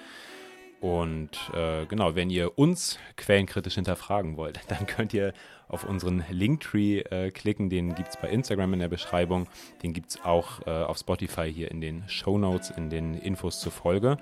Und 0.81 1.31
äh, 1.55 1.87
genau, 1.87 2.15
wenn 2.15 2.31
ihr 2.31 2.59
uns 2.59 2.99
quellenkritisch 3.17 3.75
hinterfragen 3.75 4.37
wollt, 4.37 4.61
dann 4.69 4.87
könnt 4.87 5.15
ihr 5.15 5.33
auf 5.69 5.85
unseren 5.85 6.25
Linktree 6.31 7.01
äh, 7.01 7.31
klicken. 7.31 7.71
Den 7.71 7.95
gibt 7.95 8.09
es 8.09 8.17
bei 8.17 8.29
Instagram 8.29 8.75
in 8.75 8.81
der 8.81 8.89
Beschreibung. 8.89 9.49
Den 9.83 9.93
gibt 9.93 10.11
es 10.11 10.25
auch 10.25 10.67
äh, 10.67 10.71
auf 10.71 10.99
Spotify 10.99 11.53
hier 11.53 11.71
in 11.71 11.81
den 11.81 12.05
Show 12.09 12.39
Notes, 12.39 12.71
in 12.71 12.91
den 12.91 13.15
Infos 13.15 13.61
zur 13.61 13.73
Folge. 13.73 14.19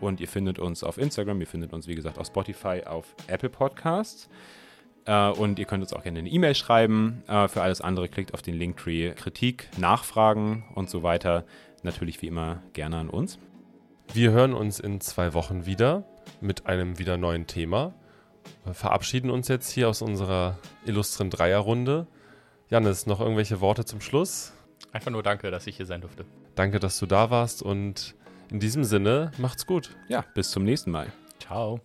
Und 0.00 0.20
ihr 0.20 0.28
findet 0.28 0.58
uns 0.58 0.82
auf 0.82 0.98
Instagram, 0.98 1.40
ihr 1.40 1.46
findet 1.46 1.72
uns, 1.72 1.86
wie 1.86 1.94
gesagt, 1.94 2.18
auf 2.18 2.26
Spotify, 2.26 2.82
auf 2.86 3.14
Apple 3.26 3.50
Podcasts. 3.50 4.28
Äh, 5.04 5.28
und 5.30 5.58
ihr 5.58 5.66
könnt 5.66 5.82
uns 5.82 5.92
auch 5.92 6.02
gerne 6.02 6.20
eine 6.20 6.30
E-Mail 6.30 6.54
schreiben. 6.54 7.22
Äh, 7.28 7.48
für 7.48 7.62
alles 7.62 7.80
andere 7.80 8.08
klickt 8.08 8.34
auf 8.34 8.42
den 8.42 8.54
Linktree 8.54 9.12
Kritik, 9.12 9.68
Nachfragen 9.76 10.64
und 10.74 10.88
so 10.88 11.02
weiter. 11.02 11.44
Natürlich 11.82 12.20
wie 12.22 12.26
immer 12.26 12.62
gerne 12.72 12.96
an 12.96 13.10
uns. 13.10 13.38
Wir 14.12 14.32
hören 14.32 14.54
uns 14.54 14.80
in 14.80 15.00
zwei 15.00 15.34
Wochen 15.34 15.66
wieder 15.66 16.02
mit 16.40 16.66
einem 16.66 16.98
wieder 16.98 17.16
neuen 17.16 17.46
Thema. 17.46 17.94
Wir 18.64 18.74
verabschieden 18.74 19.30
uns 19.30 19.46
jetzt 19.46 19.70
hier 19.70 19.88
aus 19.88 20.02
unserer 20.02 20.58
illustren 20.84 21.30
Dreierrunde. 21.30 22.08
Janis, 22.68 23.06
noch 23.06 23.20
irgendwelche 23.20 23.60
Worte 23.60 23.84
zum 23.84 24.00
Schluss? 24.00 24.52
Einfach 24.90 25.12
nur 25.12 25.22
danke, 25.22 25.52
dass 25.52 25.66
ich 25.68 25.76
hier 25.76 25.86
sein 25.86 26.00
durfte. 26.00 26.24
Danke, 26.56 26.80
dass 26.80 26.98
du 26.98 27.06
da 27.06 27.30
warst 27.30 27.62
und 27.62 28.16
in 28.50 28.58
diesem 28.58 28.82
Sinne, 28.82 29.30
macht's 29.38 29.64
gut. 29.64 29.96
Ja, 30.08 30.24
bis 30.34 30.50
zum 30.50 30.64
nächsten 30.64 30.90
Mal. 30.90 31.12
Ciao. 31.38 31.80